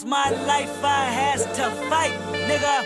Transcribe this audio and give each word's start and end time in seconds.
All's 0.00 0.08
my 0.08 0.30
life 0.46 0.82
I 0.82 1.04
has 1.12 1.44
to 1.44 1.70
fight, 1.90 2.16
nigga. 2.48 2.76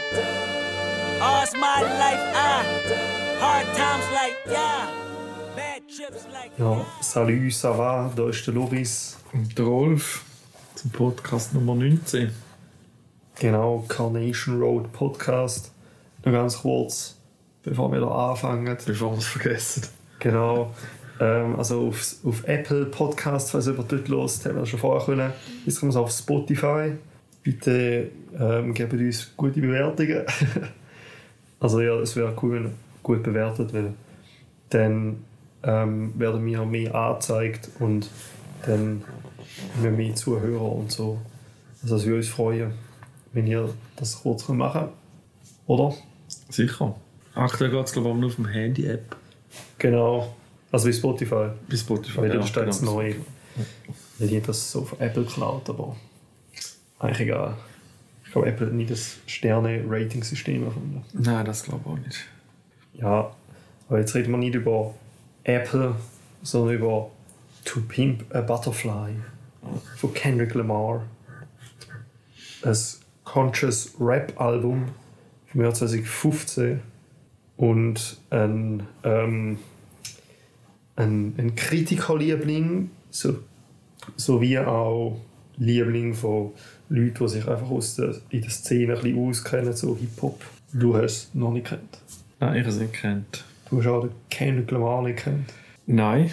All's 1.23 1.55
my 1.55 1.81
life 1.83 2.25
I 2.35 2.65
hard 3.39 3.67
times 3.77 4.05
like 4.13 4.37
yeah. 4.51 4.91
Bad 5.55 5.83
trips 5.89 6.27
like 6.33 6.51
Ja, 6.59 6.85
salut, 7.01 7.53
ça 7.53 7.71
va, 7.71 8.11
da 8.17 8.29
ist 8.29 8.45
der 8.47 8.55
Loris. 8.55 9.17
Und 9.33 9.57
der 9.57 9.65
Rolf 9.65 10.25
zum 10.75 10.91
Podcast 10.91 11.55
Nummer 11.55 11.77
19. 11.77 12.33
Genau, 13.39 13.85
Carnation 13.87 14.61
Road 14.61 14.93
Podcast. 14.93 15.71
Nur 16.25 16.35
ganz 16.35 16.59
kurz, 16.59 17.17
bevor 17.63 17.93
wir 17.93 18.01
da 18.01 18.31
anfangen. 18.31 18.77
Bevor 18.87 19.13
wir 19.13 19.19
es 19.19 19.27
vergessen. 19.27 19.87
Genau. 20.19 20.75
Ähm, 21.21 21.57
also 21.57 21.89
auf, 21.89 22.17
auf 22.25 22.47
Apple 22.47 22.87
Podcast, 22.87 23.51
falls 23.51 23.67
jemand 23.67 23.93
dort 23.93 24.09
lost, 24.09 24.45
haben 24.45 24.55
wir 24.55 24.61
das 24.61 24.69
schon 24.69 24.81
vorher 24.81 25.05
können. 25.05 25.33
Jetzt 25.65 25.81
kommen 25.81 25.93
wir 25.93 26.01
auf 26.01 26.11
Spotify. 26.11 26.93
Bitte 27.43 28.11
ähm, 28.39 28.75
gebt 28.75 28.93
uns 28.93 29.33
gute 29.37 29.61
Bewertungen. 29.61 30.25
also 31.61 31.81
ja, 31.81 31.95
es 32.01 32.17
wäre 32.17 32.35
cool, 32.43 32.55
wenn 32.55 32.65
ihr 32.65 32.73
gut 33.03 33.23
bewertet, 33.23 33.73
weil 33.73 33.93
dann 34.71 35.25
ähm, 35.63 36.13
werden 36.19 36.45
wir 36.45 36.65
mehr 36.65 36.95
angezeigt 36.95 37.71
und 37.79 38.11
dann 38.67 39.05
haben 39.75 39.83
wir 39.83 39.91
mehr 39.91 40.15
Zuhörer 40.15 40.73
und 40.73 40.91
so. 40.91 41.19
Also 41.83 41.97
es 41.97 42.05
würde 42.07 42.17
uns 42.17 42.29
freuen, 42.29 42.73
wenn 43.33 43.47
ihr 43.47 43.69
das 43.97 44.23
kurz 44.23 44.49
machen 44.49 44.81
könnt. 44.81 44.93
Oder? 45.67 45.95
Sicher. 46.49 46.95
Aktuell 47.35 47.71
geht 47.71 47.85
es 47.85 47.93
glaube 47.93 48.11
ich 48.11 48.15
nur 48.17 48.27
auf 48.27 48.37
dem 48.37 48.47
Handy-App. 48.47 49.17
Genau. 49.79 50.35
Also 50.75 50.89
wie 50.89 50.93
Spotify. 50.93 51.51
Bei 51.71 51.77
Spotify. 51.77 52.23
Weil 52.23 52.29
ja, 52.31 52.35
da 52.35 52.47
steht 52.49 52.67
es 52.67 52.81
genau. 52.81 52.95
neu. 52.95 53.15
Weil 54.19 54.27
die 54.27 54.41
das 54.41 54.73
so 54.73 54.81
auf 54.81 54.97
Apple 54.99 55.25
klaut, 55.25 55.71
aber 55.71 55.95
eigentlich 56.99 57.29
egal. 57.29 57.57
Ich 58.25 58.33
glaube, 58.33 58.49
Apple 58.49 58.67
hat 58.67 58.75
nie 58.75 58.85
das 58.85 59.19
Sterne-Rating-System 59.27 60.65
erfunden. 60.65 61.05
Nein, 61.13 61.45
das 61.45 61.63
glaube 61.63 61.81
ich 61.85 61.93
auch 61.93 61.99
nicht. 62.05 62.25
Ja, 62.95 63.31
aber 63.89 64.01
jetzt 64.01 64.17
reden 64.17 64.33
wir 64.33 64.39
nicht 64.39 64.57
über 64.57 64.93
Apple, 65.45 65.95
sondern 66.43 66.75
über 66.75 67.09
To 67.67 67.81
Pimp 67.87 68.35
a 68.35 68.41
Butterfly 68.41 69.15
von 69.99 70.13
Kendrick 70.13 70.55
Lamar. 70.55 71.05
Ein 72.65 72.77
Conscious 73.23 73.95
Rap-Album 74.01 74.89
vom 75.53 75.61
Jahr 75.61 75.73
2015 75.73 76.81
und 77.59 78.17
ein, 78.31 78.83
ähm, 79.05 79.59
ein, 80.97 81.35
ein 81.39 81.55
Kritikerliebling 81.57 82.91
so, 83.11 83.39
sowie 84.17 84.59
auch 84.59 85.21
Liebling 85.57 86.15
von 86.15 86.53
Leuten, 86.89 87.15
die 87.25 87.29
sich 87.29 87.49
einfach 87.49 87.71
aus 87.71 87.97
der, 87.97 88.15
in 88.31 88.43
der 88.43 88.51
Szene 88.51 88.95
ein 88.95 89.03
bisschen 89.03 89.29
auskennen, 89.29 89.73
so 89.73 89.97
Hip-Hop. 89.97 90.41
Du 90.73 90.97
hast 90.97 91.05
es 91.05 91.35
noch 91.35 91.53
nicht 91.53 91.67
kennt. 91.67 91.99
Nein, 92.41 92.57
ich 92.57 92.61
habe 92.61 92.71
es 92.71 92.79
nicht 92.81 92.93
kennt. 92.93 93.45
Du 93.71 93.79
hast 93.79 93.87
auch 93.87 94.01
den 94.03 94.11
Kendrick 94.29 94.71
Lamar 94.71 95.03
nicht 95.03 95.21
kennt. 95.21 95.53
Nein, 95.87 96.31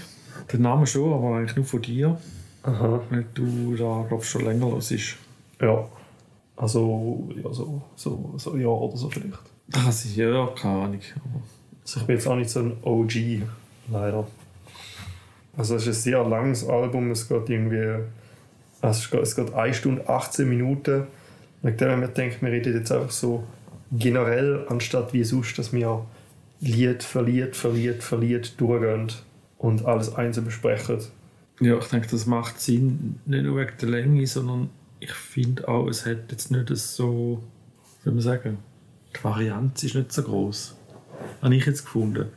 den 0.52 0.62
Namen 0.62 0.88
schon, 0.88 1.14
aber 1.14 1.38
eigentlich 1.38 1.56
nur 1.56 1.66
von 1.66 1.82
dir. 1.82 2.20
Aha. 2.64 3.02
Weil 3.10 3.26
du 3.34 3.76
da, 3.76 4.06
glaube 4.08 4.24
ich, 4.24 4.30
schon 4.30 4.46
länger 4.46 4.70
los 4.70 4.92
ist. 4.92 5.18
Ja. 5.60 5.88
Also, 6.56 7.30
ja, 7.36 7.52
so, 7.54 7.82
so, 7.96 8.34
so 8.38 8.52
ein 8.52 8.62
Jahr 8.62 8.80
oder 8.80 8.98
so 8.98 9.10
vielleicht. 9.10 9.40
Das 9.68 10.06
ist 10.06 10.16
ja 10.16 10.48
keine 10.56 10.84
Ahnung. 10.84 11.00
Also 11.82 12.02
ich 12.02 12.06
bin 12.06 12.16
jetzt 12.16 12.28
auch 12.28 12.36
nicht 12.36 12.50
so 12.50 12.60
ein 12.60 12.74
OG, 12.84 13.14
leider. 13.90 14.28
Also 15.58 15.76
es 15.76 15.84
ist 15.84 15.88
ein 16.00 16.02
sehr 16.02 16.24
langes 16.24 16.68
Album, 16.68 17.12
es 17.12 17.28
geht 17.28 17.50
irgendwie, 17.50 18.04
also 18.82 19.00
es 19.00 19.12
geht, 19.12 19.22
es 19.22 19.36
geht 19.36 19.54
1 19.54 19.76
Stunde 19.78 20.08
18 20.08 20.48
Minuten. 20.48 21.08
Wegen 21.62 21.78
dem, 21.78 22.00
man 22.00 22.14
denkt, 22.14 22.42
wir 22.42 22.52
reden 22.52 22.74
jetzt 22.74 22.92
einfach 22.92 23.12
so 23.12 23.44
generell, 23.92 24.66
anstatt 24.70 25.14
wie 25.14 25.24
sonst, 25.24 25.58
dass 25.60 25.74
wir 25.74 26.06
Lied 26.62 27.06
Lied 27.16 27.56
für 27.56 27.72
Lied 27.72 28.60
durchgehen 28.60 29.12
und 29.58 29.86
alles 29.86 30.16
einzeln 30.16 30.46
besprechen. 30.46 31.00
Ja, 31.60 31.78
ich 31.78 31.86
denke, 31.86 32.08
das 32.08 32.26
macht 32.26 32.60
Sinn, 32.60 33.20
nicht 33.26 33.44
nur 33.44 33.58
wegen 33.58 33.74
der 33.80 33.90
Länge, 33.90 34.26
sondern 34.26 34.70
ich 35.00 35.12
finde 35.12 35.68
auch, 35.68 35.88
es 35.88 36.06
hat 36.06 36.32
jetzt 36.32 36.50
nicht 36.52 36.70
so, 36.76 37.44
wie 38.00 38.04
soll 38.06 38.14
man 38.14 38.22
sagen, 38.22 38.58
die 39.16 39.24
Varianz 39.24 39.84
ist 39.84 39.96
nicht 39.96 40.12
so 40.12 40.24
groß. 40.24 40.76
Habe 41.42 41.56
ich 41.56 41.66
jetzt 41.66 41.84
gefunden. 41.84 42.30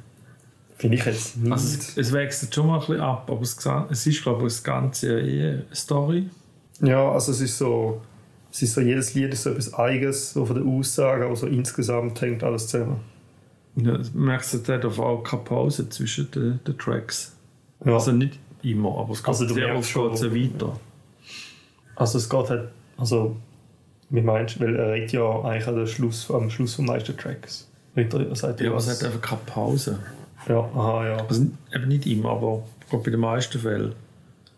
Finde 0.84 0.98
ich 0.98 1.04
jetzt 1.06 1.38
nicht. 1.38 1.50
Also 1.50 1.78
es, 1.78 1.96
es 1.96 2.12
wechselt 2.12 2.54
schon 2.54 2.66
mal 2.66 2.74
ein 2.74 2.80
bisschen 2.80 3.00
ab, 3.00 3.26
aber 3.30 3.40
es, 3.40 3.56
es 3.90 4.06
ist, 4.06 4.22
glaube 4.22 4.40
ich, 4.42 4.52
das 4.52 4.62
Ganze 4.62 5.18
eher 5.18 5.52
eine 5.52 5.64
Story. 5.74 6.28
Ja, 6.82 7.10
also 7.10 7.32
es 7.32 7.40
ist 7.40 7.56
so, 7.56 8.02
es 8.52 8.60
ist 8.60 8.74
so, 8.74 8.82
jedes 8.82 9.14
Lied 9.14 9.32
ist 9.32 9.44
so 9.44 9.50
etwas 9.50 9.72
Eigenes, 9.72 10.34
so 10.34 10.44
von 10.44 10.56
der 10.56 10.66
Aussage, 10.66 11.24
aber 11.24 11.36
so 11.36 11.46
insgesamt 11.46 12.20
hängt 12.20 12.44
alles 12.44 12.68
zusammen. 12.68 13.00
Ja, 13.76 13.96
du 13.96 14.10
merkst, 14.12 14.52
es 14.52 14.68
hat 14.68 14.84
auch 14.84 15.22
keine 15.22 15.42
Pause 15.44 15.88
zwischen 15.88 16.30
den, 16.32 16.60
den 16.66 16.76
Tracks. 16.76 17.34
Ja. 17.82 17.94
Also 17.94 18.12
nicht 18.12 18.38
immer, 18.62 18.98
aber 18.98 19.12
es 19.12 19.20
geht 19.22 19.28
Also 19.28 19.46
du 19.46 19.54
sehr 19.54 19.74
oft 19.74 19.88
schon- 19.88 20.14
ja 20.14 20.34
weiter. 20.34 20.78
Also 21.96 22.18
es 22.18 22.28
geht 22.28 22.50
halt, 22.50 22.68
also 22.98 23.36
wie 24.10 24.20
meinst 24.20 24.56
du, 24.56 24.60
weil 24.60 24.76
er 24.76 24.92
redet 24.92 25.12
ja 25.12 25.40
eigentlich 25.44 25.66
am 25.66 25.86
Schluss, 25.86 26.30
am 26.30 26.50
Schluss 26.50 26.74
vom 26.74 26.84
meisten 26.84 27.16
Tracks. 27.16 27.70
Er, 27.94 28.36
sagt 28.36 28.60
Ja, 28.60 28.68
aber 28.68 28.76
es 28.80 28.88
hat 28.90 29.02
einfach 29.02 29.22
keine 29.22 29.40
Pause. 29.46 29.98
Ja, 30.48 30.58
aha, 30.58 31.06
ja. 31.06 31.16
Also 31.26 31.46
eben 31.74 31.88
nicht 31.88 32.06
immer, 32.06 32.30
aber 32.30 32.62
bei 32.90 33.10
den 33.10 33.20
meisten 33.20 33.58
Fällen. 33.58 33.94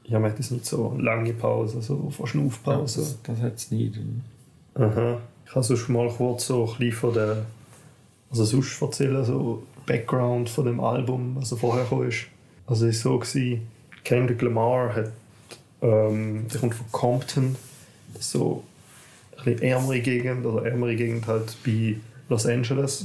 Ja, 0.04 0.19
man 0.19 0.30
hat 0.30 0.38
jetzt 0.38 0.52
nicht 0.52 0.66
so 0.66 0.97
lange 0.98 1.32
Pause, 1.32 1.82
so 1.82 2.10
fast 2.10 2.34
eine 2.34 2.47
Aufpause. 2.47 3.00
Das, 3.00 3.22
das 3.22 3.41
hat 3.41 3.56
es 3.56 3.70
nicht. 3.70 3.98
Aha. 4.74 5.19
Ich 5.44 5.52
kann 5.52 5.62
sonst 5.62 5.88
mal 5.88 6.08
kurz 6.08 6.47
so 6.47 6.64
ein 6.64 6.78
bisschen 6.78 6.92
von 6.92 7.14
der, 7.14 7.47
also 8.30 8.44
sonst 8.44 8.80
erzählen, 8.80 9.24
so 9.24 9.62
Background 9.86 10.48
von 10.48 10.66
dem 10.66 10.80
Album, 10.80 11.36
was 11.36 11.52
er 11.52 11.58
vorher 11.58 11.84
gekommen 11.84 12.08
ist. 12.08 12.26
Also 12.66 12.86
es 12.86 13.04
war 13.04 13.12
so, 13.12 13.18
gewesen, 13.18 13.68
Kendrick 14.04 14.42
Lamar 14.42 14.94
hat, 14.94 15.12
ähm, 15.82 16.47
der 16.53 16.60
kommt 16.60 16.74
von 16.74 16.86
Compton, 16.92 17.56
das 18.12 18.22
ist 18.22 18.32
so 18.32 18.64
ein 19.38 19.44
bisschen 19.44 19.62
ärmere 19.62 20.00
Gegend, 20.00 20.44
oder 20.47 20.66
ärmere 20.66 20.97
Gegend 20.97 21.26
halt 21.26 21.56
bei 21.64 21.97
Los 22.28 22.47
Angeles. 22.47 23.04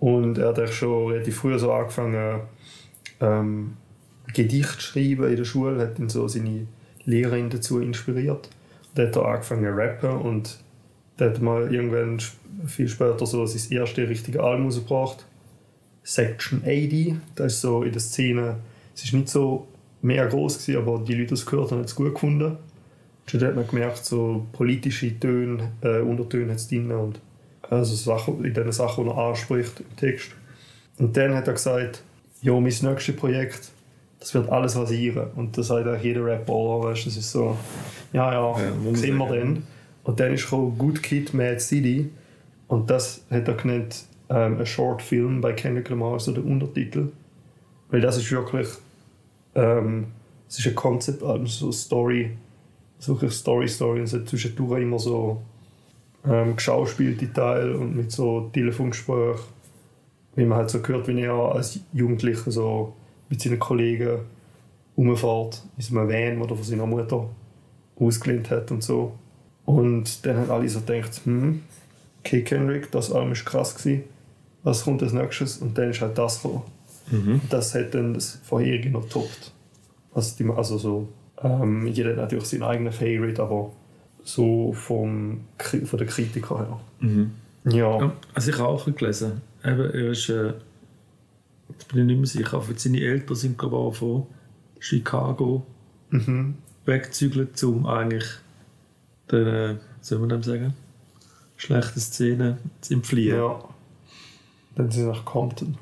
Und 0.00 0.38
er 0.38 0.48
hat 0.48 0.68
schon 0.70 1.12
relativ 1.12 1.36
früh 1.36 1.58
so 1.58 1.72
angefangen, 1.72 2.40
ähm, 3.20 3.76
Gedicht 4.32 4.80
zu 4.80 4.92
schreiben 4.92 5.28
in 5.28 5.36
der 5.36 5.44
Schule, 5.44 5.80
hat 5.80 5.98
ihn 5.98 6.08
so 6.08 6.26
seine 6.26 6.66
Lehrerin 7.04 7.50
dazu 7.50 7.80
inspiriert. 7.80 8.48
Dann 8.94 9.08
hat 9.08 9.16
er 9.16 9.26
angefangen 9.26 9.64
zu 9.64 9.76
rappen 9.76 10.10
und 10.10 10.58
dann 11.18 11.30
hat 11.30 11.42
mal 11.42 11.72
irgendwann 11.72 12.18
viel 12.66 12.88
später 12.88 13.26
so 13.26 13.44
sein 13.46 13.78
erstes 13.78 14.08
richtige 14.08 14.42
Album 14.42 14.66
rausgebracht. 14.66 15.26
Section 16.02 16.62
80, 16.62 17.16
das 17.34 17.54
ist 17.54 17.60
so 17.60 17.82
in 17.82 17.92
der 17.92 18.00
Szene, 18.00 18.56
es 18.94 19.04
ist 19.04 19.12
nicht 19.12 19.28
so 19.28 19.68
mega 20.00 20.26
groß 20.26 20.58
gewesen, 20.58 20.78
aber 20.78 21.04
die 21.04 21.14
Leute, 21.14 21.28
die 21.28 21.34
es 21.34 21.44
gehört 21.44 21.72
haben, 21.72 21.82
es 21.82 21.94
gut 21.94 22.14
gefunden. 22.14 22.56
Und 23.32 23.42
dann 23.42 23.48
hat 23.48 23.56
man 23.56 23.66
gemerkt, 23.66 24.04
so 24.04 24.46
politische 24.52 25.18
Töne, 25.20 25.72
äh, 25.82 26.00
Untertöne 26.00 26.52
hat 26.52 26.58
es 26.58 26.68
drin 26.68 26.90
und 26.90 27.20
also 27.70 27.94
Sachen, 27.94 28.44
in 28.44 28.52
den 28.52 28.72
Sachen, 28.72 29.04
die 29.04 29.10
er 29.10 29.16
anspricht 29.16 29.80
im 29.80 29.96
Text. 29.96 30.30
Und 30.98 31.16
dann 31.16 31.34
hat 31.34 31.46
er 31.46 31.54
gesagt, 31.54 32.02
ja, 32.42 32.52
mein 32.52 32.64
nächstes 32.64 33.16
Projekt, 33.16 33.70
das 34.18 34.34
wird 34.34 34.48
alles 34.50 34.76
rasieren. 34.76 35.28
Und 35.36 35.56
das 35.56 35.68
sagt 35.68 35.86
auch 35.86 36.02
jeder 36.02 36.24
Rapper, 36.24 36.52
oder? 36.52 36.88
Weißt, 36.88 37.04
du, 37.04 37.08
das 37.08 37.16
ist 37.16 37.30
so, 37.30 37.56
ja, 38.12 38.32
ja, 38.32 38.60
Ja, 38.60 38.94
sehen 38.94 39.16
wir 39.16 39.28
dann. 39.28 39.62
Und 40.04 40.20
dann 40.20 40.34
ist 40.34 40.50
Good 40.50 41.02
Kid, 41.02 41.32
Mad 41.32 41.60
City. 41.60 42.10
Und 42.68 42.90
das 42.90 43.22
hat 43.30 43.48
er 43.48 43.54
genannt, 43.54 44.04
ähm, 44.28 44.58
ein 44.58 44.66
Short 44.66 45.00
Film 45.00 45.40
bei 45.40 45.52
Kendrick 45.52 45.88
Lamar, 45.90 46.18
so 46.20 46.32
der 46.32 46.44
Untertitel. 46.44 47.08
Weil 47.90 48.00
das 48.00 48.16
ist 48.16 48.30
wirklich, 48.30 48.68
ähm, 49.54 50.08
es 50.48 50.58
ist 50.58 50.66
ein 50.66 50.74
Konzeptalbum, 50.74 51.46
so 51.46 51.72
Story, 51.72 52.36
so 52.98 53.14
wirklich 53.14 53.32
Story, 53.32 53.68
Story. 53.68 54.00
Und 54.00 54.04
es 54.04 54.12
hat 54.12 54.28
zwischendurch 54.28 54.82
immer 54.82 54.98
so 54.98 55.42
ähm, 56.28 56.56
geschauspielte 56.56 57.32
Teile 57.32 57.76
und 57.76 57.96
mit 57.96 58.12
so 58.12 58.50
Telefongesprächen, 58.52 59.40
wie 60.36 60.44
man 60.44 60.58
halt 60.58 60.70
so 60.70 60.80
hört, 60.82 61.08
wie 61.08 61.20
er 61.20 61.34
als 61.34 61.80
Jugendlicher 61.92 62.50
so 62.50 62.94
mit 63.28 63.40
seinen 63.40 63.58
Kollegen 63.58 64.20
rumfährt, 64.96 65.62
in 65.76 65.82
so 65.82 65.98
einem 65.98 66.08
Van, 66.08 66.42
oder 66.42 66.54
von 66.54 66.64
seiner 66.64 66.86
Mutter 66.86 67.28
ausgelehnt 67.98 68.50
hat 68.50 68.70
und 68.70 68.82
so. 68.82 69.12
Und 69.64 70.24
dann 70.26 70.36
haben 70.36 70.50
alle 70.50 70.68
so 70.68 70.80
gedacht, 70.80 71.20
hm, 71.24 71.62
okay, 72.20 72.42
Kendrick, 72.42 72.90
das 72.90 73.12
Album 73.12 73.32
ist 73.32 73.44
krass 73.44 73.74
gewesen, 73.76 74.04
was 74.62 74.84
kommt 74.84 75.02
als 75.02 75.12
nächstes? 75.12 75.58
Und 75.58 75.76
dann 75.78 75.90
ist 75.90 76.00
halt 76.00 76.18
das 76.18 76.42
gekommen. 76.42 76.62
Und 77.34 77.52
Das 77.52 77.74
hat 77.74 77.94
dann 77.94 78.14
das 78.14 78.40
vorherige 78.44 78.90
noch 78.90 79.02
getoppt. 79.02 79.52
Also, 80.12 80.36
die, 80.38 80.50
also 80.50 80.78
so, 80.78 81.08
ähm, 81.42 81.86
jeder 81.86 82.10
hat 82.10 82.16
natürlich 82.16 82.46
seinen 82.46 82.64
eigenen 82.64 82.92
Favorite, 82.92 83.42
aber 83.42 83.72
so 84.22 84.72
vom, 84.72 85.40
von 85.58 85.98
der 85.98 86.06
Kritiker 86.06 86.58
her. 86.58 86.80
Ja. 87.64 87.98
Ja, 88.00 88.12
also 88.34 88.50
ich 88.50 88.58
habe 88.58 88.68
auch 88.68 88.84
gelesen. 88.86 89.42
Eben, 89.64 89.80
er 89.80 90.10
ist, 90.10 90.28
äh, 90.30 90.54
jetzt 91.68 91.88
bin 91.88 92.00
ich 92.00 92.06
nicht 92.06 92.16
mehr 92.18 92.26
sicher, 92.26 92.56
aber 92.56 92.66
seine 92.76 93.00
Eltern 93.00 93.36
sind 93.36 93.58
glaube 93.58 93.76
ich 93.76 93.80
auch 93.82 93.94
von 93.94 94.26
Chicago 94.78 95.66
Mhm. 96.10 96.54
weggezügelt, 96.86 97.62
um 97.62 97.86
eigentlich 97.86 98.24
der, 99.30 99.46
äh, 99.70 99.76
soll 100.00 100.18
man 100.18 100.30
dem 100.30 100.42
sagen, 100.42 100.74
schlechte 101.56 102.00
Szene 102.00 102.58
im 102.88 103.04
Fliehen. 103.04 103.36
Ja. 103.36 103.62
Dann 104.74 104.90
sind 104.90 105.02
sie 105.02 105.08
nach 105.08 105.24
Compton. 105.24 105.76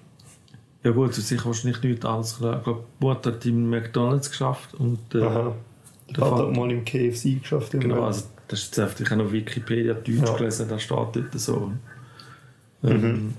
ja 0.83 0.91
gut, 0.91 1.15
sicher 1.15 1.47
wahrscheinlich 1.47 1.83
nichts 1.83 2.05
anderes. 2.05 2.33
Ich 2.33 2.39
glaube, 2.65 2.85
Mutter 3.01 3.33
hat 3.33 3.47
im 3.47 3.71
McDonalds 3.71 4.29
geschafft 4.31 4.75
und 4.75 5.15
äh. 5.15 5.51
Der 6.17 6.25
hat 6.31 6.39
er 6.41 6.51
mal 6.51 6.71
im 6.71 6.85
KFC 6.85 7.41
geschafft. 7.41 7.73
Genau, 7.73 8.03
also 8.05 8.25
das 8.49 8.61
ist 8.61 8.77
jetzt 8.77 9.01
ich 9.01 9.11
habe 9.11 9.23
auf 9.25 9.33
Wikipedia 9.33 9.95
Deutsch 9.95 10.09
Ja. 10.09 10.37
gelesen, 10.37 10.69
da 10.69 10.79
steht 10.79 10.99
dort 10.99 11.33
so. 11.35 11.73
Ähm, 12.83 13.35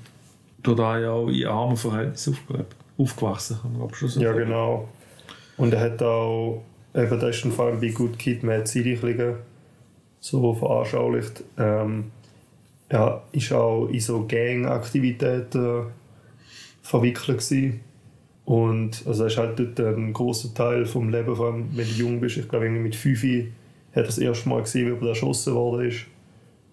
auch 0.79 0.97
ja 0.99 1.11
auch 1.11 1.27
in 1.29 1.45
armen 1.47 1.77
Verhältnissen 1.77 2.33
aufgelebt, 2.33 2.75
aufgewachsen, 2.97 3.57
kann 3.61 3.71
man 3.71 3.79
glaube 3.81 3.95
schon 3.95 4.09
so 4.09 4.19
Ja, 4.21 4.33
sagen. 4.33 4.45
genau. 4.45 4.89
Und 5.57 5.73
er 5.73 5.79
hat 5.79 6.01
auch, 6.03 6.63
eben, 6.93 7.19
das 7.19 7.43
ist 7.43 7.53
vor 7.53 7.65
allem 7.65 7.79
bei 7.79 7.89
Good 7.89 8.19
Kid 8.19 8.43
Mad 8.43 8.65
City 8.67 8.95
ein 9.01 9.35
so 10.19 10.53
veranschaulicht. 10.53 11.43
Ähm, 11.57 12.11
er 12.89 13.23
ist 13.31 13.51
auch 13.53 13.87
in 13.87 13.99
so 14.01 14.25
Gang-Aktivitäten 14.27 15.85
verwickelt 16.81 17.39
gewesen. 17.39 17.79
Und 18.49 19.03
also 19.05 19.25
das 19.25 19.33
ist 19.33 19.37
halt 19.37 19.59
dort 19.59 19.79
ein 19.79 20.11
großer 20.11 20.55
Teil 20.55 20.83
vom 20.87 21.09
Leben, 21.09 21.35
vor 21.35 21.51
allem 21.53 21.69
wenn 21.73 21.85
du 21.85 21.93
jung 21.93 22.19
bist. 22.19 22.35
Ich 22.35 22.49
glaube, 22.49 22.65
irgendwie 22.65 22.81
mit 22.81 22.95
5 22.95 23.21
hat 23.21 23.45
er 23.91 24.03
das 24.03 24.17
erste 24.17 24.49
Mal 24.49 24.63
gesehen, 24.63 24.99
wie 24.99 25.05
er 25.05 25.09
erschossen 25.09 25.53
worden 25.53 25.87
ist. 25.87 26.07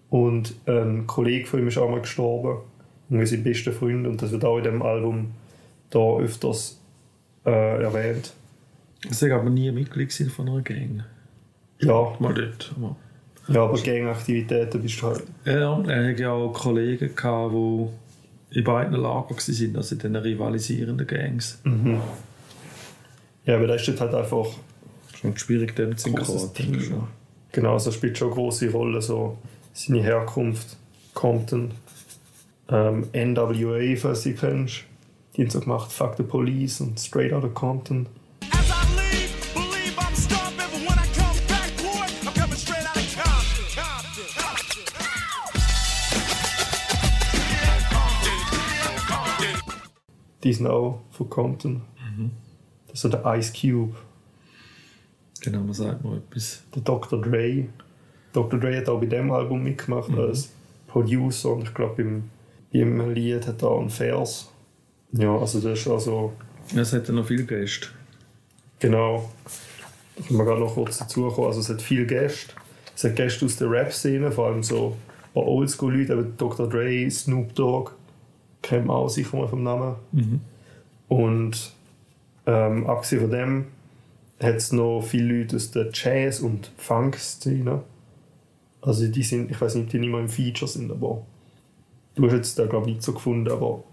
Und 0.09 0.55
ein 0.65 1.05
Kollege 1.05 1.45
von 1.45 1.59
ihm 1.59 1.67
ist 1.67 1.77
auch 1.77 1.87
mal 1.87 2.01
gestorben. 2.01 2.63
Irgendwie 3.11 3.27
sein 3.27 3.43
bester 3.43 3.71
Freund. 3.71 4.07
Und 4.07 4.19
das 4.19 4.31
wird 4.31 4.43
auch 4.43 4.57
in 4.57 4.63
dem 4.63 4.81
Album 4.81 5.27
da 5.91 6.17
öfters 6.17 6.81
äh, 7.45 7.83
erwähnt. 7.83 8.33
Ich 9.07 9.21
war 9.21 9.39
aber 9.39 9.51
nie 9.51 9.71
Mitglied 9.71 10.11
von 10.31 10.49
einer 10.49 10.61
Gang. 10.61 11.03
Ja, 11.77 12.17
Mal 12.17 12.33
dort. 12.33 12.73
Aber 12.75 12.95
ja 13.53 13.63
aber 13.63 13.79
Gangaktivitäten 13.79 14.81
bist 14.81 14.99
du 14.99 15.05
halt. 15.05 15.23
ja, 15.45 15.79
er 15.83 16.09
hatte 16.09 16.21
ja 16.23 16.31
auch 16.31 16.51
Kollegen, 16.53 17.15
gehabt, 17.15 17.53
die 17.53 17.87
in 18.51 18.63
beiden 18.63 18.93
Lagern 18.93 19.37
waren, 19.37 19.75
also 19.75 19.95
in 19.95 19.99
den 19.99 20.15
rivalisierenden 20.15 21.05
Gangs. 21.05 21.59
Ja, 23.45 23.55
aber 23.55 23.67
da 23.67 23.75
ist 23.75 23.87
dort 23.87 24.01
halt 24.01 24.13
einfach 24.13 24.47
Schon 25.19 25.35
schwierig, 25.37 25.75
dem 25.75 25.97
zu. 25.97 26.13
Ding. 26.57 26.79
Genau, 27.51 27.73
also 27.73 27.91
spielt 27.91 28.17
schon 28.17 28.27
eine 28.27 28.35
große 28.35 28.71
Rolle, 28.71 29.01
so 29.01 29.37
seine 29.73 30.03
Herkunft, 30.03 30.77
Compton, 31.13 31.71
ähm, 32.69 33.07
NWA, 33.13 33.95
falls 33.95 34.23
du 34.23 34.29
die 34.29 34.35
kennst. 34.35 34.83
Die 35.35 35.41
haben 35.41 35.49
so 35.49 35.59
gemacht 35.59 35.91
Fuck 35.91 36.17
the 36.17 36.23
Police 36.23 36.81
und 36.81 36.99
Straight 36.99 37.33
Outta 37.33 37.47
Compton. 37.47 38.07
Sind 50.53 50.67
auch 50.67 51.01
von 51.11 51.29
Compton. 51.29 51.81
Das 52.87 52.95
ist 52.95 53.01
so 53.01 53.09
der 53.09 53.23
Ice 53.37 53.51
Cube, 53.53 53.95
Genau, 55.41 55.59
man 55.61 55.73
sagt 55.73 56.03
mal 56.03 56.17
etwas. 56.17 56.63
der 56.73 56.81
Dr. 56.81 57.21
Dre. 57.21 57.65
Dr. 58.33 58.59
Dre 58.59 58.77
hat 58.77 58.89
auch 58.89 58.99
bei 58.99 59.05
dem 59.05 59.31
Album 59.31 59.63
mitgemacht 59.63 60.09
als 60.17 60.49
Producer 60.87 61.53
und 61.53 61.63
ich 61.63 61.73
glaube, 61.73 62.03
beim, 62.03 62.23
beim 62.73 63.13
Lied 63.13 63.45
hat 63.45 63.61
er 63.61 63.77
einen 63.77 63.89
Vers. 63.89 64.49
Ja, 65.13 65.37
also 65.37 65.59
das 65.59 65.79
ist 65.79 65.87
also 65.87 66.33
Es 66.75 66.91
hat 66.91 67.07
ja 67.07 67.13
noch 67.13 67.25
viele 67.27 67.43
Gäste. 67.45 67.87
Genau. 68.79 69.29
Da 70.15 70.23
können 70.23 70.39
wir 70.39 70.45
gerade 70.45 70.61
noch 70.61 70.73
kurz 70.73 70.97
dazu 70.97 71.29
kommen. 71.29 71.47
Also 71.47 71.59
es 71.59 71.69
hat 71.69 71.81
viele 71.81 72.05
Gäste. 72.07 72.53
Es 72.95 73.03
hat 73.03 73.15
Gäste 73.15 73.45
aus 73.45 73.55
der 73.57 73.69
Rap-Szene, 73.69 74.31
vor 74.31 74.47
allem 74.47 74.63
so 74.63 74.97
ein 75.27 75.33
paar 75.35 75.45
Oldschool-Leute, 75.47 76.13
eben 76.13 76.33
Dr. 76.37 76.67
Dre, 76.67 77.09
Snoop 77.11 77.53
Dogg, 77.53 77.91
kennt 78.61 78.85
man 78.87 78.95
auch 78.95 79.09
sicher 79.09 79.37
mal 79.37 79.47
vom 79.47 79.63
Namen. 79.63 79.95
Und 81.07 81.73
ähm, 82.45 82.87
abgesehen 82.87 83.21
von 83.21 83.31
dem 83.31 83.65
hat 84.39 84.55
es 84.55 84.71
noch 84.71 85.01
viele 85.01 85.39
Leute 85.39 85.55
aus 85.55 85.71
der 85.71 85.89
Jazz- 85.93 86.39
und 86.39 86.71
Funk-Szene. 86.77 87.83
Also 88.81 89.07
die 89.07 89.23
sind, 89.23 89.51
ich 89.51 89.59
weiß 89.59 89.75
nicht, 89.75 89.85
ob 89.85 89.89
die 89.89 89.99
nicht 89.99 90.11
mal 90.11 90.21
im 90.21 90.29
Feature 90.29 90.69
sind, 90.69 90.91
aber 90.91 91.25
du 92.15 92.25
hast 92.25 92.33
jetzt 92.33 92.59
da 92.59 92.65
glaube 92.65 92.89
ich 92.89 92.95
nicht 92.95 93.03
so 93.03 93.13
gefunden, 93.13 93.51
aber 93.51 93.83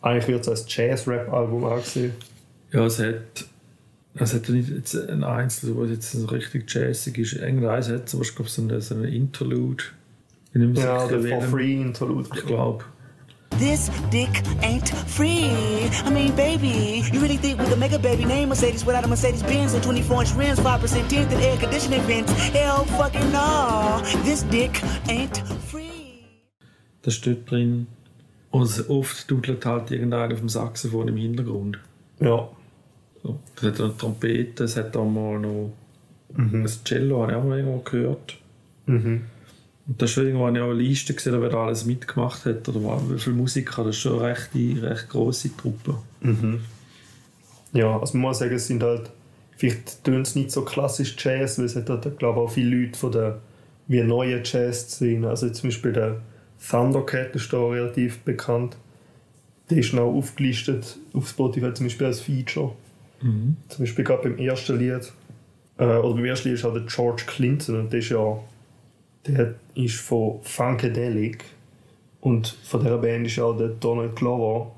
eigentlich 0.00 0.28
wird 0.28 0.42
es 0.42 0.48
als 0.48 0.64
Jazz-Rap-Album 0.68 1.64
angesehen. 1.64 2.12
Ja, 2.72 2.86
es 2.86 2.98
hat, 3.00 3.46
es 4.14 4.34
hat 4.34 4.48
ja 4.48 4.54
nicht 4.54 4.68
jetzt 4.70 4.94
ein 4.94 5.24
Einzel, 5.24 5.76
was 5.76 5.90
jetzt 5.90 6.12
so 6.12 6.26
richtig 6.26 6.72
jazzig 6.72 7.18
ist. 7.18 7.32
Irgendein 7.34 7.82
hat 7.84 8.14
aber 8.14 8.22
ich 8.22 8.34
glaube, 8.34 8.50
so 8.50 8.62
ein, 8.94 9.04
Interlude. 9.04 9.84
Ich 10.52 10.78
Ja, 10.78 11.06
der 11.06 11.22
For. 11.22 11.42
Free 11.42 11.80
Interlude. 11.80 12.28
Ich 12.34 12.46
glaube. 12.46 12.84
This 13.60 13.90
dick 14.08 14.42
ain't 14.62 14.88
free. 14.88 15.52
I 16.06 16.08
mean, 16.08 16.34
baby, 16.34 17.04
you 17.12 17.20
really 17.20 17.36
think 17.36 17.60
make 17.76 17.92
a 17.92 17.98
baby 17.98 18.24
name 18.24 18.48
Mercedes 18.48 18.86
without 18.86 19.04
a 19.04 19.06
Mercedes 19.06 19.42
Benz 19.42 19.74
and 19.74 19.84
24 19.84 20.22
inch 20.22 20.32
rims, 20.32 20.58
5% 20.58 21.08
tint 21.10 21.30
and 21.30 21.42
air 21.42 21.58
conditioning 21.58 22.00
vents? 22.08 22.32
Hell 22.32 22.86
fucking 22.96 23.30
no. 23.30 24.00
This 24.24 24.44
dick 24.44 24.82
ain't 25.10 25.36
free. 25.68 26.24
Das 27.02 27.16
steht 27.16 27.50
drin. 27.50 27.86
Und 28.50 28.62
es 28.62 28.88
oft 28.88 29.30
dudelt 29.30 29.66
halt 29.66 29.90
irgendeiner 29.90 30.32
auf 30.32 30.40
dem 30.40 30.48
Saxophon 30.48 31.08
im 31.08 31.18
Hintergrund. 31.18 31.78
Ja. 32.18 32.48
So. 33.22 33.40
Das 33.56 33.64
hat 33.64 33.80
eine 33.82 33.94
Trompete, 33.94 34.64
es 34.64 34.78
hat 34.78 34.96
auch 34.96 35.04
mal 35.04 35.38
noch 35.38 35.74
ein 36.34 36.66
Cello, 36.86 37.20
habe 37.20 37.32
ich 37.32 37.36
auch 37.36 37.44
mal 37.44 37.58
irgendwo 37.58 37.80
gehört. 37.80 38.38
Mhm. 38.86 39.26
Und 39.90 40.00
das 40.00 40.16
habe 40.16 40.28
ich 40.28 40.36
auch 40.36 40.46
eine 40.46 40.72
Liste 40.72 41.14
gesehen, 41.14 41.42
wer 41.42 41.48
da 41.48 41.66
alles 41.66 41.84
mitgemacht 41.84 42.44
hat 42.44 42.68
oder 42.68 42.80
wie 43.08 43.18
viele 43.18 43.34
Musiker. 43.34 43.82
Das 43.82 43.96
ist 43.96 44.02
schon 44.02 44.20
eine 44.20 44.30
recht, 44.30 44.50
recht 44.54 45.08
grosse 45.08 45.50
Truppe. 45.56 45.96
Ja, 47.72 47.98
also 47.98 48.16
man 48.16 48.28
muss 48.28 48.38
sagen, 48.38 48.54
es 48.54 48.68
sind 48.68 48.84
halt, 48.84 49.10
vielleicht 49.56 50.04
tönt 50.04 50.28
es 50.28 50.36
nicht 50.36 50.52
so 50.52 50.62
klassisch 50.62 51.16
Jazz, 51.18 51.58
weil 51.58 51.64
es 51.64 51.74
hat 51.74 51.90
halt, 51.90 52.20
glaube 52.20 52.38
ich, 52.38 52.46
auch 52.46 52.52
viele 52.52 52.76
Leute 52.76 52.96
von 52.96 53.10
der 53.10 53.40
wie 53.88 54.00
neuen 54.04 54.42
Jazz-Szene, 54.44 55.28
also 55.28 55.50
zum 55.50 55.70
Beispiel 55.70 55.92
der 55.92 56.20
Thundercat 56.70 57.34
ist 57.34 57.52
da 57.52 57.58
relativ 57.58 58.20
bekannt. 58.20 58.76
Der 59.70 59.78
ist 59.78 59.92
noch 59.92 60.04
aufgelistet 60.04 60.98
auf 61.12 61.28
Spotify 61.28 61.74
zum 61.74 61.86
Beispiel 61.86 62.06
als 62.06 62.20
Feature. 62.20 62.72
Zum 63.68 63.84
Beispiel 63.84 64.04
gerade 64.04 64.28
beim 64.28 64.38
ersten 64.38 64.78
Lied, 64.78 65.12
äh, 65.78 65.84
oder 65.84 66.14
beim 66.14 66.24
ersten 66.26 66.48
Lied 66.48 66.58
ist 66.58 66.64
auch 66.64 66.72
der 66.72 66.82
George 66.82 67.24
Clinton 67.26 67.80
und 67.80 67.92
der 67.92 67.98
ist 67.98 68.10
ja, 68.10 68.38
der 69.26 69.54
ist 69.74 69.96
von 69.96 70.42
Funkadelic 70.42 71.44
und 72.20 72.48
von 72.48 72.80
dieser 72.80 72.98
Band 72.98 73.26
ist 73.26 73.38
auch 73.38 73.56
der 73.56 73.68
Donald 73.68 74.16
Glover, 74.16 74.72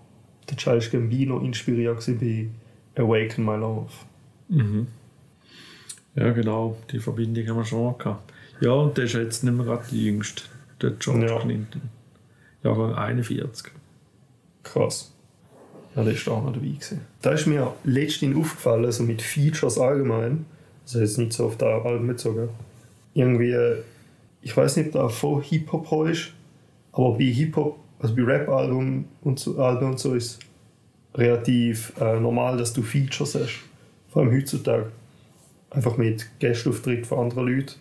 der 0.49 0.57
Childish 0.57 0.91
Gambino 0.91 1.39
inspiriert 1.39 2.05
bei 2.21 2.49
Awaken 2.97 3.45
My 3.45 3.57
Love. 3.57 3.91
Ja, 6.15 6.31
genau, 6.33 6.77
die 6.91 6.99
Verbindung 6.99 7.47
haben 7.49 7.57
wir 7.57 7.65
schon 7.65 7.85
mal 7.85 7.95
gehabt. 7.97 8.33
Ja, 8.61 8.73
und 8.73 8.97
der 8.97 9.05
ist 9.05 9.15
jetzt 9.15 9.43
nicht 9.45 9.55
mehr 9.55 9.65
gerade 9.65 9.85
der 9.91 9.99
Jüngste, 9.99 10.43
der 10.81 10.91
George 10.91 11.27
Ja. 11.27 11.39
Clinton. 11.39 11.83
Jahrgang 12.63 12.95
41. 12.95 13.73
Krass. 14.63 15.13
Ja, 15.97 16.05
der 16.05 16.13
ist 16.13 16.29
auch 16.29 16.43
noch 16.43 16.53
dabei 16.53 16.67
gewesen. 16.67 17.01
Da 17.23 17.33
ist 17.33 17.47
mir 17.47 17.75
letztens 17.85 18.37
aufgefallen, 18.37 18.93
so 18.93 19.03
mit 19.03 19.21
Features 19.21 19.79
allgemein, 19.79 20.47
also 20.85 21.01
jetzt 21.01 21.19
nicht 21.19 21.33
so 21.33 21.47
auf 21.47 21.57
das 21.57 21.85
Album 21.85 22.07
bezogen, 22.07 22.49
irgendwie, 23.15 23.57
ich 24.43 24.57
weiß 24.57 24.77
nicht, 24.77 24.89
ob 24.89 24.93
da 24.93 25.09
von 25.09 25.41
Hip-Hop 25.41 26.09
ist, 26.09 26.33
aber 26.93 27.13
bei 27.13 27.25
Hip-Hop, 27.25 27.79
also 28.01 28.15
bei 28.15 28.23
Rap-Alben 28.23 29.07
und 29.23 29.39
so, 29.39 29.59
Alben 29.59 29.91
und 29.91 29.99
so 29.99 30.15
ist 30.15 30.41
relativ 31.15 31.93
äh, 32.01 32.19
normal, 32.19 32.57
dass 32.57 32.73
du 32.73 32.83
Features 32.83 33.35
hast. 33.37 33.61
Vor 34.09 34.23
allem 34.23 34.33
heutzutage. 34.33 34.91
Einfach 35.71 35.97
mit 35.97 36.27
Gästeauftritt 36.39 37.07
von 37.07 37.21
anderen 37.21 37.47
Leuten. 37.47 37.75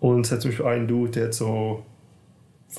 Und 0.00 0.26
es 0.26 0.32
hat 0.32 0.40
zum 0.40 0.50
Beispiel 0.50 0.66
einen 0.66 0.88
Dude, 0.88 1.10
der 1.10 1.24
hat 1.26 1.34
so 1.34 1.84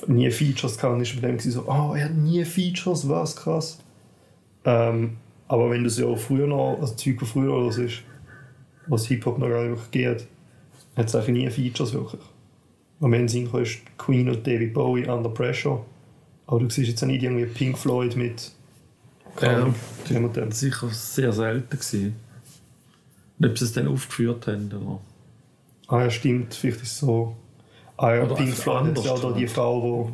nie 0.08 0.30
Features 0.30 0.76
gehabt 0.76 0.94
und 0.94 1.02
ist 1.02 1.14
mit 1.14 1.24
dem 1.24 1.38
so, 1.38 1.64
oh, 1.66 1.94
er 1.94 2.06
hat 2.06 2.14
nie 2.14 2.44
Features, 2.44 3.08
was 3.08 3.36
krass. 3.36 3.78
Ähm, 4.64 5.18
aber 5.46 5.70
wenn 5.70 5.84
du 5.84 5.90
so 5.90 6.12
auch 6.12 6.18
früher 6.18 6.46
noch, 6.46 6.78
also 6.80 6.94
Zeug 6.94 7.18
von 7.20 7.28
früher 7.28 7.54
oder 7.54 7.70
so 7.70 7.82
ist, 7.82 8.02
was 8.86 9.06
Hip-Hop 9.06 9.38
noch 9.38 9.48
gar 9.48 9.64
nicht 9.64 9.92
geht, 9.92 10.26
hat 10.96 11.06
es 11.06 11.14
eigentlich 11.14 11.44
nie 11.44 11.50
Features 11.50 11.92
wirklich. 11.92 12.20
Und 13.00 13.12
wenn 13.12 13.24
es 13.26 13.34
ist 13.34 13.80
Queen 13.98 14.28
und 14.28 14.46
David 14.46 14.72
Bowie 14.72 15.08
Under 15.08 15.28
Pressure, 15.30 15.84
aber 16.46 16.60
du 16.60 16.70
siehst 16.70 16.88
jetzt 16.90 17.02
auch 17.02 17.06
nicht 17.06 17.22
irgendwie 17.22 17.46
Pink 17.46 17.76
Floyd 17.78 18.16
mit 18.16 18.52
dem. 19.42 19.74
Das 20.04 20.36
war 20.36 20.52
sicher 20.52 20.88
sehr 20.90 21.32
selten. 21.32 21.70
Gewesen. 21.70 22.16
Und 23.38 23.46
ob 23.50 23.58
sie 23.58 23.64
es 23.64 23.72
dann 23.72 23.88
aufgeführt 23.88 24.46
haben. 24.46 24.70
Oder? 24.72 25.00
Ah 25.88 26.02
ja, 26.02 26.10
stimmt, 26.10 26.54
vielleicht 26.54 26.82
ist 26.82 26.92
es 26.92 26.98
so. 26.98 27.36
Ah 27.96 28.14
ja, 28.14 28.24
Oder 28.24 28.34
Pink 28.36 28.54
Floyd 28.54 28.76
hat 28.76 28.86
anders 28.88 29.04
ja 29.04 29.12
auch 29.12 29.20
da 29.20 29.32
die. 29.32 29.46
Frau, 29.46 30.10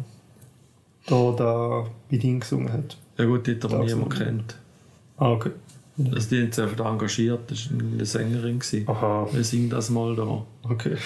die 1.06 1.10
da, 1.10 1.32
da 1.32 1.86
bei 2.10 2.16
Ding 2.16 2.40
gesungen 2.40 2.72
hat. 2.72 2.96
Ja 3.18 3.24
gut, 3.24 3.46
die 3.46 3.54
hat 3.56 3.64
aber 3.64 3.84
Ja, 3.84 3.94
niemand 3.94 4.16
kennt. 4.16 4.56
Ah, 5.16 5.32
okay. 5.32 5.50
Also 6.12 6.30
die 6.30 6.42
haben 6.42 6.52
sich 6.52 6.64
einfach 6.64 6.86
engagiert, 6.90 7.50
das 7.50 7.70
war 7.70 7.78
eine 7.78 8.04
Sängerin. 8.06 8.58
Gewesen. 8.58 8.88
Aha, 8.88 9.28
Wir 9.32 9.44
singen 9.44 9.68
das 9.68 9.90
mal 9.90 10.16
da. 10.16 10.44
okay. 10.62 10.96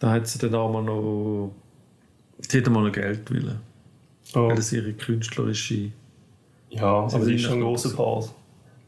Da 0.00 0.10
hat 0.10 0.26
sie 0.26 0.38
dann 0.38 0.54
auch 0.54 0.72
mal 0.72 0.82
noch. 0.82 1.52
Die 2.50 2.58
hat 2.58 2.68
mal 2.70 2.82
noch 2.82 2.92
Geld 2.92 3.30
wollen. 3.30 3.60
Oh. 4.34 4.48
Weil 4.48 4.56
das 4.56 4.72
ihre 4.72 4.92
künstlerische. 4.94 5.92
Ja, 6.70 6.86
aber 6.86 7.10
sind 7.10 7.20
das 7.22 7.28
ist 7.28 7.42
schon 7.42 7.58
ein 7.58 7.60
großer 7.60 7.90
Part. 7.90 8.32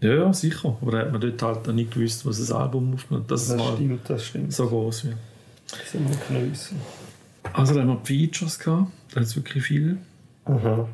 Ja, 0.00 0.14
ja, 0.14 0.32
sicher. 0.32 0.76
Aber 0.80 0.90
da 0.90 0.98
hat 0.98 1.12
man 1.12 1.20
dort 1.20 1.42
halt 1.42 1.68
auch 1.68 1.72
nicht 1.72 1.92
gewusst, 1.92 2.26
was 2.26 2.38
das 2.38 2.50
Album 2.50 2.94
aufnimmt. 2.94 3.30
Das 3.30 3.54
mal 3.54 3.74
stimmt, 3.74 4.08
das 4.08 4.26
stimmt. 4.26 4.52
so 4.52 4.66
groß 4.66 5.04
wird. 5.04 5.16
Das 5.70 5.92
sind 5.92 6.08
wir 6.08 6.16
können 6.16 6.50
wissen. 6.50 6.80
Also, 7.52 7.74
dann 7.74 7.88
haben 7.88 7.98
wir 7.98 8.02
die 8.02 8.28
Features 8.28 8.58
gehabt. 8.58 8.90
Da 9.10 9.16
hat 9.16 9.26
es 9.26 9.36
wirklich 9.36 9.62
viele. 9.62 9.98
Aha. 10.44 10.88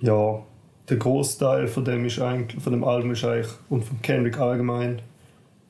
Ja, 0.00 0.42
der 0.88 0.96
Großteil 0.96 1.68
von 1.68 1.84
dem 1.84 2.04
ist 2.04 2.18
eigentlich, 2.18 2.62
von 2.62 2.72
dem 2.72 2.84
Album 2.84 3.12
ist 3.12 3.24
eigentlich, 3.24 3.52
und 3.68 3.84
von 3.84 4.02
Kendrick 4.02 4.38
allgemein, 4.38 5.00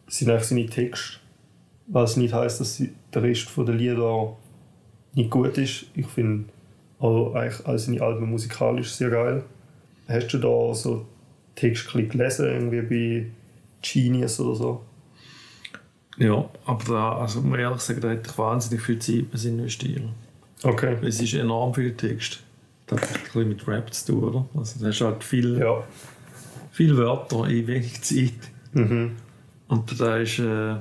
sind 0.08 0.30
eigentlich 0.30 0.44
seine 0.44 0.66
Texte. 0.66 1.21
Was 1.86 2.16
nicht 2.16 2.32
heißt, 2.32 2.60
dass 2.60 2.82
der 3.12 3.22
Rest 3.22 3.50
der 3.56 3.74
Lieder 3.74 4.36
nicht 5.14 5.30
gut 5.30 5.58
ist. 5.58 5.86
Ich 5.94 6.06
finde 6.06 6.44
auch 6.98 7.34
eigentlich 7.34 7.66
all 7.66 7.78
seine 7.78 8.00
Alben 8.00 8.30
musikalisch 8.30 8.92
sehr 8.92 9.10
geil. 9.10 9.44
Hast 10.08 10.28
du 10.28 10.38
da 10.38 10.74
so 10.74 11.04
bisschen 11.54 12.08
gelesen, 12.08 12.46
irgendwie 12.46 12.82
bei 12.82 13.26
Genius 13.82 14.40
oder 14.40 14.54
so? 14.54 14.80
Ja, 16.18 16.48
aber 16.66 16.84
da, 16.84 17.18
also 17.18 17.40
muss 17.40 17.56
ich 17.56 17.62
ehrlich 17.62 17.80
sagen, 17.80 18.00
da 18.00 18.10
hätte 18.10 18.30
ich 18.30 18.38
wahnsinnig 18.38 18.82
viel 18.84 18.98
Zeit 18.98 19.24
müssen 19.32 19.58
investieren. 19.58 20.10
Okay. 20.62 20.96
Es 21.02 21.20
ist 21.20 21.34
enorm 21.34 21.74
viel 21.74 21.94
Text. 21.94 22.42
Das 22.86 23.00
hat 23.00 23.08
ein 23.16 23.22
bisschen 23.24 23.48
mit 23.48 23.66
Rap 23.66 23.92
zu 23.92 24.12
tun, 24.12 24.24
oder? 24.24 24.46
Also, 24.56 24.80
da 24.80 24.88
hast 24.88 25.00
halt 25.00 25.24
viel, 25.24 25.58
Ja. 25.58 25.82
viele 26.70 26.96
Wörter 26.96 27.48
in 27.48 27.66
wenig 27.66 28.00
Zeit. 28.02 28.32
Mhm. 28.72 29.12
Und 29.68 30.00
da 30.00 30.18
ist, 30.18 30.38
äh, 30.38 30.76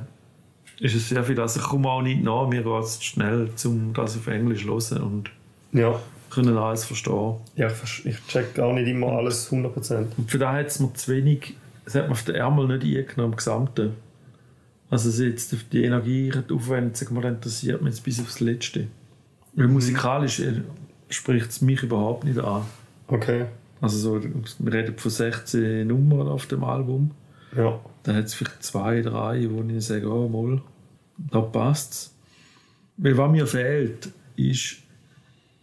ist 0.82 0.96
es 0.96 1.10
sehr 1.10 1.24
viel. 1.24 1.40
Also, 1.40 1.60
ich 1.60 1.66
komme 1.66 1.88
auch 1.90 2.02
nicht 2.02 2.24
nach. 2.24 2.48
Mir 2.48 2.64
geht 2.64 2.84
es 2.84 3.04
schnell, 3.04 3.50
um 3.66 3.94
das 3.94 4.18
auf 4.18 4.28
Englisch 4.28 4.66
zu 4.66 4.96
hören 4.96 5.04
und 5.04 5.32
Ja. 5.72 6.00
können 6.30 6.58
alles 6.58 6.84
verstehen. 6.86 7.36
Ja, 7.56 7.68
ich, 7.68 8.18
check 8.28 8.60
auch 8.60 8.74
nicht 8.74 8.88
immer 8.88 9.08
alles 9.14 9.50
100%. 9.52 10.08
Und 10.18 10.30
für 10.30 10.38
da 10.40 10.54
hat 10.54 10.68
es 10.68 10.80
mir 10.80 10.94
zu 10.94 11.12
wenig, 11.12 11.56
es 11.86 11.96
hat 11.96 12.08
mir 12.08 12.12
auf 12.14 12.24
den 12.24 12.36
Ärmel 12.36 12.68
nicht 12.78 12.84
eingenommen, 12.98 13.34
im 13.34 13.38
Gesamten. 13.38 13.92
Also 14.90 15.24
jetzt 15.24 15.56
die 15.72 15.84
Energie, 15.86 16.32
die 16.50 16.54
Aufwendung, 16.54 16.92
das 16.92 17.02
interessiert 17.02 17.82
mich 17.82 17.94
jetzt 17.94 18.04
bis 18.04 18.20
aufs 18.20 18.40
Letzte. 18.42 18.88
Weil 19.54 19.68
musikalisch 19.68 20.40
äh, 20.42 20.62
spricht 21.10 21.50
es 21.50 21.62
mich 21.62 21.84
überhaupt 21.84 22.24
nicht 22.26 22.40
an. 22.40 22.64
Okay. 23.08 23.46
Also 23.80 23.98
so, 23.98 24.22
wir 24.60 24.74
reden 24.74 24.98
von 24.98 25.12
16 25.12 25.88
Nummern 25.88 26.28
auf 26.28 26.46
dem 26.48 26.64
Album. 26.64 27.12
Ja. 27.56 27.80
Da 28.04 28.14
hat 28.14 28.26
es 28.26 28.34
vielleicht 28.34 28.64
zwei, 28.64 29.02
drei, 29.02 29.48
wo 29.50 29.64
ich 29.64 29.86
sage, 29.86 30.12
oh, 30.12 30.28
mal, 30.28 30.62
da 31.18 31.42
passt 31.42 31.94
es. 31.94 32.16
Weil 32.98 33.18
was 33.18 33.32
mir 33.32 33.48
fehlt, 33.48 34.10
ist, 34.36 34.78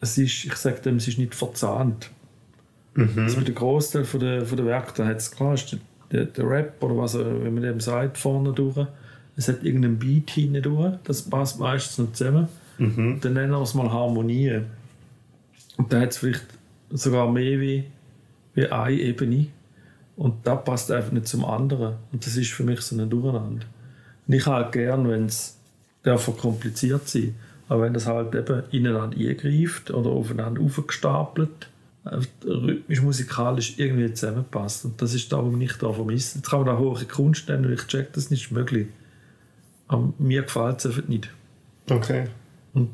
es 0.00 0.18
ist, 0.18 0.45
ich 0.45 0.54
sage 0.54 0.80
dem, 0.83 0.97
es 0.97 1.09
ist 1.09 1.18
nicht 1.18 1.35
verzahnt. 1.35 2.11
Also 3.16 3.40
der 3.40 3.54
Großteil 3.54 4.04
von 4.04 4.21
der, 4.21 4.45
von 4.45 4.57
der 4.57 4.66
Werke, 4.66 4.92
da 4.97 5.07
hat 5.07 5.18
es 5.18 5.30
klar, 5.30 5.57
der, 6.11 6.25
der, 6.25 6.50
Rap 6.50 6.83
oder 6.83 6.97
was, 6.97 7.16
wenn 7.16 7.54
man 7.54 7.62
dem 7.62 7.80
sagt, 7.80 8.18
vorne 8.18 8.52
durch, 8.52 8.87
es 9.37 9.47
hat 9.47 9.62
irgendeinen 9.62 9.99
Beat 9.99 10.30
hinten 10.30 10.62
durch, 10.62 10.97
das 11.04 11.23
passt 11.23 11.61
meistens 11.61 11.99
noch 11.99 12.12
zusammen. 12.12 12.49
Dann 13.21 13.35
nennen 13.35 13.52
wir 13.52 13.62
es 13.62 13.75
mal 13.75 13.90
Harmonie. 13.90 14.62
Und 15.76 15.92
da 15.92 16.00
hat 16.00 16.11
es 16.11 16.18
vielleicht 16.18 16.47
sogar 16.90 17.30
mehr 17.30 17.61
wie, 17.61 17.85
wie 18.54 18.66
eine 18.66 18.97
Ebene. 18.97 19.47
Und 20.18 20.46
das 20.46 20.64
passt 20.64 20.90
einfach 20.90 21.12
nicht 21.12 21.28
zum 21.28 21.44
anderen. 21.44 21.94
Und 22.12 22.26
das 22.26 22.37
ist 22.37 22.50
für 22.50 22.64
mich 22.64 22.80
so 22.82 22.96
ein 22.96 23.08
Durcheinander. 23.08 23.64
Und 24.26 24.34
ich 24.34 24.46
habe 24.46 24.70
gern, 24.70 25.08
wenn 25.08 25.26
es 25.26 25.56
darf 26.02 26.30
kompliziert 26.37 27.08
sein 27.08 27.34
aber 27.68 27.82
wenn 27.82 27.94
das 27.94 28.06
halt 28.06 28.34
eben 28.34 28.62
ineinander 28.70 29.16
eingreift 29.16 29.90
oder 29.90 30.10
aufeinander 30.10 30.62
aufgestapelt, 30.62 31.68
äh, 32.04 32.20
rhythmisch, 32.46 33.02
musikalisch 33.02 33.75
irgendwie 33.78 34.12
zusammenpasst. 34.12 34.87
Und 34.87 35.00
das 35.02 35.14
ist 35.14 35.30
da, 35.32 35.38
was 35.38 35.60
ich 35.60 35.72
da 35.75 35.92
vermisse. 35.92 36.38
Jetzt 36.38 36.48
kann 36.48 36.60
man 36.60 36.68
da 36.68 36.78
hohe 36.78 37.04
Kunst 37.04 37.48
nennen 37.48 37.66
und 37.66 37.72
ich 37.72 37.87
check, 37.87 38.12
das 38.14 38.25
ist 38.25 38.30
nicht 38.30 38.50
möglich. 38.50 38.88
Aber 39.87 40.12
mir 40.18 40.42
gefällt 40.42 40.78
es 40.78 40.87
einfach 40.87 41.08
nicht. 41.08 41.30
Okay. 41.90 42.25
Und 42.72 42.90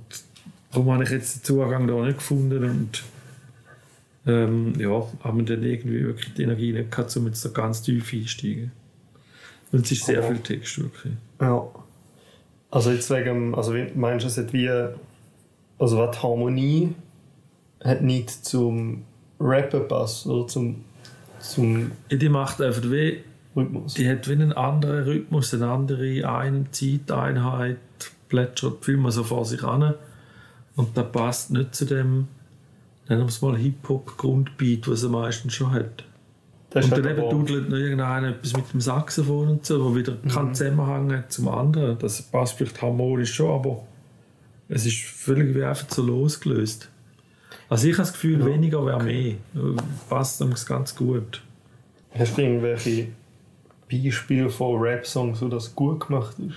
darum 0.73 0.93
habe 0.93 1.05
ich 1.05 1.11
jetzt 1.11 1.37
den 1.37 1.45
Zugang 1.45 1.87
da 1.87 1.95
nicht 2.05 2.19
gefunden 2.19 2.65
und 2.65 3.03
ähm, 4.27 4.75
ja, 4.79 5.07
haben 5.23 5.39
wir 5.39 5.45
dann 5.57 5.63
irgendwie 5.65 6.05
wirklich 6.05 6.33
die 6.35 6.43
Energie 6.43 6.73
nicht 6.73 6.91
gehabt, 6.91 7.15
um 7.17 7.27
jetzt 7.27 7.45
da 7.45 7.51
ganz 7.51 7.83
tief 7.83 8.13
einsteigen. 8.13 8.73
Und 9.73 9.85
es 9.85 9.93
ist 9.93 10.07
sehr 10.07 10.19
Aber- 10.19 10.29
viel 10.29 10.39
Text 10.39 10.79
wirklich. 10.83 11.13
Ja. 11.41 11.67
Also 12.71 12.91
jetzt 12.91 13.09
wegen, 13.11 13.55
also 13.55 13.75
meinst 13.95 14.25
du, 14.25 14.41
es 14.41 14.53
wie, 14.53 14.69
also 15.79 15.99
was 15.99 16.23
Harmonie 16.23 16.95
hat 17.85 18.03
nicht 18.03 18.31
zum 18.31 19.05
Rappen 19.39 19.87
passt 19.87 20.27
oder 20.27 20.47
zum, 20.49 20.85
zum 21.39 21.93
Ja, 22.09 22.17
Die 22.17 22.29
macht 22.29 22.61
einfach 22.61 22.83
wie, 22.91 23.21
Rhythmus? 23.55 23.95
die 23.95 24.09
hat 24.09 24.27
wie 24.29 24.33
einen 24.33 24.53
anderen 24.53 25.05
Rhythmus, 25.05 25.55
eine 25.55 25.69
andere 25.69 26.29
Ein 26.29 26.67
Zeiteinheit, 26.73 27.77
plätschert 28.29 28.85
viel 28.85 28.97
mehr 28.97 29.13
so 29.13 29.23
vor 29.23 29.45
sich 29.45 29.63
an. 29.63 29.95
Und 30.77 30.97
das 30.97 31.13
passt 31.13 31.51
nicht 31.53 31.75
zu 31.77 31.85
dem, 31.85 32.27
nennen 33.09 33.23
wir 33.23 33.27
es 33.29 33.43
mal 33.43 33.57
Hip-Hop-Grundbeat, 33.57 34.89
was 34.89 35.03
er 35.03 35.11
meistens 35.11 35.55
schon 35.55 35.73
hat. 35.73 36.05
Das 36.71 36.87
Und 36.87 36.93
halt 36.93 37.07
eben 37.07 37.21
aber- 37.21 37.31
dudelt 37.31 37.69
noch 37.69 37.77
irgendeiner 37.77 38.29
etwas 38.31 38.57
mit 38.57 38.73
dem 38.73 38.81
Saxophon 38.81 39.49
und 39.49 39.67
so, 39.67 39.85
wo 39.85 39.95
wieder 39.97 40.17
keinen 40.33 40.55
Zusammenhang 40.55 41.13
hat 41.13 41.33
zum 41.33 41.49
anderen. 41.49 41.99
Das 41.99 42.21
passt 42.23 42.55
vielleicht 42.55 42.83
harmonisch 42.83 43.33
schon, 43.35 43.51
aber 43.51 43.83
es 44.69 44.85
ist 44.87 45.03
völlig 45.05 45.55
wie 45.55 45.63
einfach 45.63 45.89
so 45.89 46.03
losgelöst. 46.03 46.89
Also 47.69 47.87
ich 47.87 47.95
habe 47.95 48.03
das 48.03 48.13
Gefühl, 48.13 48.45
weniger 48.45 48.85
wäre 48.85 49.03
mehr. 49.03 49.35
Passt 50.09 50.41
ihm 50.41 50.53
ganz 50.67 50.95
gut. 50.97 51.43
Hast 52.19 52.37
du 52.37 52.43
irgendwelche 52.43 53.09
Beispiele 53.91 54.51
von 54.51 54.81
Rap-Songs, 54.81 55.41
wo 55.43 55.49
das 55.49 55.75
gut 55.75 56.07
gemacht 56.09 56.37
ist? 56.41 56.57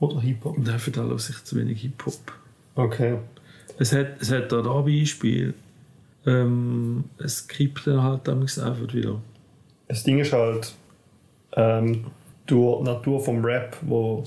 Oder 0.00 0.20
Hip-Hop? 0.20 0.56
Dafür 0.64 0.92
da 0.92 1.02
höre 1.02 1.16
ich 1.16 1.44
zu 1.44 1.56
wenig 1.56 1.80
Hip-Hop. 1.82 2.32
Okay. 2.74 3.18
Es 3.80 3.94
hat, 3.94 4.20
es 4.20 4.30
hat 4.30 4.52
da 4.52 4.58
ein 4.58 4.84
Beispiel. 4.84 5.54
Ähm, 6.26 7.04
es 7.16 7.48
kippt 7.48 7.86
dann 7.86 8.02
halt 8.02 8.28
damals 8.28 8.58
einfach 8.58 8.92
wieder. 8.92 9.22
Das 9.88 10.04
Ding 10.04 10.18
ist 10.18 10.34
halt, 10.34 10.74
ähm, 11.56 12.04
durch 12.44 12.80
die 12.80 12.84
Natur 12.84 13.20
vom 13.20 13.42
Rap, 13.42 13.78
wo, 13.80 14.24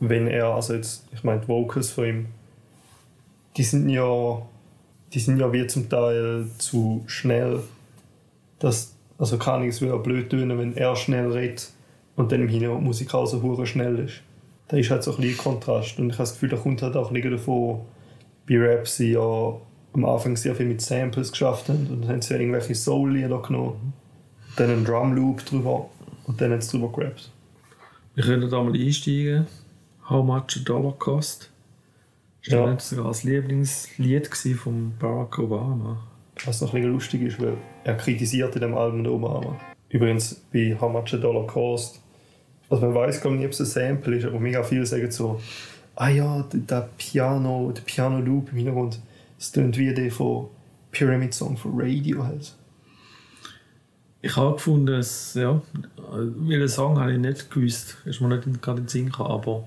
wenn 0.00 0.26
er, 0.26 0.46
also 0.48 0.74
jetzt, 0.74 1.06
ich 1.14 1.22
meine, 1.22 1.40
die 1.42 1.46
Vocals 1.46 1.90
von 1.90 2.04
ihm, 2.04 2.26
die 3.56 3.62
sind 3.62 3.88
ja, 3.90 4.42
die 5.12 5.20
sind 5.20 5.38
ja 5.38 5.52
wie 5.52 5.68
zum 5.68 5.88
Teil 5.88 6.46
zu 6.58 7.04
schnell. 7.06 7.60
Das, 8.58 8.96
also 9.18 9.38
kann 9.38 9.62
ich 9.62 9.68
es 9.68 9.82
wieder 9.82 9.98
blöd 10.00 10.30
tönen, 10.30 10.58
wenn 10.58 10.76
er 10.76 10.96
schnell 10.96 11.30
redet 11.30 11.70
und 12.16 12.32
dann 12.32 12.40
im 12.40 12.48
Hintergrund 12.48 12.80
die 12.80 12.86
Musik 12.86 13.14
auch 13.14 13.26
so 13.26 13.64
schnell 13.66 14.00
ist. 14.00 14.14
Da 14.66 14.76
ist 14.78 14.90
halt 14.90 15.04
so 15.04 15.12
ein 15.12 15.20
bisschen 15.20 15.38
Kontrast 15.38 16.00
und 16.00 16.06
ich 16.06 16.14
habe 16.14 16.24
das 16.24 16.32
Gefühl, 16.32 16.48
da 16.48 16.56
kommt 16.56 16.82
halt 16.82 16.96
auch 16.96 17.10
ein 17.10 17.14
bisschen 17.14 17.30
davon, 17.30 17.82
bei 18.48 18.58
Rap 18.58 18.86
sie 18.86 19.12
ja 19.12 19.56
am 19.92 20.04
Anfang 20.04 20.36
sehr 20.36 20.54
viel 20.54 20.66
mit 20.66 20.80
Samples 20.80 21.30
geschafft 21.30 21.68
haben 21.68 21.86
und 21.90 22.02
dann 22.02 22.08
haben 22.10 22.22
sie 22.22 22.34
ja 22.34 22.40
irgendwelche 22.40 22.74
Soul-Lieder 22.74 23.40
genommen 23.42 23.92
dann 24.56 24.70
einen 24.70 24.84
Drum 24.84 25.14
Loop 25.14 25.44
drüber 25.44 25.88
und 26.26 26.40
dann 26.40 26.52
jetzt 26.52 26.72
drüber 26.72 26.90
gerappt. 26.92 27.30
Wir 28.14 28.24
können 28.24 28.48
da 28.48 28.62
mal 28.62 28.72
einsteigen. 28.74 29.46
How 30.08 30.24
much 30.24 30.56
a 30.60 30.64
dollar 30.64 30.92
cost? 30.92 31.50
Das 32.44 32.52
Ja. 32.54 32.60
war 32.62 32.70
nicht 32.70 32.82
sogar 32.82 33.06
das 33.08 33.24
Lieblingslied 33.24 34.28
von 34.56 34.92
Barack 34.98 35.38
Obama. 35.38 35.98
Was 36.44 36.60
noch 36.60 36.68
ein 36.72 36.80
bisschen 36.82 36.92
lustig 36.92 37.22
ist, 37.22 37.40
weil 37.40 37.54
er 37.84 37.96
kritisiert 37.96 38.54
in 38.54 38.60
dem 38.60 38.74
Album 38.76 39.02
den 39.02 39.12
Obama. 39.12 39.56
Übrigens 39.88 40.40
bei 40.52 40.76
How 40.80 40.92
Much 40.92 41.14
a 41.14 41.16
Dollar 41.16 41.46
Cost. 41.46 42.00
Also 42.68 42.86
man 42.86 42.94
weiß 42.94 43.20
gar 43.20 43.30
nicht, 43.32 43.44
ob 43.46 43.52
es 43.52 43.60
ein 43.60 43.66
Sample 43.66 44.16
ist, 44.16 44.24
aber 44.24 44.38
mega 44.40 44.62
viele 44.62 44.84
sagen 44.86 45.10
so, 45.10 45.40
ah 45.96 46.08
ja, 46.08 46.44
der 46.52 46.88
Piano, 46.96 47.72
der 47.72 47.82
Piano 47.82 48.20
Loop 48.20 48.50
im 48.50 48.58
Hintergrund, 48.58 48.98
das 49.38 49.52
klingt 49.52 49.76
wie 49.78 49.92
der 49.94 50.10
von 50.10 50.48
Pyramid 50.90 51.34
Song 51.34 51.56
von 51.56 51.72
Radiohead. 51.74 52.52
Ich 54.22 54.36
habe 54.36 54.54
gefunden, 54.54 54.86
dass, 54.86 55.34
ja, 55.34 55.60
welchen 56.38 56.68
Song 56.68 56.98
habe 56.98 57.12
ich 57.12 57.18
nicht 57.18 57.50
gewusst. 57.50 57.98
Ist 58.06 58.20
mir 58.20 58.28
nicht 58.28 58.62
gerade 58.62 58.78
in 58.78 58.84
den 58.84 58.88
Sinn 58.88 59.06
gekommen, 59.06 59.30
aber 59.30 59.64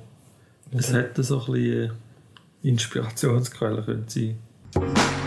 es 0.72 0.92
hätte 0.92 1.22
so 1.22 1.40
ein 1.46 1.52
bisschen 1.52 1.92
Inspirationsquelle 2.64 3.84
können 3.84 4.06
sein. 4.08 4.38
How 4.76 5.27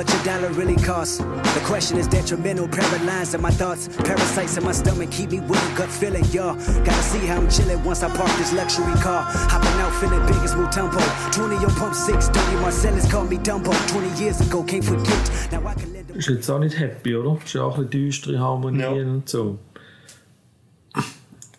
much 0.00 0.14
a 0.14 0.24
dollar 0.24 0.50
really 0.52 0.76
costs? 0.76 1.18
The 1.18 1.62
question 1.64 1.98
is 1.98 2.08
detrimental, 2.08 2.66
paralyzed 2.68 3.34
in 3.34 3.42
my 3.42 3.50
thoughts. 3.50 3.88
Parasites 3.98 4.56
in 4.56 4.64
my 4.64 4.72
stomach 4.72 5.10
keep 5.10 5.30
me 5.30 5.40
with 5.40 5.60
a 5.72 5.76
gut 5.76 5.90
feeling, 5.90 6.24
y'all. 6.36 6.54
Gotta 6.86 7.02
see 7.12 7.26
how 7.26 7.36
I'm 7.36 7.50
chilling 7.50 7.84
once 7.84 8.02
I 8.02 8.08
park 8.16 8.30
this 8.38 8.52
luxury 8.54 8.94
car. 9.02 9.22
Hopping 9.52 9.78
out 9.82 9.92
feeling 10.00 10.24
big 10.26 10.36
as 10.42 10.54
Mutombo. 10.54 11.00
20 11.32 11.56
on 11.66 11.74
pump 11.74 11.94
6, 11.94 12.28
30 12.28 12.56
Marcellus 12.62 13.10
called 13.10 13.28
me 13.28 13.36
Dumbo. 13.36 13.72
20 13.88 14.22
years 14.24 14.40
ago, 14.40 14.62
can't 14.64 14.84
forget. 14.84 15.52
Now 15.52 15.66
I 15.68 15.74
can 15.74 15.92
let 15.92 16.08
them. 16.08 16.16
Ist 16.16 16.28
jetzt 16.30 16.48
auch 16.50 16.58
nicht 16.60 16.78
happy, 16.78 17.14
oder? 17.16 17.36
Ist 17.44 17.52
ja 17.52 17.62
auch 17.64 17.76
ein 17.76 17.88
bisschen 17.88 18.06
düstere 18.06 18.38
Harmonien 18.38 18.80
Ja. 18.80 19.02
und 19.02 19.28
so. 19.28 19.58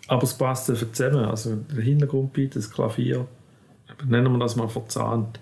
Aber 0.07 0.23
es 0.23 0.33
passt 0.33 0.67
einfach 0.69 0.91
zusammen. 0.91 1.25
Also 1.25 1.55
der 1.57 1.83
Hintergrundbeat, 1.83 2.55
das 2.55 2.71
Klavier, 2.71 3.27
nennen 4.07 4.31
wir 4.31 4.39
das 4.39 4.55
mal 4.55 4.67
verzahnt. 4.67 5.39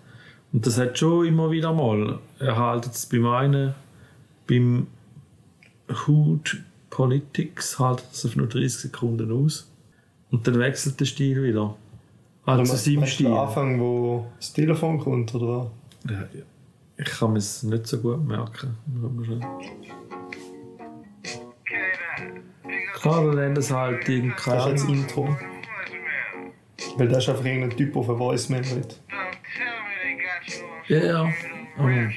Und 0.51 0.65
das 0.65 0.77
hat 0.79 0.97
schon 0.97 1.25
immer 1.27 1.51
wieder 1.51 1.73
mal. 1.73 2.19
Er 2.39 2.57
haltet 2.57 2.93
es 2.93 3.05
beim 3.05 3.25
einen, 3.27 3.75
beim 4.47 4.87
Hood 6.07 6.61
Politics 6.89 7.77
haltet 7.79 8.07
es 8.11 8.25
auf 8.25 8.35
nur 8.35 8.47
30 8.47 8.73
Sekunden 8.81 9.31
aus. 9.31 9.71
Und 10.31 10.47
dann 10.47 10.59
wechselt 10.59 10.99
der 10.99 11.05
Stil 11.05 11.43
wieder. 11.43 11.75
Also 12.45 12.63
Meinst- 12.71 12.85
seinem 12.85 13.05
Stil. 13.05 13.27
den 13.27 13.35
Anfang, 13.37 13.79
wo 13.79 14.25
das 14.37 14.53
Telefon 14.53 14.97
kommt, 14.99 15.33
oder? 15.35 15.69
Ja, 16.09 16.23
ich 16.97 17.05
kann 17.05 17.33
mir 17.33 17.37
es 17.39 17.61
nicht 17.63 17.85
so 17.87 17.99
gut 17.99 18.25
merken. 18.25 18.75
Klar, 22.95 23.25
dann 23.25 23.35
nennen 23.35 23.57
es 23.57 23.71
halt 23.71 24.07
irgendein. 24.09 24.75
Intro. 24.89 25.37
Weil 26.97 27.07
das 27.07 27.23
ist 27.23 27.29
einfach 27.29 27.45
irgendein 27.45 27.77
Typ 27.77 27.95
auf 27.95 28.09
eine 28.09 28.19
Voicemail 28.19 28.61
mit. 28.75 28.99
Ja, 30.89 30.97
ja. 30.97 31.33
Mhm. 31.77 32.11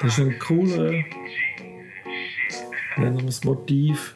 Das 0.00 0.16
ist 0.16 0.20
ein 0.20 0.38
cooler, 0.38 0.90
nennen 2.96 3.20
wir 3.20 3.28
es 3.28 3.44
Motiv. 3.44 4.14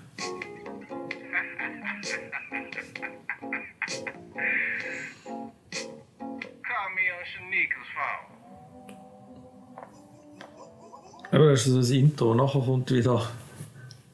Aber 11.30 11.50
das 11.50 11.60
ist 11.60 11.72
so 11.72 11.78
das 11.78 11.90
Intro. 11.90 12.34
Nachher 12.34 12.60
kommt 12.60 12.90
wieder 12.90 13.30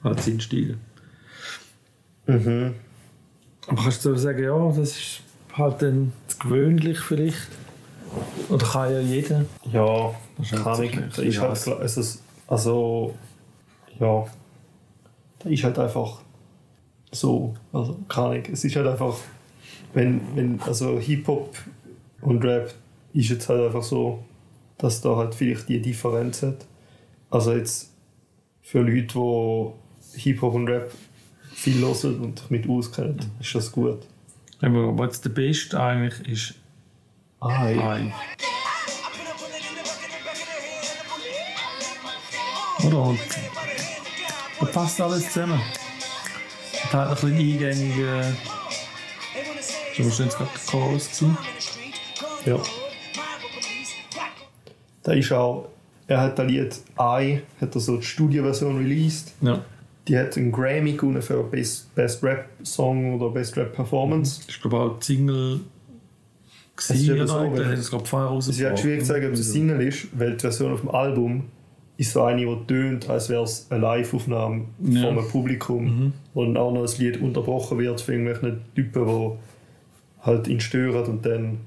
halt 0.03 0.21
sein 0.21 0.41
Stil. 0.41 0.79
Mhm. 2.27 2.75
Aber 3.69 3.83
kannst 3.83 4.05
du 4.05 4.17
sagen, 4.17 4.43
ja, 4.43 4.69
das 4.69 4.79
ist 4.79 5.28
halt 5.55 5.83
dann 5.83 6.13
zu 6.27 6.39
gewöhnlich 6.39 6.99
vielleicht? 7.01 7.49
Oder 8.49 8.67
kann 8.67 8.93
ja 8.93 9.01
jeder? 9.01 9.45
Ja, 9.71 10.15
Das 10.37 10.53
ist 10.53 10.65
halt 10.65 10.93
kann 10.93 11.11
ich. 11.13 11.19
ist 11.19 11.41
halt 11.41 11.63
klar. 11.63 11.81
Es 11.83 11.97
ist, 11.97 12.23
also, 12.47 13.15
ja. 13.99 14.27
Das 15.41 15.53
ist 15.53 15.65
halt 15.65 15.79
einfach 15.79 16.21
so. 17.13 17.55
Also, 17.73 17.99
kann 18.09 18.33
ich. 18.37 18.49
Es 18.49 18.65
ist 18.65 18.77
halt 18.77 18.87
einfach, 18.87 19.17
wenn, 19.95 20.21
wenn, 20.35 20.61
also 20.63 20.99
Hip-Hop 20.99 21.55
und 22.23 22.45
Rap 22.45 22.73
ist 23.13 23.29
jetzt 23.31 23.49
halt 23.49 23.63
einfach 23.67 23.83
so, 23.83 24.23
dass 24.79 25.01
da 25.01 25.17
halt 25.17 25.35
vielleicht 25.35 25.69
die 25.69 25.81
Differenz 25.81 26.43
hat. 26.43 26.67
Also 27.31 27.53
jetzt 27.53 27.91
für 28.63 28.81
Leute, 28.81 29.73
die 30.15 30.21
Hip-Hop 30.21 30.55
und 30.55 30.69
Rap 30.69 30.91
viel 31.53 31.81
hören 31.81 32.21
und 32.21 32.51
mit 32.51 32.69
auskennen, 32.69 33.19
ist 33.41 33.55
das 33.55 33.71
gut. 33.73 33.99
Aber 34.61 34.99
was 34.99 35.21
der 35.21 35.31
Beste 35.31 35.81
eigentlich 35.81 36.29
ist, 36.29 36.55
ja. 37.41 37.49
Ei. 37.49 38.13
Oder? 42.85 43.03
Und 43.03 43.21
da 44.61 44.67
passt 44.67 45.01
alles 45.01 45.33
zusammen. 45.33 45.61
Und 46.83 46.93
hat 46.93 47.09
ein 47.09 47.15
bisschen 47.15 47.39
eingängige. 47.39 48.37
So 49.97 50.07
was 50.07 50.19
jetzt 50.19 50.37
gerade 50.37 50.51
der 50.53 50.71
Chorus 50.71 51.07
gewesen. 51.07 51.39
Ja. 52.45 52.59
Da 55.03 55.13
ist 55.13 55.33
auch, 55.33 55.69
er 56.07 56.21
hat 56.21 56.39
das 56.39 56.47
Lied 56.47 56.77
I, 56.99 57.43
hat 57.61 57.75
er 57.75 57.81
so 57.81 57.97
die 57.97 58.03
Studioversion 58.03 58.79
released. 58.79 59.33
Ja. 59.41 59.65
Die 60.09 60.19
hat 60.19 60.37
einen 60.37 60.51
Grammy 60.51 60.93
gewonnen 60.93 61.21
für 61.23 61.43
Best, 61.45 61.95
Best 61.95 62.23
Rap 62.23 62.49
Song 62.65 63.15
oder 63.15 63.31
Best 63.31 63.57
Rap 63.57 63.75
Performance. 63.75 64.41
Ich 64.49 64.61
glaube 64.61 64.77
auch 64.79 64.99
die 64.99 65.05
Single. 65.05 65.61
Ist 66.79 67.11
oder? 67.11 67.27
so, 67.27 67.41
hat 67.41 67.79
es 67.79 67.91
gerade 67.91 68.05
vorher 68.05 68.39
Es 68.39 68.49
ist 68.49 68.63
halt 68.65 68.79
schwierig 68.79 69.01
zu 69.01 69.07
sagen, 69.07 69.27
ob 69.27 69.33
es 69.33 69.41
eine 69.41 69.45
Single 69.53 69.81
ist, 69.83 70.09
weil 70.19 70.33
die 70.35 70.41
Version 70.41 70.73
auf 70.73 70.81
dem 70.81 70.91
Album 70.91 71.45
ist 71.97 72.13
so 72.13 72.23
eine, 72.23 72.47
die 72.47 72.67
tönt, 72.69 73.11
als 73.11 73.29
wäre 73.29 73.43
es 73.43 73.67
eine 73.71 73.81
Live-Aufnahme 73.81 74.65
Ja. 74.85 75.01
von 75.03 75.19
einem 75.19 75.29
Publikum. 75.29 76.13
Wo 76.35 76.45
dann 76.45 76.57
auch 76.57 76.73
noch 76.73 76.83
das 76.83 76.99
Lied 76.99 77.21
unterbrochen 77.21 77.79
wird 77.79 78.01
von 78.01 78.15
irgendwelchen 78.15 78.61
Typen, 78.77 79.07
die 79.07 79.31
halt 80.23 80.47
ihn 80.47 80.61
stören 80.61 81.05
und 81.07 81.27
dann 81.27 81.59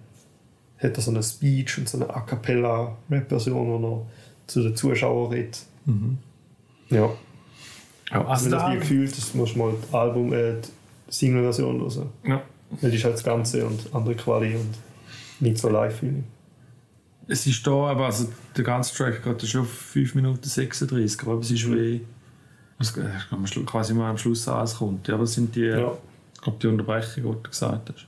hat 0.78 0.96
er 0.98 1.02
so 1.02 1.12
eine 1.12 1.22
Speech 1.22 1.78
und 1.78 1.90
so 1.90 1.98
eine 1.98 2.10
A 2.16 2.22
Cappella 2.22 2.98
Rap-Version, 3.10 3.68
wo 3.84 3.88
er 3.90 4.06
zu 4.48 4.64
den 4.64 4.76
Zuschauern 4.76 5.32
redet. 5.32 5.60
Ja, 6.90 7.10
Ja, 8.12 8.26
also 8.26 8.50
das 8.50 8.60
da, 8.62 8.72
Lied 8.72 8.82
gefühlt 8.82 9.18
ist, 9.18 9.34
musst 9.36 9.56
du 9.56 9.60
mal 9.60 9.74
die 9.90 9.94
Album, 9.96 10.34
äh, 10.34 10.54
die 10.62 11.14
Single-Version 11.14 11.80
hören. 11.80 12.10
ja. 12.26 12.42
Weil 12.80 12.90
die 12.92 12.96
ist 12.98 13.04
halt 13.04 13.16
das 13.16 13.24
Ganze 13.24 13.66
und 13.66 13.94
andere 13.94 14.16
Quali 14.16 14.56
und 14.56 14.70
nicht 15.42 15.58
so 15.58 15.68
Live-Feeling. 15.70 16.24
Es 17.28 17.46
ist 17.46 17.68
da, 17.68 17.72
aber 17.72 18.06
also 18.06 18.28
der 18.56 18.64
ganze 18.64 18.96
Track 18.96 19.24
geht 19.24 19.42
schon 19.48 19.62
auf 19.62 19.70
5 19.70 20.16
Minuten 20.16 20.44
36, 20.48 21.22
aber 21.28 21.40
es 21.40 21.52
ist 21.52 21.70
wie. 21.72 22.02
Es 22.80 22.98
am 23.30 23.46
Schlu- 23.46 23.66
quasi 23.66 23.94
mal 23.94 24.10
am 24.10 24.18
Schluss 24.18 24.48
alles 24.48 24.76
kommt. 24.78 25.08
Ja, 25.08 25.14
aber 25.16 25.24
es 25.24 25.34
sind 25.34 25.54
die, 25.56 25.62
Ja. 25.66 25.92
ich 26.34 26.42
glaube, 26.42 26.58
die 26.62 26.68
Unterbrechungen, 26.68 27.30
die 27.30 27.44
du 27.44 27.50
gesagt 27.50 27.90
hast. 27.94 28.08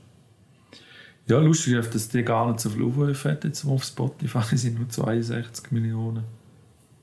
Ja, 1.27 1.39
lustig, 1.39 1.73
ist, 1.73 1.93
dass 1.93 2.07
die 2.09 2.23
gar 2.23 2.47
nicht 2.47 2.59
so 2.61 2.69
viel 2.69 2.83
Aufrufe 2.85 3.31
hat 3.31 3.43
jetzt 3.43 3.65
auf 3.65 3.83
Spotify, 3.83 4.39
es 4.53 4.61
sind 4.61 4.79
nur 4.79 4.87
62 4.89 5.71
Millionen. 5.71 6.23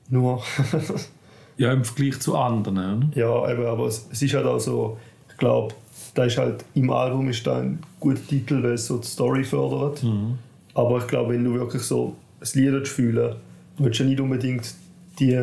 Nur. 0.09 0.43
Ja, 1.57 1.71
im 1.73 1.83
Vergleich 1.83 2.19
zu 2.19 2.35
anderen. 2.37 2.77
Oder? 2.77 3.17
Ja, 3.17 3.51
eben, 3.51 3.65
aber 3.65 3.87
es, 3.87 4.07
es 4.11 4.21
ist 4.21 4.33
halt 4.33 4.45
auch 4.45 4.59
so, 4.59 4.97
ich 5.29 5.37
glaube, 5.37 5.73
da 6.13 6.25
ist 6.25 6.37
halt 6.37 6.65
im 6.73 6.89
Album 6.89 7.29
ist 7.29 7.45
da 7.45 7.59
ein 7.59 7.79
guter 7.99 8.25
Titel, 8.25 8.61
weil 8.63 8.73
es 8.73 8.87
so 8.87 8.97
die 8.97 9.07
Story 9.07 9.43
fördert. 9.43 10.03
Aber 10.73 10.97
ich 10.97 11.07
glaube, 11.07 11.33
wenn 11.33 11.43
du 11.43 11.53
wirklich 11.53 11.83
so 11.83 12.15
ein 12.39 12.47
Lied 12.53 12.87
fühlen 12.87 13.35
willst 13.77 13.99
du 13.99 14.03
ja 14.03 14.09
nicht 14.09 14.19
unbedingt 14.19 14.73
die 15.19 15.39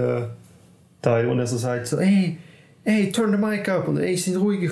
Teile, 1.02 1.28
wo 1.28 1.34
er 1.34 1.46
so 1.46 1.56
sagt, 1.56 1.86
so, 1.86 1.98
hey, 1.98 2.38
hey, 2.84 3.10
turn 3.10 3.32
the 3.32 3.38
mic 3.38 3.68
up 3.68 3.88
und 3.88 3.98
hey, 3.98 4.16
sind 4.16 4.36
ruhig, 4.36 4.70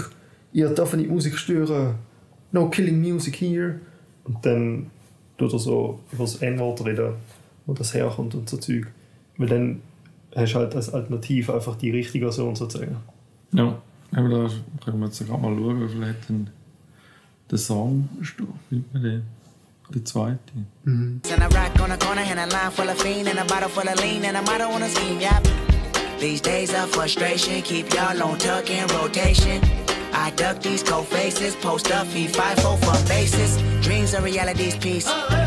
ihr 0.52 0.68
darf 0.70 0.94
nicht 0.94 1.10
Musik 1.10 1.36
stören, 1.36 1.96
no 2.52 2.68
killing 2.68 3.00
music 3.00 3.36
here. 3.36 3.80
Und 4.24 4.44
dann 4.44 4.90
tut 5.38 5.52
er 5.52 5.58
so 5.58 6.00
über 6.12 6.24
das 6.24 6.36
N-Wort 6.36 6.84
reden, 6.84 7.14
wo 7.66 7.74
das 7.74 7.94
herkommt 7.94 8.34
und 8.34 8.48
so 8.48 8.56
Zeug. 8.56 8.86
Weil 9.36 9.48
dann 9.48 9.82
hast 10.36 10.54
halt 10.54 10.74
als 10.74 10.92
Alternative 10.92 11.54
einfach 11.54 11.76
die 11.76 11.90
richtige 11.90 12.26
Version 12.26 12.54
sozusagen. 12.54 12.96
Ja, 13.52 13.80
aber 14.14 14.28
da 14.28 14.50
können 14.84 15.00
wir 15.00 15.06
jetzt 15.06 15.26
gerade 15.26 15.40
mal 15.40 15.56
schauen, 15.56 15.82
wie 15.82 15.88
viel 15.88 16.06
hat 16.06 16.28
denn 16.28 16.50
der 17.50 17.58
Song? 17.58 18.08
Findet 18.68 18.92
man 18.92 19.02
den? 19.02 19.22
Der 19.94 20.04
zweite. 20.04 20.38
And 20.84 21.24
I 21.28 21.44
rock 21.56 21.80
on 21.80 21.92
a 21.92 21.96
corner 21.96 22.22
and 22.22 22.40
a 22.40 22.46
line 22.46 22.72
full 22.72 22.88
of 22.88 23.00
fiend 23.00 23.28
and 23.28 23.38
a 23.38 23.44
bottle 23.44 23.68
full 23.68 23.88
of 23.88 24.00
lean 24.00 24.24
and 24.24 24.36
a 24.36 24.42
motto 24.42 24.64
on 24.68 24.82
a 24.82 24.88
scheme, 24.88 25.20
yep. 25.20 25.46
These 26.18 26.40
days 26.40 26.74
of 26.74 26.90
frustration 26.90 27.62
keep 27.62 27.94
y'all 27.94 28.20
on 28.20 28.36
tuck 28.38 28.68
in 28.68 28.86
rotation. 28.88 29.60
I 30.12 30.32
duck 30.34 30.60
these 30.60 30.82
cold 30.82 31.06
faces, 31.06 31.54
post 31.54 31.92
up, 31.92 32.06
feed 32.08 32.34
five 32.34 32.58
four 32.58 32.76
for 32.78 33.08
bases. 33.08 33.58
Dreams 33.80 34.12
are 34.14 34.22
reality's 34.22 34.76
piece. 34.76 35.06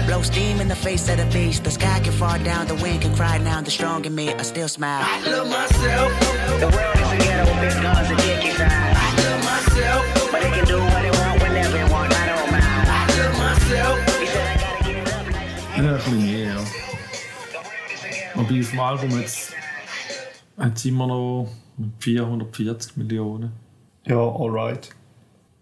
Blow 0.10 0.24
steam 0.24 0.60
in 0.60 0.68
the 0.68 0.76
face 0.76 1.08
of 1.08 1.18
the 1.18 1.26
beast. 1.26 1.64
The 1.64 1.70
sky 1.70 2.00
can 2.00 2.12
fall 2.14 2.40
down, 2.40 2.66
the 2.66 2.74
wind 2.82 3.02
can 3.04 3.16
cry 3.16 3.38
now. 3.38 3.62
The 3.62 3.70
strong 3.70 4.06
in 4.06 4.16
me, 4.16 4.34
I 4.34 4.42
still 4.42 4.68
smile. 4.68 5.04
I 5.06 5.22
love 5.30 5.48
myself. 5.48 6.10
The 6.60 6.66
world 6.66 6.96
is 6.98 7.12
a 7.12 7.18
ghetto 7.24 7.46
with 7.46 7.62
big 7.62 7.84
guns 7.84 8.10
and 8.10 8.18
dick 8.18 8.44
inside. 8.44 8.96
I 8.98 9.10
love 9.22 9.44
myself. 9.46 10.32
But 10.32 10.42
they 10.42 10.50
can 10.50 10.66
do 10.66 10.80
what 10.80 11.02
they 11.04 11.12
want 11.12 11.42
whenever 11.44 11.78
they 11.78 11.84
want. 11.94 12.12
I 12.12 12.26
don't 12.26 12.52
mind. 12.52 12.66
I 12.66 13.06
love 13.20 13.38
myself. 13.38 14.20
He 14.20 14.26
said 14.26 14.48
I 14.48 14.58
gotta 14.58 14.84
get 14.84 14.98
it 14.98 15.14
up. 15.14 15.26
Ja, 15.78 15.84
ein 15.84 15.96
bisschen 15.96 16.26
mehr, 16.26 16.56
ja. 16.56 16.60
Wobei 18.34 18.60
auf 18.62 18.70
dem 18.72 18.80
Album 18.80 19.20
jetzt 19.20 19.54
hat 20.58 20.76
es 20.76 20.86
immer 20.86 21.06
noch 21.06 21.50
440 22.00 22.98
Millionen. 22.98 23.52
Ja, 24.08 24.18
alright. 24.18 24.90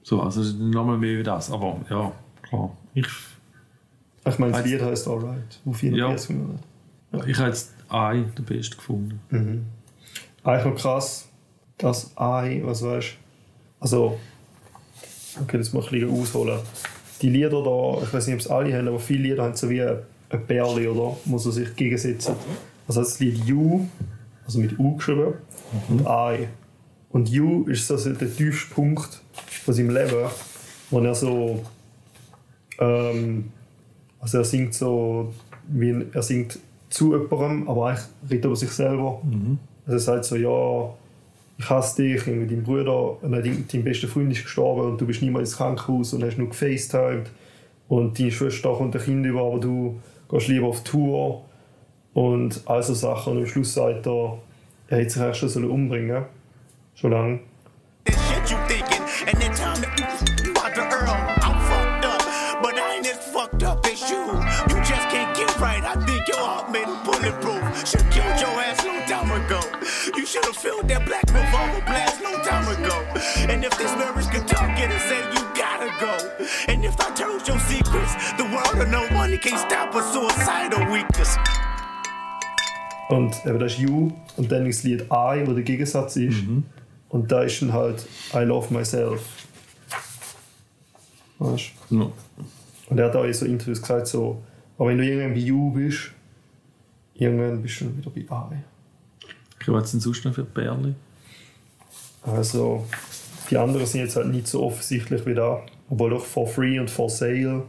So, 0.04 0.22
also 0.22 0.40
es 0.40 0.48
ist 0.48 0.58
nochmal 0.58 0.98
mehr 0.98 1.20
wie 1.20 1.24
das. 1.24 1.52
Aber 1.52 1.82
ja, 1.90 2.14
klar. 2.44 2.72
Ich, 2.94 3.08
Ich 4.28 4.40
meine, 4.40 4.54
das 4.54 4.66
Lied 4.66 4.82
heißt 4.82 5.08
Alright, 5.08 5.60
wo 5.64 5.74
44 5.74 6.30
Minuten. 6.32 6.60
ich 7.26 7.38
habe 7.38 7.50
jetzt 7.50 7.74
I 7.92 8.24
den 8.38 8.46
besten 8.46 8.76
gefunden. 8.76 9.68
Eigentlich 10.44 10.66
noch 10.66 10.76
krass, 10.82 11.28
dass 11.78 12.12
I, 12.20 12.62
was 12.64 12.84
weißt 12.84 13.16
also, 13.80 14.18
okay, 15.42 15.58
das 15.58 15.68
ich 15.70 15.74
ein 15.74 15.82
bisschen 15.82 16.10
ausholen. 16.10 16.60
Die 17.22 17.30
Lieder 17.30 17.64
da, 17.64 18.04
ich 18.04 18.14
weiß 18.14 18.28
nicht, 18.28 18.36
ob 18.36 18.42
es 18.42 18.48
alle 18.48 18.76
haben, 18.76 18.88
aber 18.88 19.00
viele 19.00 19.24
Lieder 19.24 19.44
haben 19.44 19.56
so 19.56 19.70
wie 19.70 19.82
ein 19.82 20.00
Bärli, 20.48 20.88
oder? 20.88 21.18
Muss 21.26 21.46
er 21.46 21.52
sich 21.52 21.76
gegensetzen. 21.76 22.36
Also 22.88 23.02
das 23.02 23.20
Lied 23.20 23.38
You, 23.46 23.88
also 24.46 24.60
mit 24.60 24.78
U 24.80 24.96
geschrieben, 24.96 25.34
und 25.90 26.02
I. 26.02 26.48
Und 27.10 27.30
You 27.30 27.66
ist 27.68 27.88
so 27.88 27.98
der 27.98 28.36
tiefste 28.36 28.74
Punkt 28.74 29.22
von 29.64 29.74
seinem 29.74 29.92
Leben, 29.92 30.30
wo 30.90 31.00
er 31.00 31.16
so, 31.16 31.64
ähm, 32.80 33.52
also 34.20 34.40
er 34.40 34.44
singt 34.44 34.74
so, 34.74 35.34
wie 35.68 36.06
er 36.14 36.22
singt 36.22 36.60
zu 36.90 37.14
jemandem, 37.14 37.68
aber 37.68 37.88
eigentlich 37.88 38.06
redet 38.30 38.46
er 38.46 38.48
über 38.48 38.56
sich 38.56 38.72
selber. 38.72 39.22
Also 39.86 39.96
er 39.96 40.00
sagt 40.00 40.26
so, 40.26 40.36
ja, 40.36 40.94
ich 41.60 41.70
hasse 41.70 42.04
dich, 42.04 42.28
irgendwie 42.28 42.56
dein 42.56 42.64
Bruder, 42.64 43.18
nein, 43.24 43.44
dein, 43.44 43.66
dein 43.72 43.84
bester 43.84 44.08
Freund 44.08 44.32
ist 44.32 44.44
gestorben 44.44 44.92
und 44.92 45.02
du 45.02 45.06
bist 45.06 45.22
niemals 45.22 45.50
ins 45.50 45.58
Krankenhaus 45.58 46.14
und 46.14 46.24
hast 46.24 46.38
nur 46.38 46.50
gefacetimed 46.50 47.30
und 47.88 48.20
deine 48.20 48.32
Schwester 48.32 48.74
kommt 48.74 48.96
ein 48.96 49.02
Kind 49.02 49.26
über, 49.26 49.42
aber 49.42 49.60
du 49.60 50.00
gehst 50.30 50.48
lieber 50.48 50.68
auf 50.68 50.84
Tour 50.84 51.44
und 52.14 52.62
all 52.66 52.84
so 52.84 52.94
Sachen 52.94 53.34
und 53.34 53.40
am 53.40 53.48
Schluss 53.48 53.74
sagt 53.74 54.06
er, 54.06 54.38
er 54.90 54.98
hätte 55.00 55.10
sich 55.10 55.22
eigentlich 55.22 55.38
schon 55.38 55.50
sollen 55.50 55.70
umbringen 55.70 56.26
schon 56.96 57.12
lange. 57.12 57.40
Bulletproof. 67.32 67.88
Should 67.88 68.10
killed 68.12 68.40
your 68.40 68.56
ass 68.62 68.86
long 68.86 69.04
time 69.06 69.32
ago. 69.32 69.60
You 70.16 70.26
should 70.26 70.46
have 70.46 70.56
filled 70.56 70.88
that 70.90 71.06
black 71.06 71.26
revolver 71.28 71.82
blast 71.86 72.22
long 72.24 72.42
time 72.44 72.68
ago. 72.68 72.96
And 73.50 73.64
if 73.64 73.78
this 73.78 73.92
marriage 73.96 74.28
could 74.28 74.48
talk 74.48 74.78
it 74.80 74.90
and 74.92 75.02
say 75.02 75.20
you 75.34 75.42
gotta 75.56 75.92
go. 76.00 76.14
And 76.68 76.86
if 76.86 77.00
I 77.00 77.12
told 77.16 77.48
your 77.48 77.60
secrets, 77.60 78.14
the 78.38 78.46
world 78.46 78.74
will 78.78 78.88
know 78.88 79.08
money 79.12 79.38
can't 79.38 79.60
stop 79.60 79.94
a 79.96 80.02
suicidal 80.02 80.86
weakness. 80.92 81.38
Und 83.10 83.36
eben 83.46 83.60
das 83.60 83.74
ist 83.74 83.80
You 83.80 84.12
und 84.36 84.52
dann 84.52 84.66
ist 84.66 84.80
das 84.80 84.84
Lied 84.84 85.02
I, 85.04 85.48
wo 85.48 85.54
der 85.54 85.64
Gegensatz 85.64 86.18
ist. 86.18 86.44
Und 87.10 87.32
da 87.32 87.44
ist 87.44 87.62
dann 87.62 87.72
halt 87.72 88.06
I 88.34 88.40
love 88.40 88.74
myself. 88.74 89.22
Weißt 91.40 91.72
du? 91.90 92.00
Ja. 92.00 92.12
Und 92.90 92.98
er 93.00 93.06
hat 93.06 93.16
auch 93.16 93.24
in 93.24 93.34
so 93.34 93.46
Interviews 93.46 93.82
gesagt, 93.82 94.08
so, 94.08 94.42
aber 94.78 94.90
wenn 94.90 94.98
du 94.98 95.06
irgendwann 95.06 95.34
bei 95.34 95.40
You 95.40 95.72
bist, 95.72 96.12
irgendwann 97.18 97.62
bist 97.62 97.82
du 97.82 97.86
dann 97.86 97.98
wieder 97.98 98.10
bei 98.12 98.22
I. 98.22 98.58
Okay, 99.56 99.72
was 99.74 99.92
sind 99.92 100.02
sonst 100.02 100.24
noch 100.26 100.34
für 100.34 100.44
Bärli? 100.44 100.94
Also, 102.24 102.86
die 103.50 103.58
anderen 103.58 103.86
sind 103.86 104.02
jetzt 104.02 104.16
halt 104.16 104.28
nicht 104.28 104.48
so 104.48 104.64
offensichtlich 104.64 105.26
wie 105.26 105.34
da. 105.34 105.62
Obwohl 105.90 106.10
doch 106.12 106.26
For 106.26 106.48
Free 106.48 106.80
und 106.80 106.90
For 106.90 107.10
Sale 107.10 107.64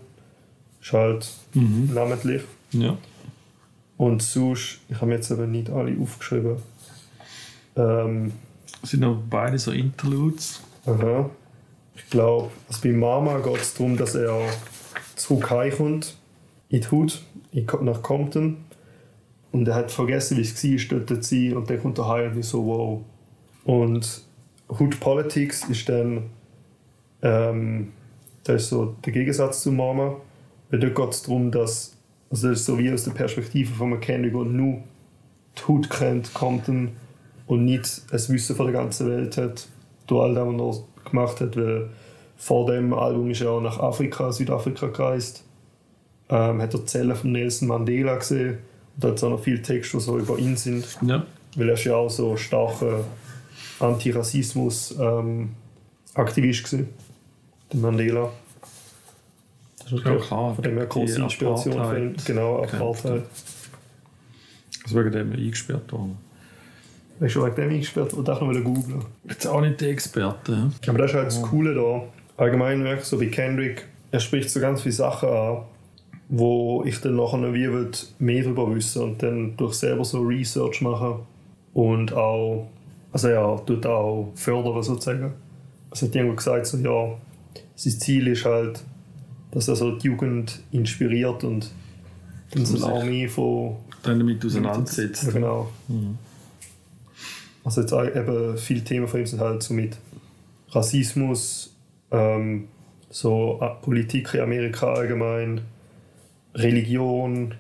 ist 0.81 0.93
halt 0.93 1.31
namentlich. 1.55 2.43
Ja. 2.73 2.97
Und 3.97 4.23
sonst, 4.23 4.81
ich 4.89 5.01
habe 5.01 5.13
jetzt 5.13 5.31
aber 5.31 5.47
nicht 5.47 5.71
alle 5.71 5.97
aufgeschrieben. 6.01 6.57
Ähm, 7.77 8.33
Sind 8.83 9.01
noch 9.01 9.21
beide 9.29 9.59
so 9.59 9.71
Interludes? 9.73 10.61
aha. 10.87 11.31
Ich 11.95 12.09
glaube, 12.11 12.51
also 12.69 12.81
bei 12.83 12.93
Mama 12.93 13.39
geht 13.41 13.57
es 13.61 13.75
darum, 13.75 13.97
dass 13.97 14.15
er 14.15 14.41
zurück 15.17 15.51
heimkommt, 15.51 16.17
in 16.69 16.81
die 16.81 16.91
Hut, 16.91 17.23
nach 17.83 18.03
Compton. 18.03 18.59
Und 19.53 19.67
er 19.67 19.75
hat 19.75 19.91
vergessen, 19.91 20.37
wie 20.37 20.43
es 20.43 20.91
war, 20.91 20.99
dort 20.99 21.25
zu 21.25 21.35
sein. 21.35 21.57
Und 21.57 21.71
dann 21.71 21.81
kommt 21.81 21.99
er 21.99 22.09
heim 22.09 22.37
und 22.37 22.45
so, 22.45 22.65
wow. 22.67 23.01
Und 23.65 24.23
Hood 24.69 25.01
Politics 25.01 25.65
ist 25.69 25.89
dann 25.89 26.25
ähm, 27.23 27.93
das 28.45 28.63
ist 28.63 28.69
so 28.71 28.97
der 29.05 29.13
Gegensatz 29.13 29.63
zu 29.63 29.73
Mama. 29.73 30.17
Weil 30.71 30.81
dort 30.81 30.95
geht 30.95 31.11
es 31.11 31.23
darum, 31.23 31.51
dass 31.51 31.95
also 32.31 32.49
das 32.49 32.61
ist 32.61 32.67
so 32.67 32.79
wie 32.79 32.93
aus 32.93 33.05
der 33.05 33.13
Perspektive 33.13 33.73
von 33.73 33.99
Kendrick, 34.01 34.35
der 34.35 34.45
nur 34.45 34.83
die 35.57 35.63
Hut 35.67 35.89
kennt, 35.89 36.35
Compton 36.35 36.91
und 37.47 37.65
nicht 37.65 38.03
das 38.13 38.31
Wissen 38.31 38.55
von 38.55 38.67
der 38.67 38.75
ganzen 38.75 39.09
Welt 39.09 39.39
hat, 39.39 39.67
durch 40.07 40.25
all 40.25 40.35
das, 40.35 40.47
was 40.47 40.79
er 40.79 41.11
gemacht 41.11 41.41
hat. 41.41 41.57
Weil 41.57 41.89
vor 42.37 42.67
dem 42.71 42.93
Album 42.93 43.31
ist 43.31 43.41
er 43.41 43.53
auch 43.53 43.63
nach 43.63 43.79
Afrika, 43.79 44.31
Südafrika 44.31 44.89
gereist. 44.89 45.45
Ähm, 46.29 46.61
hat 46.61 46.75
er 46.75 46.85
Zellen 46.85 47.17
von 47.17 47.33
Nelson 47.33 47.69
Mandela 47.69 48.17
gesehen. 48.17 48.59
Und 48.99 49.05
da 49.05 49.09
hat 49.11 49.19
es 49.19 49.23
auch 49.23 49.31
noch 49.31 49.41
viele 49.41 49.63
Texte, 49.63 49.97
die 49.97 50.03
so 50.03 50.19
über 50.19 50.37
ihn 50.39 50.57
sind. 50.57 50.85
Ja. 51.03 51.25
Weil 51.55 51.69
er 51.69 51.75
ist 51.75 51.85
ja 51.85 51.95
auch 51.95 52.11
so 52.11 52.37
starker 52.37 53.05
Antirassismus-Aktivist 53.79 56.65
gewesen, 56.65 56.89
der 57.73 57.79
Mandela. 57.79 58.33
Das 59.79 59.93
ist 59.93 59.95
natürlich 60.05 60.27
klar. 60.27 60.53
von 60.57 60.65
dem 60.65 60.79
her 60.79 60.87
große 60.87 61.23
Inspiration 61.23 61.75
für 61.75 61.79
ihn. 61.79 61.85
Apartheid 62.09 62.27
Genau, 62.27 62.65
Apartheid. 62.65 63.23
Also 64.83 64.99
wegen 64.99 65.13
dem 65.13 65.33
eingesperrt 65.33 65.93
worden. 65.93 66.19
Weißt 67.21 67.37
du, 67.37 67.45
wegen 67.45 67.55
dem 67.55 67.71
eingesperrt 67.71 68.15
und 68.15 68.29
auch 68.29 68.41
noch 68.41 68.49
mal 68.49 68.61
googeln. 68.61 69.05
Jetzt 69.29 69.47
auch 69.47 69.61
nicht 69.61 69.81
der 69.81 69.91
Experte. 69.91 70.73
Aber 70.89 70.99
das 70.99 71.13
ist 71.13 71.17
halt 71.17 71.29
das 71.29 71.41
Coole 71.43 71.73
da. 71.73 72.03
Allgemein 72.37 72.83
wirklich 72.83 73.05
so 73.05 73.17
bei 73.17 73.27
Kendrick, 73.27 73.87
er 74.11 74.19
spricht 74.19 74.51
so 74.51 74.59
ganz 74.59 74.83
viele 74.83 74.95
Sachen 74.95 75.29
an, 75.29 75.59
wo 76.29 76.85
ich 76.85 77.01
dann 77.01 77.17
nachher 77.17 77.39
noch 77.39 77.55
wie 77.55 77.73
will, 77.73 77.91
mehr 78.19 78.43
darüber 78.43 78.75
wissen 78.75 79.03
und 79.03 79.23
dann 79.23 79.57
durch 79.57 79.75
selber 79.75 80.05
so 80.05 80.21
Research 80.21 80.83
machen 80.83 81.21
und 81.73 82.13
auch, 82.13 82.69
also 83.13 83.29
ja, 83.29 83.57
tut 83.59 83.87
auch 83.87 84.31
fördern 84.35 84.83
sozusagen. 84.83 85.33
Es 85.91 86.03
hat 86.03 86.15
irgendwo 86.15 86.37
gesagt, 86.37 86.67
so 86.67 86.77
ja, 86.79 87.17
sein 87.75 87.93
Ziel 87.93 88.29
ist 88.29 88.45
halt, 88.45 88.83
dass 89.51 89.69
er 89.69 89.77
so 89.77 89.93
die 89.93 90.09
Jugend 90.09 90.61
inspiriert 90.71 91.45
und 91.45 91.71
dann 92.51 92.67
so 92.67 92.85
eine 92.85 92.95
Armee 92.95 93.29
von 93.29 93.77
Dann 94.03 94.19
damit 94.19 94.45
auseinandersetzt. 94.45 95.25
ja, 95.25 95.31
genau. 95.31 95.71
Also 97.65 97.81
jetzt 97.83 97.93
eben 97.93 98.59
viele 98.59 98.85
Themen 98.85 99.09
von 99.09 99.21
ihm 99.21 99.27
sind 99.27 99.41
halt 99.41 99.63
so 99.63 99.75
mit 99.75 99.97
Rassismus, 100.71 101.75
ähm, 102.11 102.69
so 103.11 103.59
äh, 103.63 103.71
Politik 103.83 104.35
in 104.35 104.41
Amerika 104.41 104.93
allgemein, 104.93 105.63
Religion, 106.59 107.55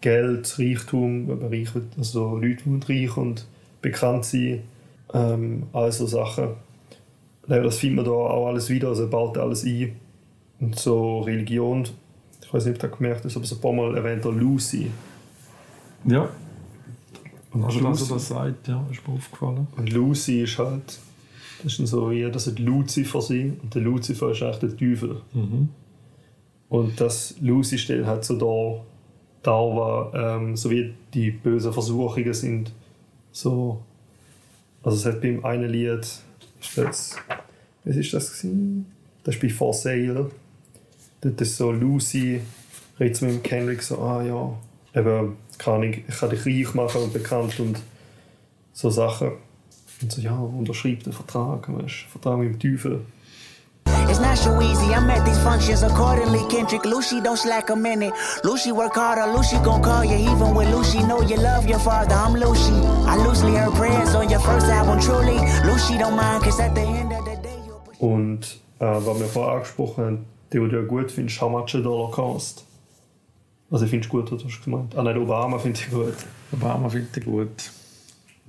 Geld, 0.00 0.58
Reichtum, 0.58 1.28
wenn 1.28 1.38
man 1.38 1.48
reich 1.48 1.74
wird, 1.74 1.86
also 1.98 2.36
Leute, 2.36 2.62
die 2.66 2.92
reich 3.04 3.16
und 3.16 3.46
bekannt 3.82 4.24
sind, 4.24 4.60
ähm, 5.14 5.64
all 5.72 5.90
so 5.92 6.06
Sachen. 6.06 6.48
Das 7.48 7.78
findet 7.78 7.96
man 7.96 8.04
da 8.06 8.10
auch 8.10 8.48
alles 8.48 8.68
wieder, 8.68 8.88
also 8.88 9.08
baut 9.08 9.38
alles 9.38 9.64
ein. 9.64 9.92
Und 10.60 10.78
so 10.78 11.20
Religion, 11.20 11.84
ich 12.42 12.52
weiß 12.52 12.64
nicht, 12.66 12.74
ob 12.74 12.80
du 12.80 12.88
das 12.88 12.98
gemerkt 12.98 13.24
hast, 13.24 13.36
aber 13.36 13.46
so 13.46 13.54
ein 13.56 13.60
paar 13.60 13.72
Mal 13.72 13.96
erwähnt 13.96 14.24
er 14.24 14.32
Lucy. 14.32 14.90
Ja. 16.06 16.28
Und 17.52 17.64
Also, 17.64 17.80
Lucy- 17.80 18.00
dass 18.00 18.10
er 18.10 18.14
das 18.16 18.28
sagt, 18.28 18.68
ja, 18.68 18.86
ist 18.90 19.06
mir 19.06 19.14
aufgefallen. 19.14 19.66
Und 19.76 19.92
Lucy 19.92 20.42
ist 20.42 20.58
halt, 20.58 20.98
das 21.62 21.78
ist 21.78 21.88
so 21.90 22.10
wie, 22.10 22.22
das 22.30 22.46
hat 22.46 22.58
Lucifer 22.58 23.22
sein 23.22 23.58
und 23.62 23.74
der 23.74 23.82
Lucifer 23.82 24.30
ist 24.32 24.42
eigentlich 24.42 24.58
der 24.58 24.76
Teufel. 24.76 25.20
Und 26.68 27.00
das 27.00 27.34
Lucy 27.40 27.78
stellt 27.78 28.06
halt 28.06 28.24
so 28.24 28.36
da, 28.36 28.84
da 29.42 29.52
war, 29.52 30.14
ähm, 30.14 30.56
so 30.56 30.70
wie 30.70 30.94
die 31.14 31.30
bösen 31.30 31.72
Versuchungen 31.72 32.34
sind. 32.34 32.72
So, 33.32 33.82
also 34.82 34.96
es 34.96 35.06
hat 35.06 35.20
beim 35.20 35.44
einen 35.44 35.70
Lied, 35.70 36.06
das, 36.74 37.16
was 37.84 37.96
ist 37.96 38.12
das 38.12 38.32
gewesen? 38.32 38.86
Das 39.22 39.36
ist 39.36 39.40
bei 39.42 39.48
For 39.48 39.72
Sale. 39.72 40.30
Dort 41.20 41.40
ist 41.40 41.56
so 41.56 41.70
Lucy, 41.70 42.40
redet 42.98 43.22
mit 43.22 43.30
dem 43.30 43.42
Kendrick 43.42 43.82
so, 43.82 43.98
ah 43.98 44.22
ja, 44.22 45.00
eben, 45.00 45.36
kann 45.58 45.82
ich, 45.82 46.04
ich 46.08 46.16
kann 46.18 46.30
dich 46.30 46.46
reich 46.46 46.74
machen 46.74 47.02
und 47.02 47.12
bekannt 47.12 47.58
und 47.60 47.78
so 48.72 48.90
Sachen. 48.90 49.32
Und 50.02 50.12
so, 50.12 50.20
ja, 50.20 50.36
unterschreib 50.36 51.02
den 51.04 51.12
Vertrag, 51.12 51.72
weißt 51.72 52.06
Vertrag 52.10 52.38
mit 52.38 52.52
dem 52.52 52.58
Teufel. 52.58 53.00
It's 54.08 54.20
not 54.20 54.38
so 54.38 54.60
easy. 54.62 54.94
I'm 54.94 55.10
at 55.10 55.24
these 55.24 55.38
functions 55.42 55.82
accordingly. 55.82 56.40
Kendrick, 56.48 56.84
Lucy 56.84 57.20
don't 57.20 57.36
slack 57.36 57.70
a 57.70 57.76
minute. 57.76 58.12
Lucy 58.44 58.72
work 58.72 58.94
harder. 58.94 59.32
Lucy 59.32 59.56
gon' 59.64 59.82
call 59.82 60.04
you 60.04 60.16
even 60.16 60.54
when 60.54 60.74
Lucy 60.74 61.02
know 61.02 61.20
you 61.22 61.36
love 61.36 61.68
your 61.68 61.78
father. 61.80 62.14
I'm 62.14 62.34
Lucy. 62.34 62.74
I 63.06 63.16
loosely 63.16 63.54
heard 63.54 63.74
prayers 63.74 64.14
on 64.14 64.30
your 64.30 64.40
first 64.40 64.66
album. 64.66 65.00
Truly, 65.00 65.38
Lucy 65.64 65.98
don't 65.98 66.16
mind, 66.16 66.42
cause 66.44 66.60
at 66.60 66.74
the 66.74 66.82
end 66.82 67.12
of 67.12 67.24
the 67.24 67.36
day, 67.42 67.58
you'll 67.66 67.82
Und 67.98 68.58
äh, 68.78 69.06
was 69.06 69.18
wir 69.18 69.26
vorher 69.26 69.54
angesprochen 69.56 70.04
haben, 70.04 70.26
die, 70.52 70.58
die 70.60 70.68
du 70.68 70.76
ja 70.76 70.86
gut 70.86 71.10
findest, 71.10 71.40
How 71.40 71.50
much 71.50 71.74
a 71.74 71.80
dollar 71.80 72.10
cost? 72.10 72.64
Also 73.70 73.84
ich 73.84 73.90
finde 73.90 74.06
es 74.06 74.10
gut, 74.10 74.30
was 74.30 74.42
du 74.42 74.48
hast 74.48 74.62
gemeint. 74.64 74.96
Ah 74.96 75.02
nein, 75.02 75.16
Obama 75.18 75.58
finde 75.58 75.80
ich 75.80 75.90
gut. 75.90 76.14
Obama 76.52 76.88
findet 76.88 77.16
er 77.16 77.22
gut. 77.24 77.70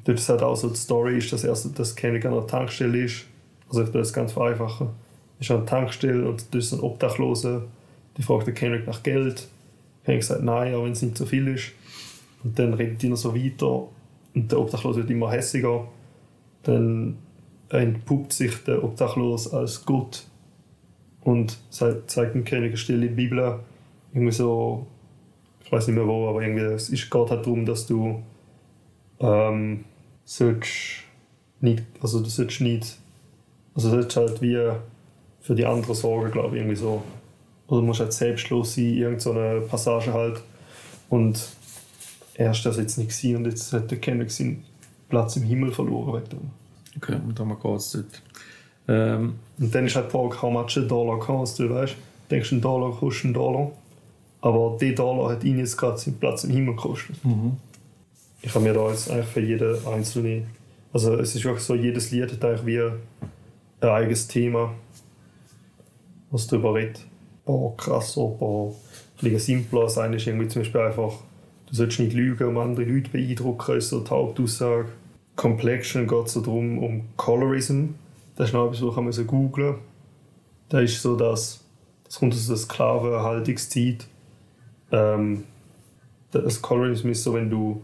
Dort 0.04 0.19
ist 0.19 0.30
halt 0.30 0.43
auch 0.43 0.56
so 0.56 0.69
die 0.69 0.76
Story, 0.76 1.17
ist, 1.17 1.34
dass 1.34 1.43
erst 1.43 1.78
das 1.78 1.95
Kendrick 1.95 2.26
an 2.26 2.34
einer 2.34 2.45
Tankstelle 2.47 3.04
ist. 3.04 3.26
Also 3.67 3.82
ich 3.82 3.93
will 3.93 4.02
das 4.02 4.13
ganz 4.13 4.32
vereinfachen. 4.32 4.89
Ist 5.39 5.52
an 5.52 5.58
einer 5.58 5.65
Tankstelle 5.65 6.28
und 6.28 6.54
da 6.54 6.58
ist 6.58 6.73
ein 6.73 6.80
Obdachloser, 6.80 7.63
die 8.17 8.23
fragt 8.23 8.47
den 8.47 8.56
Kendrick 8.56 8.88
nach 8.88 9.04
Geld. 9.04 9.47
Kendrick 10.04 10.23
sagt 10.23 10.43
nein, 10.43 10.73
auch 10.73 10.84
wenn 10.84 10.93
es 10.93 11.02
nicht 11.02 11.17
so 11.17 11.26
viel 11.26 11.47
ist. 11.47 11.71
Und 12.43 12.58
dann 12.58 12.73
redet 12.73 13.02
die 13.02 13.10
noch 13.10 13.17
so 13.17 13.36
weiter 13.36 13.88
und 14.34 14.52
der 14.52 14.60
Obdachlose 14.60 15.02
wird 15.02 15.10
immer 15.10 15.32
hässiger. 15.32 15.88
Dann 16.63 17.17
entpuppt 17.69 18.34
sich 18.34 18.63
der 18.63 18.84
Obdachlos 18.84 19.54
als 19.54 19.86
Gott 19.86 20.26
und 21.21 21.58
zeigt 21.69 22.36
dem 22.36 22.45
König 22.45 22.69
eine 22.69 22.78
Stelle 22.78 23.06
in 23.06 23.15
der 23.15 23.15
Bibel, 23.15 23.60
irgendwie 24.13 24.32
so, 24.32 24.88
ich 25.63 25.71
weiß 25.71 25.88
nicht 25.88 25.97
mehr 25.97 26.08
wo, 26.08 26.30
aber 26.30 26.41
irgendwie, 26.41 26.63
es 26.63 26.89
ist, 26.89 27.12
geht 27.12 27.30
halt 27.30 27.45
darum, 27.45 27.65
dass 27.65 27.86
du 27.86 28.23
ähm, 29.19 29.84
sollst 30.23 30.69
nicht, 31.60 31.84
also 32.02 32.21
du 32.21 32.30
sollst 32.30 32.62
nicht, 32.62 32.97
also 33.76 33.89
sollst 33.89 34.15
halt 34.15 34.41
wie 34.41 34.71
für 35.41 35.56
die 35.56 35.65
anderen 35.65 35.95
sorgen, 35.95 36.32
glaube 36.32 36.56
ich, 36.56 36.62
irgendwie 36.62 36.76
so. 36.76 37.04
Oder 37.67 37.82
du 37.82 37.88
musst 37.88 38.00
halt 38.00 38.13
selbstlos 38.13 38.76
sein, 38.76 38.93
irgendeine 38.93 39.62
so 39.62 39.67
Passage 39.67 40.13
halt. 40.13 40.41
Und 41.10 41.47
er 42.36 42.52
ist 42.52 42.65
das 42.65 42.78
jetzt 42.78 42.97
nicht 42.97 43.10
gewesen 43.10 43.38
und 43.38 43.45
jetzt 43.45 43.71
hat 43.73 43.89
der 43.91 44.00
Kendrick 44.00 44.32
seinen 44.32 44.63
Platz 45.10 45.36
im 45.38 45.43
Himmel 45.43 45.71
verloren 45.71 46.13
wegen 46.13 46.30
dem. 46.30 46.52
Okay, 46.97 47.15
und 47.15 47.39
dann 47.39 47.50
geht 47.50 47.76
es 47.78 47.91
dort. 47.91 48.21
Ähm, 48.88 49.36
Und 49.60 49.73
dann 49.73 49.86
ist 49.86 49.95
halt 49.95 50.08
die 50.08 50.12
Frage, 50.12 50.41
how 50.41 50.52
much 50.52 50.78
a 50.78 50.82
dollar 50.82 51.19
cost, 51.19 51.60
du 51.60 51.69
weißt? 51.69 51.93
Du 51.93 52.36
denkst, 52.36 52.52
ein 52.52 52.62
Dollar 52.62 52.91
kostet 52.91 53.26
einen 53.26 53.34
Dollar. 53.34 53.71
Aber 54.41 54.78
der 54.80 54.93
Dollar 54.93 55.32
hat 55.32 55.43
ihn 55.43 55.60
jetzt 55.60 55.78
gerade 55.78 55.97
seinen 55.97 56.19
Platz 56.19 56.43
im 56.43 56.52
Himmel 56.52 56.76
gekostet. 56.76 57.15
Ich 58.41 58.54
habe 58.54 58.63
mir 58.63 58.73
da 58.73 58.89
jetzt 58.89 59.10
eigentlich 59.10 59.26
für 59.26 59.41
jeden 59.41 59.88
einzelne. 59.88 60.43
Also 60.93 61.15
es 61.15 61.36
ist 61.36 61.43
wirklich 61.43 61.63
so, 61.63 61.76
jedes 61.76 62.12
Lied 62.12 62.32
hat 62.32 62.45
eigentlich 62.45 62.65
wie 62.65 62.82
ein 63.82 63.89
eigenes 63.89 64.28
Thema, 64.28 64.73
was 66.32 66.48
darüber 66.48 66.76
redet. 66.76 67.00
Ein 67.00 67.46
paar 67.46 67.78
krasser, 67.78 68.22
ein 68.22 68.38
paar 68.38 68.72
vielleicht 69.16 69.46
simpler. 69.46 69.84
Das 69.84 69.98
eine 69.98 70.18
ist 70.18 70.28
irgendwie 70.28 70.48
zum 70.48 70.62
Beispiel 70.62 70.82
einfach, 70.82 71.13
du 71.68 71.76
sollst 71.76 72.00
nicht 72.00 72.13
lügen, 72.13 72.48
um 72.48 72.58
andere 72.58 72.86
Leute 72.86 73.10
beeindrucken, 73.10 73.78
ist 73.78 73.90
so 73.90 74.02
die 74.02 74.10
Hauptaussage. 74.10 74.90
Complexion 75.36 76.08
geht 76.08 76.30
so 76.30 76.42
darum, 76.42 76.80
um 76.80 77.02
Colorism. 77.16 77.90
Das 78.36 78.50
ist 78.50 78.54
noch 78.54 78.66
etwas, 78.68 78.82
was 78.82 78.96
man 78.96 79.12
so 79.12 79.24
googlen 79.26 79.74
kann. 79.74 79.82
Da 80.70 80.80
ist 80.80 81.02
so, 81.02 81.16
dass 81.16 81.63
das 82.04 82.20
kommt 82.20 82.34
aus 82.34 82.48
der 82.48 82.58
Sklavenhaltungszeit. 82.58 84.08
Ähm, 84.92 85.44
das 86.32 86.62
Colorism 86.62 87.10
ist 87.10 87.24
so, 87.24 87.34
wenn 87.34 87.50
du 87.50 87.82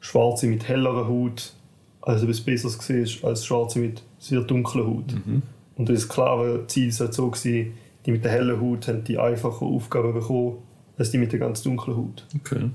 Schwarze 0.00 0.46
mit 0.46 0.66
hellerer 0.68 1.08
Haut 1.08 1.52
als 2.00 2.22
etwas 2.22 2.40
Besseres 2.40 2.78
siehst 2.80 3.24
als 3.24 3.46
Schwarze 3.46 3.78
mit 3.78 4.02
sehr 4.18 4.40
dunkler 4.40 4.86
Haut. 4.86 5.14
Und 5.82 5.88
das 5.88 6.02
Sklavenzeit 6.02 7.00
war 7.00 7.12
so, 7.12 7.28
gewesen, 7.28 7.72
die 8.06 8.12
mit 8.12 8.24
der 8.24 8.30
hellen 8.30 8.60
Haut 8.60 8.86
haben 8.86 9.02
die 9.02 9.18
einfache 9.18 9.64
Aufgaben 9.64 10.14
bekommen, 10.14 10.58
als 10.96 11.10
die 11.10 11.18
mit 11.18 11.32
der 11.32 11.40
ganz 11.40 11.60
dunklen 11.64 11.96
Haut. 11.96 12.24
okay. 12.36 12.70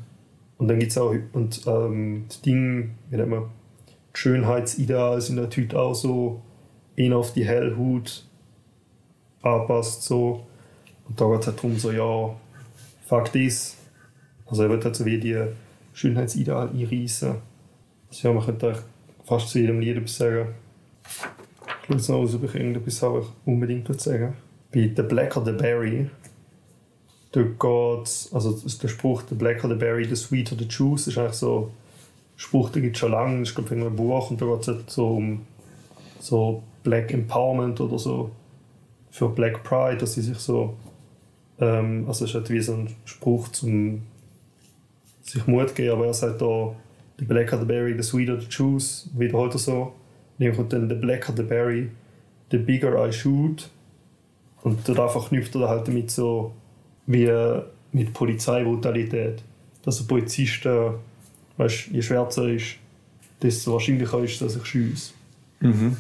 Und 0.58 0.68
dann 0.68 0.78
gibt 0.78 0.92
es 0.92 0.98
auch 0.98 1.16
und, 1.32 1.62
ähm, 1.68 2.26
das 2.28 2.42
Ding, 2.42 2.96
wie 3.10 3.16
nennt 3.16 3.30
man, 3.30 3.44
die 3.88 4.20
Schönheitsideale 4.20 5.22
sind 5.22 5.38
natürlich 5.38 5.74
auch 5.74 5.94
so 5.94 6.42
eher 6.98 7.16
auf 7.16 7.32
die 7.32 7.46
helle 7.46 7.78
Haut 7.78 8.26
anpasst. 9.42 10.04
So. 10.04 10.46
Und 11.08 11.22
da 11.22 11.30
geht 11.30 11.40
es 11.40 11.48
halt 11.48 11.58
darum, 11.60 11.78
so, 11.78 11.92
ja, 11.92 12.36
fuck 13.06 13.32
this. 13.32 13.78
Also 14.48 14.64
er 14.64 14.70
wird 14.70 14.84
halt 14.84 14.98
so 14.98 15.06
wie 15.06 15.18
die 15.18 15.42
Schönheitsideale 15.94 16.72
einreißen. 16.72 17.36
Also 18.10 18.28
ja, 18.28 18.34
man 18.34 18.44
könnte 18.44 18.84
fast 19.24 19.48
zu 19.48 19.60
jedem 19.60 19.80
Lied 19.80 19.96
etwas 19.96 20.18
sagen. 20.18 20.50
Jetzt 21.90 22.10
noch 22.10 22.18
aus, 22.18 22.36
ob 22.36 22.44
ich 22.44 22.56
irgendetwas 22.56 23.02
habe, 23.02 23.20
ich 23.20 23.28
unbedingt 23.46 24.02
sagen 24.02 24.34
Bei 24.74 24.92
The 24.96 25.04
Blacker 25.04 25.44
the 25.46 25.54
Berry 25.54 26.10
dort 27.32 27.60
geht 27.60 28.34
also 28.34 28.52
der 28.52 28.88
Spruch, 28.88 29.24
the 29.30 29.36
blacker 29.36 29.68
the 29.68 29.76
berry, 29.76 30.06
the 30.06 30.16
sweeter 30.16 30.56
the 30.58 30.66
juice, 30.66 31.08
ist 31.08 31.18
eigentlich 31.18 31.34
so 31.34 31.72
Spruch, 32.36 32.70
der 32.70 32.82
gibt 32.82 32.96
es 32.96 33.00
schon 33.00 33.12
lange, 33.12 33.42
ist 33.42 33.56
glaube 33.56 33.70
ich 33.74 33.80
in 33.80 33.86
einem 33.86 33.96
Buch 33.96 34.32
und 34.32 34.42
da 34.42 34.46
geht 34.46 34.62
es 34.62 34.68
halt 34.68 34.90
so 34.90 35.08
um 35.08 35.46
so 36.20 36.64
Black 36.84 37.14
Empowerment 37.14 37.80
oder 37.82 38.00
so 38.00 38.32
für 39.12 39.30
Black 39.30 39.64
Pride, 39.64 39.98
dass 39.98 40.14
sie 40.14 40.22
sich 40.22 40.38
so 40.38 40.76
ähm, 41.60 42.06
also 42.08 42.26
es 42.26 42.32
ist 42.32 42.36
halt 42.36 42.50
wie 42.50 42.62
so 42.62 42.74
ein 42.74 42.96
Spruch 43.06 43.50
zum 43.50 44.04
sich 45.24 45.46
Mut 45.48 45.76
geben, 45.76 45.92
aber 45.92 46.08
er 46.08 46.14
sagt 46.14 46.42
da 46.42 46.76
the 47.20 47.26
blacker 47.26 47.60
the 47.60 47.66
berry, 47.66 47.96
the 47.96 48.04
sweeter 48.04 48.40
the 48.40 48.48
juice, 48.50 49.10
wiederholt 49.16 49.54
er 49.54 49.60
so. 49.60 49.94
Und 50.40 50.46
dann 50.46 50.56
kommt 50.56 50.74
dann 50.74 50.90
the 50.90 50.96
blacker 50.96 51.34
the 51.36 51.44
berry, 51.44 51.90
the 52.52 52.58
bigger 52.58 53.08
I 53.08 53.12
shoot 53.12 53.70
und 54.64 54.88
dort 54.88 55.00
einfach 55.00 55.30
knüpft 55.30 55.56
er 55.56 55.70
halt 55.70 55.88
damit 55.88 56.12
so 56.12 56.54
wie 57.06 57.32
mit 57.92 58.14
Polizeibrutalität. 58.14 59.42
Dass 59.84 60.02
ein 60.02 60.08
Polizist, 60.08 60.66
äh, 60.66 60.92
weißt, 61.56 61.88
je 61.88 62.02
schwärzer 62.02 62.44
er 62.44 62.56
ist, 62.56 62.76
desto 63.42 63.74
wahrscheinlicher 63.74 64.20
ist, 64.20 64.42
dass 64.42 64.58
ich 64.58 64.66
schiesse. 64.66 65.14
Mhm. 65.62 65.96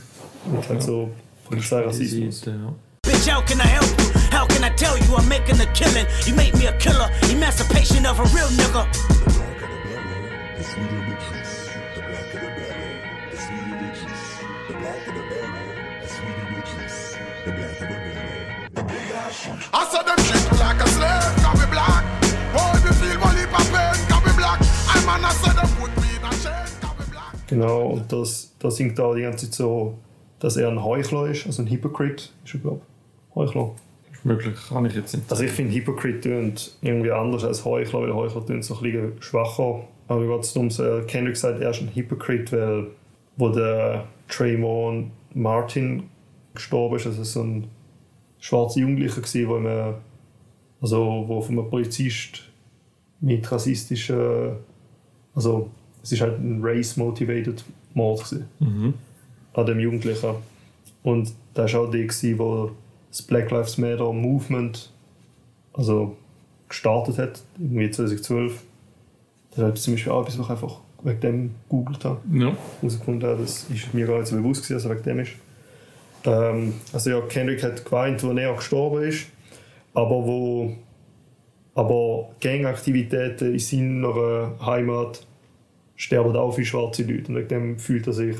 Und 0.51 0.69
halt 0.69 0.83
so 0.83 1.09
Polizeirassismus. 1.45 2.45
Ja. 2.45 2.73
Bitch, 3.03 3.33
how 3.33 3.43
can 3.45 3.59
I 3.59 3.67
help 3.67 3.85
you? 3.97 4.37
How 4.37 4.45
can 4.47 4.63
I 4.63 4.75
tell 4.75 4.97
you 4.97 5.15
I'm 5.15 5.27
making 5.29 5.59
a 5.61 5.71
killing? 5.73 6.05
You 6.25 6.35
made 6.35 6.53
me 6.57 6.67
a 6.67 6.73
killer, 6.77 7.09
emancipation 7.31 8.05
of 8.05 8.19
a 8.19 8.23
real 8.35 8.49
nigga. 8.49 8.85
I 19.77 19.85
saw 19.85 20.01
them 20.01 20.17
treat 20.25 20.51
me 20.51 20.57
like 20.57 20.81
a 20.81 20.87
slave, 20.87 21.35
cause 21.43 21.59
we 21.59 21.65
black. 21.69 22.03
Boy, 22.51 22.79
we 22.83 22.91
feel 22.97 23.19
one 23.21 23.37
heap 23.37 23.53
of 23.53 23.67
pain, 23.71 24.07
cause 24.09 24.23
we 24.25 24.33
black. 24.35 24.59
I 24.89 25.05
man, 25.05 25.23
I 25.23 25.31
said 25.33 25.55
them 25.55 25.69
put 25.77 25.95
me 26.01 26.09
in 26.17 26.25
a 26.25 26.31
chain, 26.41 26.65
cause 26.81 26.97
we 26.97 27.05
black. 27.11 27.47
Genau, 27.47 27.89
und 27.93 28.11
das, 28.11 28.55
das 28.57 28.75
singt 28.75 28.97
da 28.97 29.13
die 29.13 29.21
ganze 29.21 29.45
Zeit 29.45 29.53
so, 29.53 29.99
dass 30.39 30.57
er 30.57 30.69
ein 30.69 30.83
Heuchler 30.83 31.27
ist, 31.27 31.45
also 31.45 31.61
ein 31.61 31.67
Hypocrite 31.67 32.29
ist 32.43 32.55
er, 32.55 32.59
glaube 32.59 32.81
ich. 32.81 33.35
Heuchler. 33.35 33.75
Möglich, 34.23 34.55
kann 34.67 34.83
ich 34.85 34.95
jetzt 34.95 35.15
nicht. 35.15 35.29
Also 35.29 35.43
ich 35.43 35.51
finde 35.51 35.75
Hypocrite 35.75 36.21
tönt 36.21 36.75
irgendwie 36.81 37.11
anders 37.11 37.43
als 37.43 37.63
Heuchler, 37.63 38.01
weil 38.01 38.15
Heuchler 38.15 38.43
tönt 38.47 38.65
so 38.65 38.77
ein 38.77 38.81
bisschen 38.81 39.21
schwacher. 39.21 39.83
Aber 40.07 40.23
wie 40.23 40.27
geht 40.27 40.43
es 40.43 40.53
darum, 40.53 40.71
so, 40.71 40.83
äh, 40.83 41.03
Kendrick 41.03 41.37
sagt, 41.37 41.61
er 41.61 41.69
ist 41.69 41.81
ein 41.81 41.91
Hypocrite, 41.93 42.57
weil 42.57 42.87
wo 43.35 43.49
der 43.49 44.05
Trayvon 44.27 45.11
Martin 45.35 46.09
gestorben 46.55 46.95
ist, 46.95 47.05
also 47.05 47.23
so 47.23 47.43
ein 47.43 47.67
schwarzer 48.47 48.79
Jugendlicher 48.79 49.21
gewesen, 49.21 49.49
wo 49.49 49.59
man, 49.59 49.95
also 50.81 51.25
wo 51.27 51.41
von 51.41 51.59
einem 51.59 51.69
Polizist 51.69 52.43
mit 53.19 53.49
rassistischen, 53.51 54.53
also 55.35 55.69
es 56.03 56.11
ist 56.13 56.21
halt 56.21 56.39
ein 56.39 56.59
race-motivated 56.61 57.63
Mord 57.93 58.23
gewesen, 58.23 58.93
an 59.53 59.65
dem 59.65 59.79
Jugendlichen. 59.79 60.29
Und 61.03 61.33
da 61.53 61.71
war 61.71 61.81
auch 61.81 61.91
der, 61.91 62.03
gewesen, 62.05 62.39
wo 62.39 62.71
das 63.09 63.21
Black 63.21 63.51
Lives 63.51 63.77
Matter 63.77 64.11
Movement 64.13 64.91
also 65.73 66.15
gestartet 66.69 67.17
hat, 67.17 67.41
irgendwie 67.59 67.89
2012. 67.89 68.63
Das 69.55 69.73
ist 69.73 69.83
zum 69.83 69.93
Beispiel 69.95 70.11
auch 70.11 70.21
etwas, 70.21 70.37
was 70.37 70.45
ich 70.45 70.51
einfach 70.51 70.79
wegen 71.03 71.19
dem 71.21 71.51
gegoogelt 71.69 72.05
habe 72.05 72.19
Ja. 72.31 72.55
herausgefunden 72.81 73.29
habe, 73.29 73.41
das 73.41 73.63
ist 73.69 73.93
mir 73.93 74.05
gar 74.07 74.17
nicht 74.19 74.27
so 74.27 74.35
bewusst 74.35 74.63
gewesen, 74.63 74.73
dass 74.75 74.85
er 74.85 74.91
wegen 74.91 75.03
dem 75.03 75.19
ist. 75.19 75.31
Ähm, 76.27 76.73
also 76.93 77.09
ja, 77.09 77.21
Kendrick 77.21 77.63
hat 77.63 77.83
geweint, 77.83 78.23
als 78.23 78.37
er 78.37 78.53
gestorben 78.53 79.03
ist, 79.03 79.27
aber 79.93 80.25
wo 80.25 80.75
aber 81.73 82.29
Gangaktivitäten 82.41 83.53
in 83.53 83.59
seiner 83.59 84.55
Heimat 84.65 85.27
sterben 85.95 86.35
auch 86.35 86.51
viele 86.51 86.65
schwarze 86.65 87.03
Leute 87.03 87.27
und 87.29 87.35
wegen 87.35 87.47
dem 87.47 87.79
fühlt 87.79 88.07
er 88.07 88.13
sich 88.13 88.35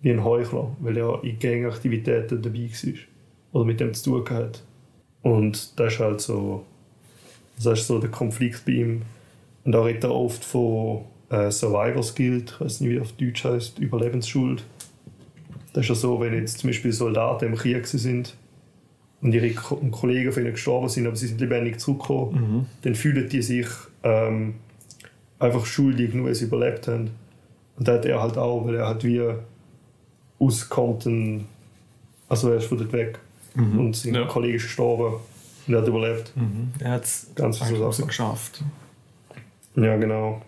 wie 0.00 0.10
ein 0.10 0.24
Heuchler, 0.24 0.74
weil 0.80 0.96
er 0.96 1.22
in 1.22 1.38
Gangaktivitäten 1.38 2.40
dabei 2.40 2.70
war 2.70 2.94
oder 3.52 3.64
mit 3.64 3.80
dem 3.80 3.92
zu 3.92 4.22
tun 4.22 4.30
hat. 4.30 4.62
Und 5.22 5.78
das 5.78 5.94
ist 5.94 6.00
halt 6.00 6.20
so, 6.20 6.64
das 7.56 7.80
ist 7.80 7.86
so 7.86 7.98
der 7.98 8.10
Konflikt 8.10 8.64
bei 8.64 8.72
ihm. 8.72 9.02
Und 9.64 9.72
da 9.72 9.82
redet 9.82 10.04
er 10.04 10.14
oft 10.14 10.42
von 10.42 11.04
äh, 11.30 11.50
Survivor's 11.50 12.14
Guild, 12.14 12.50
ich 12.50 12.60
weiß 12.60 12.80
nicht, 12.80 12.90
wie 12.90 13.00
auf 13.00 13.12
Deutsch 13.12 13.44
heißt, 13.44 13.78
Überlebensschuld. 13.78 14.64
Das 15.74 15.82
ist 15.84 15.88
ja 15.90 15.94
so, 15.96 16.20
wenn 16.20 16.32
jetzt 16.34 16.58
zum 16.58 16.70
Beispiel 16.70 16.92
Soldaten 16.92 17.44
im 17.46 17.54
Krieg 17.56 17.86
sind 17.86 18.34
und 19.20 19.32
ihre 19.34 19.50
Kollegen 19.50 20.32
von 20.32 20.42
ihnen 20.42 20.52
gestorben 20.52 20.88
sind, 20.88 21.06
aber 21.06 21.16
sie 21.16 21.26
sind 21.26 21.40
lebendig 21.40 21.78
zurückgekommen, 21.80 22.66
dann 22.82 22.94
fühlen 22.94 23.28
die 23.28 23.42
sich 23.42 23.66
ähm, 24.02 24.54
einfach 25.38 25.66
schuldig, 25.66 26.14
nur 26.14 26.26
weil 26.26 26.34
sie 26.34 26.46
überlebt 26.46 26.88
haben. 26.88 27.10
Und 27.76 27.86
das 27.88 27.98
hat 27.98 28.06
er 28.06 28.22
halt 28.22 28.38
auch, 28.38 28.64
weil 28.66 28.76
er 28.76 28.86
halt 28.86 29.04
wie 29.04 29.20
aus 30.38 30.68
Compton, 30.68 31.44
also 32.28 32.50
er 32.50 32.56
ist 32.58 32.66
von 32.66 32.78
dort 32.78 32.92
weg 32.92 33.18
und 33.56 33.94
sein 33.96 34.14
Ja. 34.14 34.26
Kollege 34.26 34.56
ist 34.56 34.64
gestorben 34.64 35.16
und 35.66 35.74
er 35.74 35.80
hat 35.80 35.88
überlebt. 35.88 36.32
Er 36.80 36.90
hat 36.92 37.04
es 37.04 37.26
Ganz 37.34 37.58
so 37.58 37.90
Sachen. 37.92 38.06
geschafft. 38.06 38.62
Ja, 39.76 39.96
genau. 39.96 40.40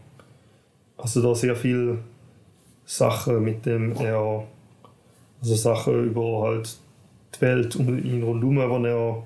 Also 0.96 1.20
da 1.22 1.34
sehr 1.34 1.56
viel 1.56 1.98
Sachen, 2.84 3.42
mit 3.42 3.66
dem 3.66 3.92
er, 3.96 4.44
also 5.46 5.54
Sachen 5.54 6.08
über 6.08 6.42
halt 6.42 6.76
die 7.34 7.40
Welt 7.40 7.76
um 7.76 7.98
ihn 7.98 8.22
rundherum, 8.22 8.82
die 8.82 8.88
er 8.88 9.22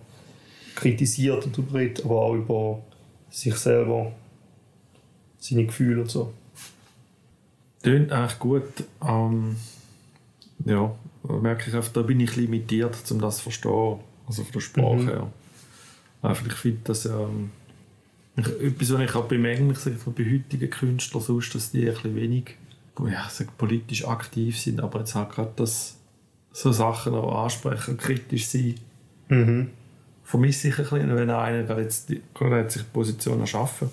kritisiert 0.75 1.47
und 1.47 1.57
darüber 1.57 1.79
redet, 1.79 2.05
aber 2.05 2.21
auch 2.21 2.35
über 2.35 2.83
sich 3.31 3.55
selber, 3.55 4.13
seine 5.39 5.67
Gefühle 5.67 6.03
und 6.03 6.11
so. 6.11 6.33
Tönt 7.83 8.13
eigentlich 8.13 8.39
gut. 8.39 8.85
Ähm, 9.07 9.57
ja, 10.67 10.95
merke 11.41 11.71
ich 11.71 11.75
einfach, 11.75 11.93
da 11.93 12.03
bin 12.03 12.21
ich 12.21 12.37
limitiert, 12.37 12.97
um 13.11 13.21
das 13.21 13.37
zu 13.39 13.45
verstehen. 13.45 14.01
Also 14.27 14.43
von 14.45 14.53
der 14.53 14.61
Sprache 14.61 14.97
Mhm. 14.97 15.09
her. 15.09 15.33
Einfach, 16.23 16.47
ich 16.47 16.53
finde 16.53 16.81
das 16.85 17.07
ähm, 17.07 17.51
ich, 18.37 18.47
etwas, 18.47 18.93
was 18.93 19.01
ich 19.01 19.15
auch 19.15 19.25
bemängel, 19.25 19.73
ich 19.73 19.79
sage 19.79 19.97
bei 20.05 20.25
heutigen 20.25 20.71
Künstlern 20.71 21.23
sonst, 21.23 21.55
dass 21.55 21.71
die 21.73 21.89
ein 21.89 22.15
wenig 22.15 22.57
ja, 23.11 23.27
sage, 23.31 23.51
politisch 23.57 24.07
aktiv 24.07 24.61
sind, 24.61 24.81
aber 24.81 24.99
jetzt 24.99 25.15
halt 25.15 25.31
gerade 25.31 25.53
das 25.57 25.97
so 26.53 26.73
Sachen 26.73 27.15
auch 27.15 27.45
ansprechen, 27.45 27.97
kritisch 27.97 28.47
sein, 28.49 28.75
Mhm. 29.29 29.71
vermisse 30.25 30.69
ich 30.69 30.79
ein 30.79 30.85
bisschen, 30.85 31.17
wenn 31.17 31.31
einer 31.31 31.63
gerade 31.63 31.83
jetzt 31.83 32.13
gerade 32.35 32.57
hat 32.57 32.73
sich 32.73 32.83
die 32.83 32.89
Position 32.93 33.41
erschaffen 33.41 33.91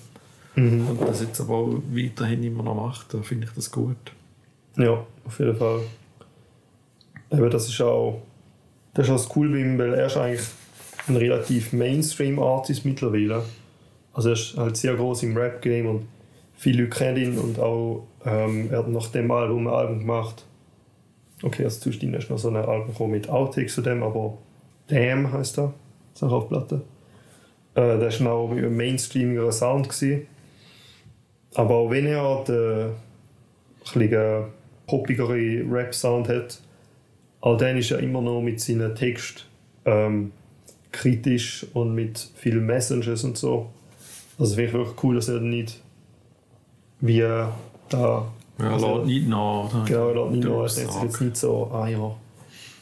Mhm. 0.55 0.87
und 0.87 1.01
das 1.01 1.21
jetzt 1.21 1.39
aber 1.39 1.53
auch 1.55 1.73
weiterhin 1.91 2.43
immer 2.43 2.63
noch 2.63 2.75
macht, 2.75 3.13
dann 3.13 3.23
finde 3.23 3.45
ich 3.47 3.53
das 3.53 3.71
gut. 3.71 3.97
Ja, 4.77 5.05
auf 5.25 5.39
jeden 5.39 5.55
Fall. 5.55 5.81
eben, 7.31 7.49
das 7.49 7.67
ist 7.69 7.81
auch 7.81 8.21
das 8.93 9.07
ist 9.09 9.11
auch 9.29 9.35
cool 9.35 9.49
bei 9.51 9.57
ihm, 9.59 9.77
weil 9.77 9.93
er 9.93 10.07
ist 10.07 10.17
eigentlich 10.17 10.41
ein 11.07 11.15
relativ 11.17 11.71
Mainstream-Artist 11.73 12.83
mittlerweile. 12.85 13.43
Also 14.13 14.29
er 14.29 14.33
ist 14.33 14.57
halt 14.57 14.75
sehr 14.77 14.95
groß 14.95 15.21
im 15.23 15.37
Rap-Game 15.37 15.85
und 15.87 16.07
viele 16.55 16.83
Leute 16.83 16.97
kennen 16.97 17.17
ihn 17.17 17.37
und 17.37 17.59
auch 17.59 18.07
ähm, 18.25 18.69
er 18.71 18.79
hat 18.79 18.87
nach 18.89 19.07
dem 19.09 19.29
Album 19.29 19.67
ein 19.67 19.73
Album 19.73 19.99
gemacht. 19.99 20.45
Okay, 21.43 21.63
also 21.63 21.79
zwischendrin 21.79 22.15
ist 22.15 22.29
noch 22.29 22.39
so 22.39 22.49
ein 22.49 22.55
Album 22.55 23.11
mit 23.11 23.29
Outtakes 23.29 23.75
zu 23.75 23.81
dem, 23.81 24.01
aber 24.03 24.37
Damn 24.87 25.31
heißt 25.31 25.59
er, 25.59 25.73
ist 26.13 26.23
auch 26.23 26.31
auf 26.31 26.49
Platte. 26.49 26.81
Äh, 27.75 27.99
das 27.99 28.23
war 28.23 28.33
auch 28.33 28.51
ein 28.51 28.75
mainstreamiger 28.75 29.51
Sound. 29.51 29.89
Gewesen. 29.89 30.27
Aber 31.53 31.75
auch 31.75 31.89
wenn 31.89 32.07
er 32.07 32.43
den 32.45 32.91
ein 33.95 34.45
poppigere 34.87 35.63
Rap-Sound 35.69 36.27
hat, 36.29 36.59
auch 37.41 37.57
dann 37.57 37.77
ist 37.77 37.91
er 37.91 37.99
immer 37.99 38.21
noch 38.21 38.41
mit 38.41 38.59
seinen 38.59 38.95
Text 38.95 39.45
ähm, 39.85 40.31
kritisch 40.91 41.65
und 41.73 41.93
mit 41.93 42.29
vielen 42.35 42.65
Messages 42.65 43.23
und 43.23 43.37
so. 43.37 43.69
Also 44.39 44.55
finde 44.55 44.69
ich 44.69 44.73
wirklich 44.73 45.03
cool, 45.03 45.15
dass 45.15 45.29
er 45.29 45.39
nicht 45.39 45.81
wie 46.99 47.21
äh, 47.21 47.45
da 47.89 48.27
Ja, 48.59 48.73
also, 48.73 49.03
nicht 49.03 49.27
nach. 49.27 49.71
oder? 49.71 49.83
Genau, 49.85 50.09
er 50.09 50.31
nach. 50.31 50.65
Es 50.65 50.77
ist 50.77 50.85
Durchsage. 50.85 51.05
jetzt 51.05 51.21
nicht 51.21 51.37
so, 51.37 51.71
ah 51.71 51.87
ja, 51.87 52.15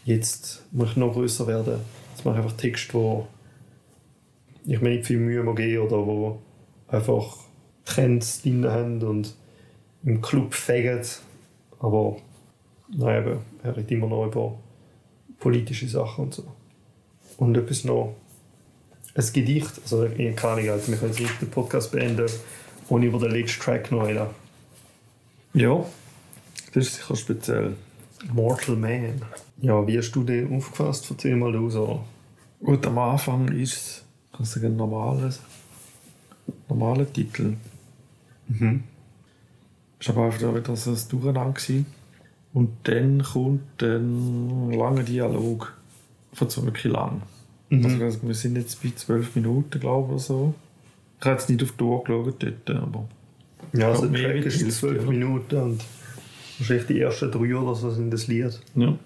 jetzt 0.05 0.63
muss 0.71 0.91
ich 0.91 0.97
noch 0.97 1.13
größer 1.13 1.47
werden. 1.47 1.79
Jetzt 2.13 2.25
mache 2.25 2.37
ich 2.37 2.43
einfach 2.43 2.57
Text, 2.57 2.93
wo 2.93 3.27
ich 4.65 4.81
mir 4.81 4.89
nicht 4.89 5.05
viel 5.05 5.19
Mühe 5.19 5.43
mehr 5.43 5.53
gebe 5.53 5.83
oder 5.83 5.97
wo 6.05 6.39
einfach 6.87 7.37
Trends 7.83 8.41
drin 8.41 8.65
haben 8.65 9.01
und 9.03 9.35
im 10.03 10.21
Club 10.21 10.53
fegen. 10.53 11.01
Aber 11.79 12.17
nein, 12.89 13.23
eben, 13.23 13.39
er 13.63 13.75
redet 13.75 13.91
immer 13.91 14.07
noch 14.07 14.25
über 14.25 14.57
politische 15.39 15.87
Sachen 15.87 16.25
und 16.25 16.33
so. 16.33 16.43
Und 17.37 17.57
etwas 17.57 17.83
noch, 17.83 18.15
ein 19.13 19.25
Gedicht, 19.33 19.71
also 19.83 20.05
ich 20.05 20.35
kann 20.35 20.57
nicht, 20.57 20.69
also 20.69 20.91
wir 20.91 20.97
können 20.97 21.11
jetzt 21.11 21.21
nicht 21.21 21.41
den 21.41 21.49
Podcast 21.49 21.91
beenden, 21.91 22.29
ohne 22.89 23.05
über 23.05 23.19
den 23.19 23.31
letzten 23.31 23.61
Track 23.61 23.91
noch 23.91 24.05
reden. 24.05 24.27
Ja, 25.55 25.85
das 26.73 26.87
ist 26.87 26.95
sicher 26.95 27.15
speziell. 27.15 27.75
Mortal 28.33 28.75
Man. 28.75 29.21
Ja, 29.61 29.87
wie 29.87 29.97
hast 29.97 30.11
du 30.11 30.23
den 30.23 30.53
aufgefasst? 30.53 31.09
Erzähl 31.09 31.37
mal 31.37 31.53
du 31.53 31.69
so. 31.69 32.03
Gut, 32.61 32.85
am 32.85 32.97
Anfang 32.97 33.47
ist 33.47 34.05
es, 34.37 34.61
ein 34.61 34.75
normales, 34.75 35.39
normaler 36.67 37.11
Titel. 37.11 37.53
Mhm. 38.49 38.83
War 40.03 40.15
aber 40.17 40.25
einfach 40.25 40.55
wieder 40.55 40.75
so 40.75 40.91
ein 40.91 40.99
Durcheinander. 41.09 41.53
gewesen. 41.53 41.85
Und 42.53 42.71
dann 42.83 43.23
kommt 43.23 43.81
ein 43.81 44.71
langer 44.71 45.03
Dialog. 45.03 45.73
Von 46.33 46.49
zwar 46.49 46.65
wirklich 46.65 46.91
lang. 46.91 47.21
Mhm. 47.69 48.01
Also, 48.01 48.21
wir 48.23 48.35
sind 48.35 48.57
jetzt 48.57 48.83
bei 48.83 48.91
zwölf 48.93 49.33
Minuten, 49.37 49.79
glaube 49.79 50.07
ich, 50.07 50.11
oder 50.11 50.19
so. 50.19 50.53
Ich 51.21 51.25
habe 51.25 51.35
jetzt 51.37 51.49
nicht 51.49 51.63
auf 51.63 51.71
die 51.71 51.83
Uhr 51.83 52.03
geschaut 52.03 52.43
dort, 52.43 52.69
aber... 52.71 53.07
Ja, 53.73 53.89
also 53.89 54.07
der 54.07 54.33
Track 54.33 54.45
ist 54.45 54.71
zwölf 54.71 55.03
oder? 55.03 55.09
Minuten 55.09 55.55
und 55.57 55.81
wahrscheinlich 56.59 56.87
die 56.87 56.99
ersten 56.99 57.31
drei 57.31 57.55
oder 57.55 57.75
so 57.75 57.89
sind 57.89 58.11
das 58.11 58.27
Lied. 58.27 58.59
Ja. 58.75 58.97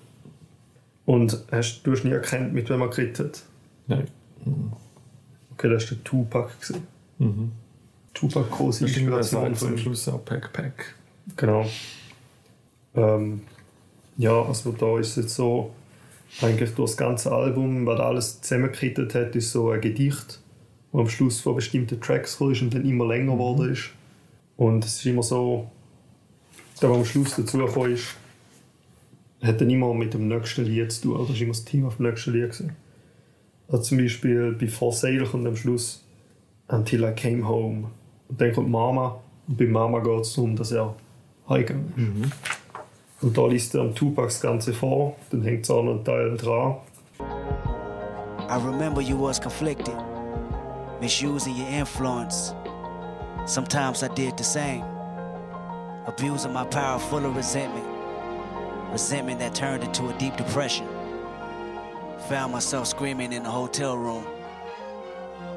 Und 1.06 1.44
hast, 1.52 1.82
du 1.84 1.92
hast 1.92 2.04
nie 2.04 2.12
erkannt, 2.12 2.54
mit 2.54 2.70
wem 2.70 2.82
er 2.82 2.90
geredet 2.90 3.20
hat? 3.20 3.44
Nein. 3.88 4.08
Okay, 5.52 5.70
das 5.70 5.84
war 5.84 5.98
der 5.98 6.04
Tupac. 6.04 6.52
Gewesen. 6.62 6.88
Mhm. 7.18 7.52
Tupac 8.14 8.50
große 8.50 8.86
Inspiration 8.86 9.46
am 9.46 9.56
von 9.56 9.72
ihm. 9.72 9.78
Schluss 9.78 10.08
auch 10.08 10.24
Pack 10.24 10.54
Pack. 10.54 10.96
Genau. 11.36 11.66
Ähm, 12.96 13.42
ja, 14.18 14.42
also 14.42 14.72
da 14.72 15.00
ist 15.00 15.10
es 15.10 15.16
jetzt 15.24 15.36
so, 15.36 15.72
eigentlich 16.42 16.76
durch 16.76 16.92
das 16.92 16.98
ganze 16.98 17.32
Album, 17.32 17.86
was 17.86 18.00
alles 18.00 18.42
zusammengekittet 18.42 19.16
hat, 19.16 19.36
ist 19.36 19.52
so 19.52 19.72
ein 19.72 19.82
Gedicht, 19.82 20.40
wo 20.92 21.02
am 21.02 21.10
Schluss 21.10 21.40
von 21.40 21.56
bestimmten 21.56 22.00
Tracks 22.00 22.40
ist 22.40 22.62
und 22.62 22.74
dann 22.74 22.86
immer 22.86 23.08
länger 23.08 23.34
geworden 23.34 23.72
ist. 23.72 23.92
Und 24.60 24.84
es 24.84 24.98
ist 24.98 25.06
immer 25.06 25.24
so, 25.24 25.70
der, 26.82 26.90
am 26.90 27.06
Schluss 27.06 27.34
dazugekommen 27.38 27.94
ist, 27.94 28.10
hat 29.42 29.62
dann 29.62 29.70
immer 29.70 29.94
mit 29.94 30.14
dem 30.14 30.28
nächsten 30.28 30.66
Lied 30.66 30.92
zu 30.92 31.04
tun. 31.04 31.16
Oder 31.16 31.34
ist 31.34 31.40
immer 31.40 31.54
das 31.54 31.64
Team 31.64 31.86
auf 31.86 31.96
dem 31.96 32.08
nächsten 32.08 32.34
Lied 32.34 32.52
gewesen. 32.52 32.76
Also 33.70 33.84
zum 33.84 34.00
Beispiel 34.00 34.52
bei 34.60 34.68
For 34.68 34.92
Sale 34.92 35.24
kommt 35.24 35.48
am 35.48 35.56
Schluss 35.56 36.04
Until 36.68 37.06
I 37.06 37.14
Came 37.14 37.48
Home. 37.48 37.90
Und 38.28 38.42
dann 38.42 38.52
kommt 38.52 38.70
Mama. 38.70 39.22
Und 39.48 39.58
bei 39.58 39.66
Mama 39.66 40.00
geht 40.00 40.24
es 40.24 40.34
darum, 40.34 40.58
dass 40.58 40.74
er 40.74 40.94
heimgegangen 41.48 42.24
ist. 42.26 43.24
Und 43.24 43.38
da 43.38 43.48
liest 43.48 43.76
er 43.76 43.82
am 43.82 43.96
Tupac 43.96 44.28
das 44.28 44.42
Ganze 44.42 44.74
vor. 44.74 45.16
Dann 45.30 45.42
hängt 45.42 45.64
es 45.64 45.72
auch 45.72 45.84
noch 45.84 46.00
ein 46.00 46.04
Teil 46.04 46.36
dran. 46.36 46.76
I 48.50 48.58
remember 48.58 49.00
you 49.00 49.18
was 49.18 49.40
conflicted, 49.40 49.96
misusing 51.00 51.56
your 51.56 51.70
influence. 51.70 52.54
Sometimes 53.50 54.04
I 54.04 54.14
did 54.14 54.38
the 54.38 54.44
same, 54.44 54.84
abusing 56.06 56.54
my 56.54 56.66
power 56.66 57.00
full 57.00 57.26
of 57.26 57.36
resentment. 57.36 57.84
Resentment 58.92 59.40
that 59.40 59.56
turned 59.56 59.84
into 59.84 60.08
a 60.08 60.14
deep 60.20 60.38
depression. 60.38 60.88
Found 62.28 62.52
myself 62.52 62.86
screaming 62.86 63.34
in 63.34 63.42
the 63.42 63.50
hotel 63.50 63.98
room. 63.98 64.24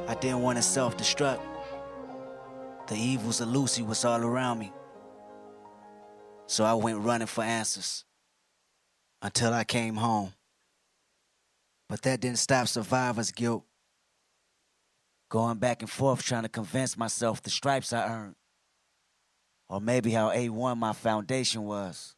I 0.09 0.15
didn't 0.15 0.41
want 0.41 0.57
to 0.57 0.63
self 0.63 0.97
destruct. 0.97 1.43
The 2.87 2.97
evils 2.97 3.43
of 3.43 3.49
Lucy 3.49 3.83
was 3.83 4.07
all 4.07 4.23
around 4.23 4.59
me. 4.59 4.73
So 6.47 6.65
I 6.65 6.73
went 6.73 7.01
running 7.01 7.27
for 7.27 7.45
answers 7.45 8.07
until 9.21 9.53
I 9.53 9.65
came 9.65 9.97
home. 9.97 10.33
But 11.91 12.01
that 12.03 12.21
didn't 12.21 12.39
stop 12.39 12.69
survivor's 12.69 13.33
guilt. 13.33 13.67
Going 15.33 15.57
back 15.57 15.81
and 15.81 15.91
forth 15.91 16.23
trying 16.23 16.43
to 16.43 16.49
convince 16.51 16.95
myself 16.99 17.43
the 17.43 17.49
stripes 17.49 17.95
I 17.95 18.07
earned. 18.07 18.35
Or 19.67 19.81
maybe 19.81 20.11
how 20.11 20.29
A1 20.29 20.77
my 20.77 20.93
foundation 20.93 21.63
was. 21.63 22.15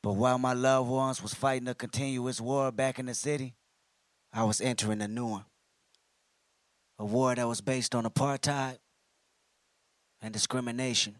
But 0.00 0.12
while 0.12 0.38
my 0.38 0.52
loved 0.52 0.88
ones 0.88 1.20
was 1.20 1.34
fighting 1.34 1.66
a 1.66 1.74
continuous 1.74 2.40
war 2.40 2.70
back 2.70 3.00
in 3.00 3.06
the 3.06 3.14
city, 3.14 3.56
I 4.32 4.44
was 4.44 4.60
entering 4.60 5.02
a 5.02 5.08
new 5.08 5.26
one. 5.26 5.44
A 7.00 7.04
war 7.04 7.34
that 7.34 7.48
was 7.48 7.60
based 7.60 7.96
on 7.96 8.04
apartheid 8.04 8.78
and 10.22 10.32
discrimination. 10.32 11.16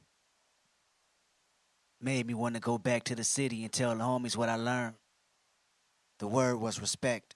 Made 2.00 2.24
me 2.24 2.34
want 2.34 2.54
to 2.54 2.60
go 2.60 2.78
back 2.78 3.02
to 3.04 3.16
the 3.16 3.24
city 3.24 3.64
and 3.64 3.72
tell 3.72 3.96
the 3.96 4.04
homies 4.04 4.36
what 4.36 4.48
I 4.48 4.54
learned. 4.54 4.94
The 6.20 6.28
word 6.28 6.58
was 6.58 6.80
respect. 6.80 7.34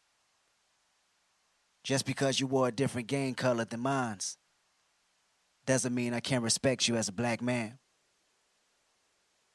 Just 1.84 2.06
because 2.06 2.40
you 2.40 2.46
wore 2.46 2.68
a 2.68 2.72
different 2.72 3.06
gang 3.08 3.34
color 3.34 3.66
than 3.66 3.80
mine's 3.80 4.38
doesn't 5.66 5.94
mean 5.94 6.14
I 6.14 6.20
can't 6.20 6.42
respect 6.42 6.88
you 6.88 6.96
as 6.96 7.08
a 7.08 7.12
black 7.12 7.42
man. 7.42 7.78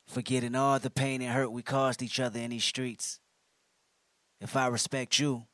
Forgetting 0.07 0.55
all 0.55 0.79
the 0.79 0.89
pain 0.91 1.21
and 1.21 1.31
hurt 1.31 1.51
we 1.51 1.63
caused 1.63 2.01
each 2.03 2.19
other 2.19 2.39
in 2.39 2.51
these 2.51 2.63
streets. 2.63 3.19
If 4.39 4.55
I 4.55 4.67
respect 4.67 5.19
you, 5.19 5.45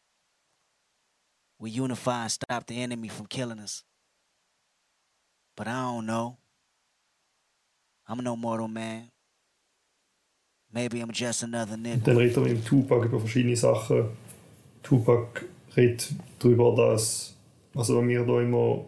we 1.59 1.71
unify 1.71 2.23
and 2.23 2.31
stop 2.31 2.67
the 2.67 2.81
enemy 2.81 3.07
from 3.07 3.25
killing 3.25 3.59
us. 3.59 3.83
But 5.55 5.67
I 5.67 5.81
don't 5.81 6.05
know. 6.05 6.37
I'm 8.07 8.23
no 8.23 8.35
mortal 8.35 8.67
man. 8.67 9.11
Maybe 10.71 10.99
I'm 10.99 11.11
just 11.11 11.41
another 11.41 11.77
nigga. 11.77 12.65
Tupac 12.65 13.05
über 13.05 13.17
verschiedene 13.17 13.55
Sachen. 13.55 14.09
Tupac 14.83 15.45
redet 15.75 16.13
darüber, 16.39 16.75
dass, 16.75 17.35
also 17.75 17.97
was 17.97 18.03
mir 18.03 18.23
da 18.23 18.41
immer 18.41 18.81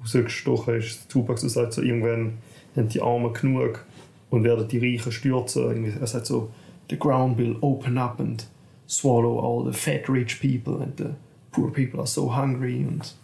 rausgestochen 0.00 0.78
ist, 0.78 1.08
Tupac 1.08 1.38
so 1.38 1.48
sagt, 1.48 1.74
so 1.74 1.82
irgendwann 1.82 2.38
haben 2.76 2.88
die 2.88 3.00
Armen 3.00 3.32
genug 3.32 3.84
und 4.30 4.44
werden 4.44 4.68
die 4.68 4.78
Reichen 4.78 5.12
stürzen. 5.12 6.00
Er 6.00 6.06
sagt 6.06 6.26
so, 6.26 6.50
the 6.90 6.98
ground 6.98 7.38
will 7.38 7.56
open 7.60 7.98
up 7.98 8.20
and 8.20 8.46
swallow 8.86 9.38
all 9.38 9.64
the 9.64 9.76
fat 9.76 10.08
rich 10.08 10.40
people 10.40 10.82
and 10.82 10.96
the 10.98 11.14
poor 11.52 11.70
people 11.70 12.00
are 12.00 12.06
so 12.06 12.34
hungry 12.34 12.84
und 12.86 13.14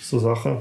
so 0.00 0.18
Sachen. 0.18 0.58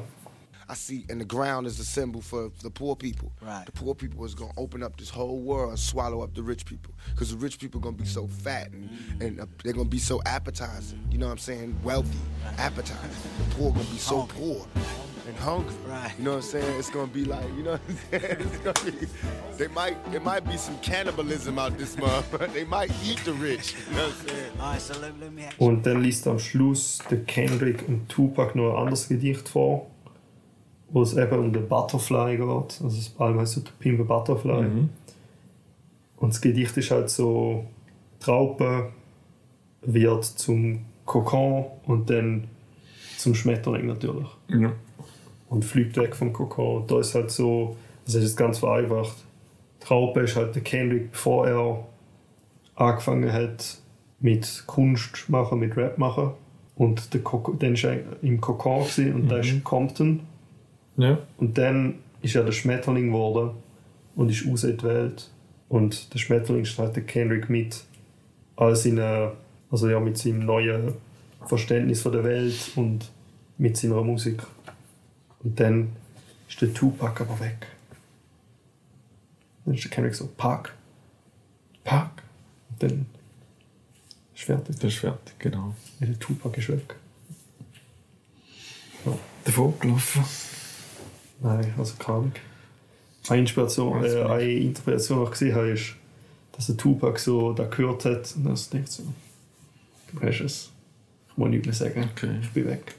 I 0.69 0.75
see, 0.75 1.05
and 1.09 1.19
the 1.19 1.25
ground 1.25 1.67
is 1.67 1.79
a 1.79 1.85
symbol 1.85 2.21
for 2.21 2.51
the 2.61 2.69
poor 2.69 2.95
people. 2.95 3.31
Right. 3.41 3.65
The 3.65 3.71
poor 3.71 3.95
people 3.95 4.23
is 4.25 4.33
gonna 4.35 4.53
open 4.57 4.81
up 4.83 4.97
this 4.97 5.09
whole 5.09 5.39
world 5.39 5.69
and 5.71 5.79
swallow 5.79 6.21
up 6.21 6.33
the 6.33 6.43
rich 6.43 6.65
people, 6.65 6.93
because 7.11 7.31
the 7.31 7.37
rich 7.37 7.59
people 7.59 7.79
gonna 7.81 7.97
be 7.97 8.05
so 8.05 8.27
fat 8.27 8.71
and, 8.71 8.89
and 9.21 9.39
uh, 9.41 9.45
they're 9.63 9.73
gonna 9.73 9.89
be 9.89 9.99
so 9.99 10.21
appetizing. 10.25 10.99
You 11.11 11.17
know 11.17 11.25
what 11.25 11.33
I'm 11.33 11.37
saying? 11.39 11.75
Wealthy, 11.83 12.17
appetizing. 12.57 13.09
The 13.49 13.55
poor 13.55 13.71
gonna 13.71 13.83
be 13.85 13.97
so 13.97 14.19
Hungry. 14.19 14.37
poor 14.37 14.67
and 15.25 15.35
hungry. 15.37 15.73
Right. 15.87 16.11
You 16.17 16.25
know 16.25 16.31
what 16.31 16.35
I'm 16.37 16.41
saying? 16.43 16.79
It's 16.79 16.89
gonna 16.89 17.07
be 17.07 17.23
like, 17.25 17.45
you 17.55 17.63
know 17.63 17.71
what 17.73 17.81
I'm 17.87 17.97
saying? 18.21 18.37
It's 18.41 18.57
gonna 18.57 18.91
be. 18.91 19.07
They 19.57 19.67
might, 19.67 19.97
it 20.13 20.23
might 20.23 20.45
be 20.45 20.57
some 20.57 20.77
cannibalism 20.79 21.57
out 21.59 21.77
this 21.77 21.97
month. 21.97 22.29
they 22.53 22.65
might 22.65 22.91
eat 23.05 23.19
the 23.23 23.33
rich. 23.33 23.75
You 23.89 23.95
know 23.95 24.03
what 24.03 24.13
I'm 24.21 24.27
saying? 24.27 24.51
All 24.59 24.71
right, 24.71 24.81
so 24.81 24.99
let, 24.99 25.19
let 25.19 25.31
me 25.31 25.43
ask 25.45 25.55
Und 25.59 25.85
dann 25.85 26.01
liest 26.03 26.27
am 26.27 26.39
Schluss 26.39 26.99
der 27.09 27.23
Kendrick 27.23 27.87
und 27.87 28.09
Tupac 28.09 28.55
noch 28.55 28.71
ein 28.73 28.79
anderes 28.81 29.07
Gedicht 29.07 29.47
vor, 29.47 29.87
wo 30.93 31.01
es 31.01 31.17
eben 31.17 31.39
um 31.39 31.51
den 31.51 31.67
Butterfly 31.67 32.37
geht. 32.37 32.47
Also 32.47 32.83
das 32.83 33.13
Album 33.17 33.41
heißt 33.41 33.53
so 33.53 33.61
«To 33.61 33.71
Pimp 33.79 33.99
a 33.99 34.03
Butterfly». 34.03 34.67
Und 36.17 36.33
das 36.33 36.39
Gedicht 36.39 36.77
ist 36.77 36.91
halt 36.91 37.09
so 37.09 37.65
Traupe 38.19 38.91
wird 39.81 40.23
zum 40.23 40.85
Kokon 41.05 41.65
und 41.85 42.09
dann 42.09 42.47
zum 43.17 43.35
Schmetterling 43.35 43.87
natürlich. 43.87 44.27
Ja. 44.47 44.71
Und 45.49 45.65
fliegt 45.65 45.97
weg 45.97 46.15
vom 46.15 46.31
Kokon. 46.31 46.81
Und 46.81 46.91
da 46.91 46.99
ist 46.99 47.15
halt 47.15 47.31
so, 47.31 47.75
das 48.05 48.15
ist 48.15 48.23
jetzt 48.23 48.37
ganz 48.37 48.59
vereinfacht. 48.59 49.15
Die 49.81 49.87
Raupe 49.87 50.21
ist 50.21 50.35
halt 50.35 50.55
der 50.55 50.61
Kendrick, 50.61 51.11
bevor 51.11 51.47
er 51.47 51.85
angefangen 52.75 53.31
hat 53.33 53.77
mit 54.19 54.63
Kunst 54.67 55.29
machen, 55.29 55.59
mit 55.59 55.75
Rap 55.75 55.97
machen. 55.97 56.31
Und 56.75 57.13
der 57.13 57.21
Koko, 57.21 57.53
dann 57.53 57.75
war 57.83 57.91
er 57.91 58.23
im 58.23 58.39
Kokon 58.39 58.85
und 59.13 59.27
da 59.27 59.37
ist 59.39 59.63
Compton. 59.63 60.21
Ja. 60.97 61.19
Und 61.37 61.57
dann 61.57 61.95
ist 62.21 62.35
er 62.35 62.43
der 62.43 62.51
Schmetterling 62.51 63.07
geworden 63.07 63.51
und 64.15 64.29
ist 64.29 64.45
Welt. 64.83 65.29
Und 65.69 66.13
der 66.13 66.19
Schmetterling 66.19 66.65
steht 66.65 66.95
der 66.95 67.03
Kendrick 67.03 67.49
mit 67.49 67.83
all 68.55 68.75
seinen, 68.75 69.31
also 69.71 69.89
ja, 69.89 69.99
mit 69.99 70.17
seinem 70.17 70.45
neuen 70.45 70.93
Verständnis 71.45 72.01
von 72.01 72.11
der 72.11 72.23
Welt 72.23 72.71
und 72.75 73.11
mit 73.57 73.75
seiner 73.77 74.01
Musik. 74.03 74.43
Und 75.43 75.59
dann 75.59 75.89
ist 76.47 76.61
der 76.61 76.73
Tupac 76.73 77.21
aber 77.21 77.39
weg. 77.39 77.67
Dann 79.65 79.73
ist 79.73 79.83
der 79.83 79.91
Kendrick 79.91 80.15
so, 80.15 80.29
Pack, 80.37 80.73
Pack. 81.83 82.23
Und 82.69 82.83
dann 82.83 83.05
ist 84.35 84.43
fertig. 84.43 84.75
Das 84.75 84.93
ist 84.93 84.99
fertig, 84.99 85.39
genau. 85.39 85.75
Ja, 85.99 86.07
Der 86.07 86.19
Tupac 86.19 86.57
ist 86.57 86.69
weg. 86.69 86.95
Davor 89.43 89.73
gelaufen. 89.79 90.23
Nein, 91.43 91.73
also 91.77 91.93
keine 91.99 92.17
Ahnung. 92.17 92.31
Eine 93.29 93.41
Inspiration, 93.41 94.03
äh, 94.03 94.23
eine 94.23 94.51
Interpretation, 94.51 95.19
die 95.19 95.23
ich 95.25 95.31
gesehen 95.31 95.55
habe, 95.55 95.69
ist, 95.69 95.95
dass 96.53 96.67
der 96.67 96.77
Tupac 96.77 97.19
so 97.19 97.53
da 97.53 97.65
gehört 97.65 98.05
hat 98.05 98.33
und 98.35 98.45
dann 98.45 98.55
so 98.55 98.71
denkt 98.71 98.89
so, 98.89 99.03
du 100.11 100.21
hast 100.21 100.41
es. 100.41 100.71
Ich 101.29 101.37
muss 101.37 101.49
nichts 101.49 101.65
mehr 101.65 101.73
sagen. 101.73 102.09
Okay. 102.11 102.37
Ich 102.41 102.49
bin 102.51 102.65
weg. 102.67 102.95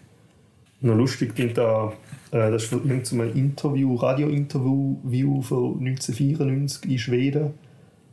Noch 0.81 0.97
lustig 0.97 1.35
klingt 1.35 1.57
da, 1.57 1.93
äh, 2.31 2.51
das 2.51 2.65
ist 2.65 2.69
von 2.69 2.87
irgendeinem 2.89 3.35
Interview, 3.35 3.95
Radio-Interview 3.95 5.41
von 5.41 5.79
1994 5.79 6.91
in 6.91 6.99
Schweden, 6.99 7.55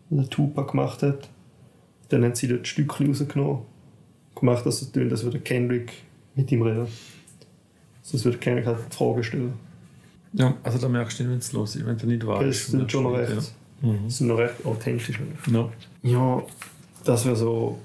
das 0.10 0.20
der 0.20 0.30
Tupac 0.30 0.72
gemacht 0.72 1.04
hat. 1.04 1.30
Dann 2.10 2.24
haben 2.24 2.36
sie 2.36 2.48
dort 2.48 2.68
Stückchen 2.68 3.08
rausgenommen, 3.08 3.64
gemacht, 4.36 4.66
dass 4.66 4.82
es 4.82 4.92
tönt, 4.92 5.12
als 5.12 5.24
würde 5.24 5.40
Kendrick 5.40 5.92
mit 6.36 6.52
ihm 6.52 6.62
reden. 6.62 6.88
Also 8.02 8.18
als 8.18 8.26
würde 8.26 8.38
Kendrick 8.38 8.66
halt 8.66 8.80
die 8.90 8.96
Frage 8.96 9.24
stellen. 9.24 9.71
Ja, 10.34 10.54
also 10.64 10.78
da 10.78 10.88
merkst 10.88 11.20
du 11.20 11.24
nicht, 11.24 11.32
wenn 11.32 11.40
es 11.40 11.52
los 11.52 11.76
ist, 11.76 11.86
wenn 11.86 11.98
du 11.98 12.08
nicht 12.08 12.26
weißt. 12.26 12.48
Das 12.48 12.68
sind 12.68 12.92
schon 12.92 13.04
noch 13.04 13.14
recht, 13.18 13.38
das 13.38 14.18
sind 14.18 14.28
noch 14.28 14.38
recht 14.38 14.66
authentisch. 14.66 15.20
Ja. 15.52 15.70
Ja, 16.04 16.44
das 17.04 17.26
wäre 17.26 17.36
so 17.36 17.80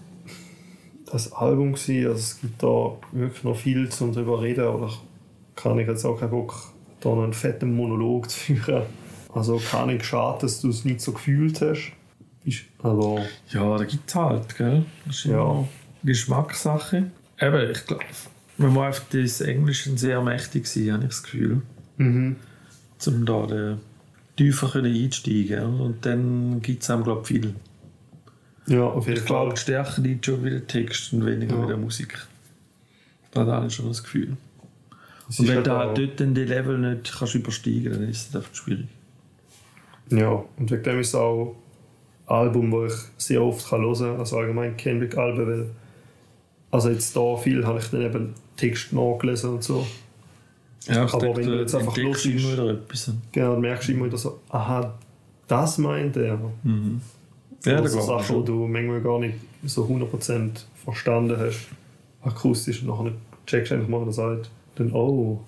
das 1.10 1.32
Album 1.32 1.72
gewesen. 1.72 2.06
Also 2.06 2.18
es 2.18 2.40
gibt 2.40 2.62
da 2.62 2.92
wirklich 3.12 3.44
noch 3.44 3.56
viel 3.56 3.88
zum 3.88 4.12
drüber 4.12 4.42
reden, 4.42 4.64
aber 4.64 4.86
da 4.86 4.90
kann 5.54 5.78
ich 5.78 5.86
jetzt 5.88 6.04
auch 6.04 6.18
keinen 6.18 6.30
Bock, 6.30 6.54
da 7.00 7.12
einen 7.12 7.32
fetten 7.32 7.74
Monolog 7.74 8.30
zu 8.30 8.38
führen. 8.38 8.82
Also 9.34 9.58
kann 9.70 9.88
nicht 9.88 10.04
schade, 10.04 10.38
dass 10.42 10.60
du 10.60 10.68
es 10.70 10.84
nicht 10.84 11.00
so 11.00 11.12
gefühlt 11.12 11.60
hast. 11.60 11.92
Also, 12.82 13.18
Ja, 13.50 13.76
da 13.76 13.84
gibt 13.84 14.08
es 14.08 14.14
halt, 14.14 14.56
gell? 14.56 14.84
Das 15.04 15.16
ist 15.16 15.24
Ja. 15.24 15.64
Geschmackssache. 16.04 17.10
Eben, 17.40 17.70
ich 17.70 17.84
glaube, 17.86 18.04
man 18.56 18.72
muss 18.72 18.84
einfach 18.84 19.04
das 19.10 19.40
Englische 19.40 19.96
sehr 19.98 20.22
mächtig 20.22 20.66
sein, 20.66 20.92
habe 20.92 21.02
ich 21.02 21.08
das 21.10 21.22
Gefühl. 21.24 21.62
Mhm. 21.96 22.36
Um 23.06 23.26
da 23.26 23.46
den 23.46 23.78
tiefer 24.36 24.74
einsteigen? 24.74 25.80
Und 25.80 26.04
dann 26.06 26.60
gibt 26.62 26.82
es 26.82 26.90
einem, 26.90 27.04
glaube 27.04 27.22
ich, 27.22 27.28
viel. 27.28 27.54
ja, 28.66 28.84
auf 28.84 29.06
jeden 29.06 29.18
Ich 29.18 29.26
glaube, 29.26 29.54
die 29.54 29.60
Stärke 29.60 30.00
liegt 30.00 30.26
schon 30.26 30.44
wieder 30.44 30.66
Text 30.66 31.12
und 31.12 31.24
weniger 31.26 31.56
Ja. 31.56 31.64
wieder 31.64 31.76
Musik. 31.76 32.26
Da 33.30 33.42
hat 33.42 33.48
alle 33.48 33.70
schon 33.70 33.88
das 33.88 34.02
Gefühl. 34.02 34.36
Es 35.28 35.38
Und 35.40 35.48
wenn 35.48 35.56
halt 35.56 35.66
du 35.66 35.76
halt 35.76 35.98
dort 35.98 36.20
dann 36.20 36.34
die 36.34 36.44
Level 36.44 36.78
nicht 36.78 37.12
kannst 37.18 37.34
übersteigen 37.34 37.92
dann 37.92 38.08
ist 38.08 38.30
es 38.30 38.36
einfach 38.36 38.54
schwierig. 38.54 38.86
Ja, 40.10 40.44
und 40.56 40.70
wegen 40.70 40.82
dem 40.82 41.00
ist 41.00 41.08
es 41.08 41.14
auch 41.16 41.56
ein 42.26 42.34
Album, 42.36 42.70
das 42.70 43.10
ich 43.18 43.24
sehr 43.24 43.42
oft 43.42 43.68
kann 43.68 43.82
hören 43.82 43.94
kann, 43.94 44.18
also 44.20 44.38
allgemein 44.38 44.76
Kendrick-Alben, 44.76 45.46
weil 45.46 45.70
also 46.70 46.90
jetzt 46.90 47.16
da 47.16 47.36
viel 47.36 47.66
habe 47.66 47.78
ich 47.78 47.86
dann 47.88 48.02
eben 48.02 48.34
Text 48.56 48.92
nachgelesen 48.92 49.50
und 49.50 49.64
so. 49.64 49.86
Ja, 50.88 51.02
Aber 51.02 51.18
denke, 51.18 51.40
wenn 51.40 51.46
du 51.48 51.60
jetzt 51.60 51.74
einfach 51.74 51.96
entdeckst 51.96 52.24
los 52.24 52.26
immer 52.26 52.34
bist- 52.34 52.52
wieder 52.52 52.70
etwas. 52.70 53.10
Genau, 53.32 53.52
dann 53.52 53.60
merkst 53.60 53.88
du 53.88 53.92
immer 53.92 54.04
wieder 54.06 54.18
so, 54.18 54.40
aha, 54.50 54.94
das 55.48 55.78
meint 55.78 56.16
er. 56.16 56.24
Ja, 57.64 57.72
Oder 57.72 57.82
das 57.82 57.92
so 57.92 57.98
glaube 57.98 58.20
ich 58.20 58.26
Sachen, 58.26 58.40
die 58.40 58.46
du 58.46 58.66
manchmal 58.68 59.00
gar 59.00 59.18
nicht 59.18 59.34
so 59.64 59.84
100% 59.84 60.50
verstanden 60.84 61.36
hast, 61.38 61.68
akustisch, 62.22 62.82
und 62.82 62.88
nachher 62.88 63.12
checkst 63.46 63.70
du 63.72 63.74
einfach 63.76 63.88
mal, 63.88 64.06
was 64.06 64.18
er 64.18 64.36
sagt. 64.36 64.50
Dann, 64.76 64.92
oh. 64.92 65.40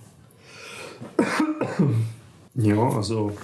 ja, 2.55 2.76
also, 2.91 3.37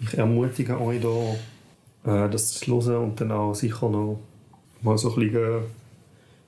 ich 0.00 0.16
ermutige 0.18 0.80
euch 0.80 1.00
da, 1.00 2.24
äh, 2.26 2.30
das 2.30 2.52
zu 2.54 2.82
hören 2.84 3.04
und 3.04 3.20
dann 3.20 3.32
auch 3.32 3.54
sicher 3.54 3.88
noch 3.88 4.20
mal 4.82 4.96
so 4.98 5.14
ein 5.14 5.20
bisschen, 5.20 5.62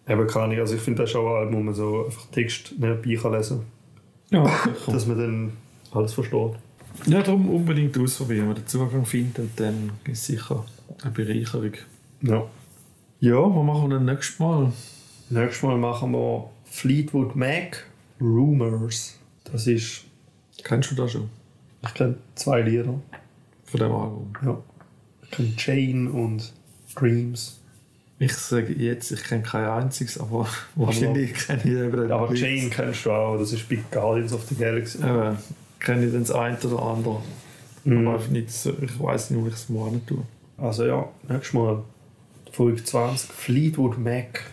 äh, 0.07 0.13
eben 0.13 0.27
keine 0.27 0.61
also 0.61 0.75
ich 0.75 0.81
finde, 0.81 1.03
das 1.03 1.11
ist 1.11 1.17
auch 1.17 1.27
ein 1.37 1.37
Album, 1.47 1.55
wo 1.57 1.63
man 1.63 1.75
so 1.75 2.05
einfach 2.07 2.27
Text 2.27 2.75
nebenbei 2.79 3.15
kann 3.15 3.33
lesen 3.33 3.61
Ja, 4.33 4.47
sicher. 4.65 4.93
dass 4.93 5.07
man 5.07 5.19
dann 5.19 5.53
alles 5.93 6.13
versteht. 6.15 6.53
ja, 7.07 7.23
darum 7.23 7.49
unbedingt 7.51 7.97
ausprobieren. 7.99 8.41
Wenn 8.41 8.47
man 8.49 8.57
den 8.57 8.67
Zugang 8.67 9.05
findet, 9.07 9.59
dann 9.61 9.91
ist 10.05 10.21
es 10.21 10.27
sicher 10.27 10.65
eine 11.03 11.11
Bereicherung. 11.13 11.73
Ja. 12.23 12.45
Ja, 13.21 13.37
was 13.37 13.65
machen 13.65 13.89
wir 13.91 13.97
dann 13.97 14.05
nächstes 14.07 14.39
Mal? 14.39 14.73
Nächstes 15.31 15.63
Mal 15.63 15.77
machen 15.79 16.13
wir 16.13 16.51
Fleetwood 16.65 17.37
Mac 17.37 17.87
Rumors. 18.21 19.19
Das 19.45 19.67
ist, 19.67 20.05
Kennst 20.65 20.91
du 20.91 20.95
das 20.95 21.13
schon? 21.13 21.29
ich 21.85 21.95
kenne 21.95 22.17
zwei 22.35 22.63
Lieder. 22.63 22.95
Von 23.65 23.81
dem 23.81 23.93
Album? 23.93 24.33
Ja. 24.45 24.59
Ich 25.25 25.31
kenne 25.31 25.53
Jane 25.57 26.11
und 26.11 26.53
Dreams. 26.95 27.61
Ich 28.23 28.35
sage 28.35 28.73
jetzt, 28.75 29.11
ich 29.11 29.25
kenne 29.25 29.43
kein 29.43 29.65
einziges, 29.65 30.17
aber 30.17 30.47
wahrscheinlich 30.77 31.35
kenne 31.35 31.61
ich 31.65 31.71
eben 31.71 32.13
Aber 32.13 32.31
nicht. 32.31 32.41
Jane 32.41 32.71
kennst 32.71 33.05
du 33.05 33.11
auch, 33.11 33.37
das 33.37 33.53
ist 33.53 33.69
Big 33.69 33.91
Guardians 33.91 34.33
of 34.33 34.45
the 34.49 34.55
Galaxy. 34.55 34.99
Eben, 34.99 35.37
kenne 35.81 36.07
ich 36.07 36.13
dann 36.13 36.21
das 36.21 36.31
eine 36.31 36.57
oder 36.59 36.83
andere. 36.85 37.21
Mhm. 37.83 38.07
Aber 38.07 38.25
nicht 38.29 38.49
ich 38.65 39.03
weiß 39.03 39.31
nicht, 39.31 39.43
wo 39.43 39.49
ich 39.49 39.55
es 39.55 39.67
hin 39.67 40.01
tue. 40.07 40.23
Also 40.57 40.85
ja, 40.85 41.09
nächstes 41.29 41.53
Mal 41.53 41.83
Folge 42.53 42.85
20 42.85 43.33
Fleetwood 43.33 43.99
Mac 43.99 44.45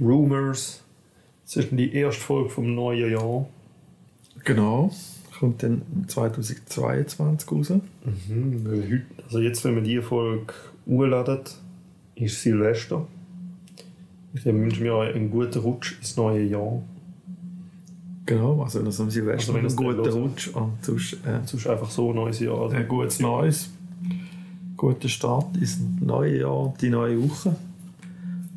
Rumors. 0.00 0.84
Das 1.44 1.56
ist 1.56 1.72
die 1.72 1.92
erste 1.92 2.22
Folge 2.22 2.48
vom 2.48 2.76
neuen 2.76 3.10
Jahr. 3.10 3.44
Genau. 4.44 4.94
Kommt 5.36 5.64
dann 5.64 5.82
2022 6.06 7.50
raus. 7.50 7.70
Mhm, 7.70 8.64
heute, 8.68 9.02
also 9.24 9.40
jetzt, 9.40 9.64
wenn 9.64 9.74
wir 9.74 9.82
die 9.82 10.00
Folge 10.00 10.54
hochladen, 10.86 11.40
ist 12.14 12.42
Silvester. 12.42 13.06
Ich 14.34 14.44
wünsche 14.44 14.82
mir 14.82 14.96
einen 14.98 15.30
guten 15.30 15.58
Rutsch 15.58 15.98
ins 15.98 16.16
neue 16.16 16.42
Jahr. 16.44 16.82
Genau, 18.24 18.62
also 18.62 18.78
wenn 18.78 18.86
das 18.86 19.00
am 19.00 19.10
Silvester 19.10 19.54
Also 19.54 19.58
einen 19.66 19.76
guten 19.76 20.08
Rutsch 20.08 20.48
und 20.48 20.84
sonst 20.84 21.14
äh, 21.26 21.40
Sonst 21.44 21.66
einfach 21.66 21.90
so 21.90 22.10
ein 22.10 22.16
neues 22.16 22.40
Jahr. 22.40 22.60
Also 22.62 22.76
ein 22.76 22.88
gutes 22.88 23.20
Neues. 23.20 23.70
Guter 24.76 25.08
Start 25.08 25.56
ins 25.56 25.78
neue 26.00 26.40
Jahr, 26.40 26.72
die 26.80 26.88
neue 26.88 27.22
Woche. 27.22 27.54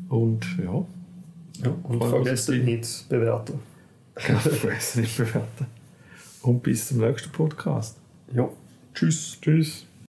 Und 0.08 0.46
ja, 0.58 0.84
Ja, 1.64 1.74
und 1.82 2.00
uns 2.00 2.10
vergesst 2.10 2.48
nicht 2.48 2.84
zu 2.84 3.08
bewerten. 3.08 3.58
vergessen 4.14 5.00
nicht 5.02 5.16
bewerten. 5.18 5.66
Und 6.42 6.62
bis 6.62 6.88
zum 6.88 6.98
nächsten 6.98 7.30
Podcast. 7.32 7.96
Ja, 8.32 8.48
tschüss. 8.94 9.36
Tschüss. 9.42 9.84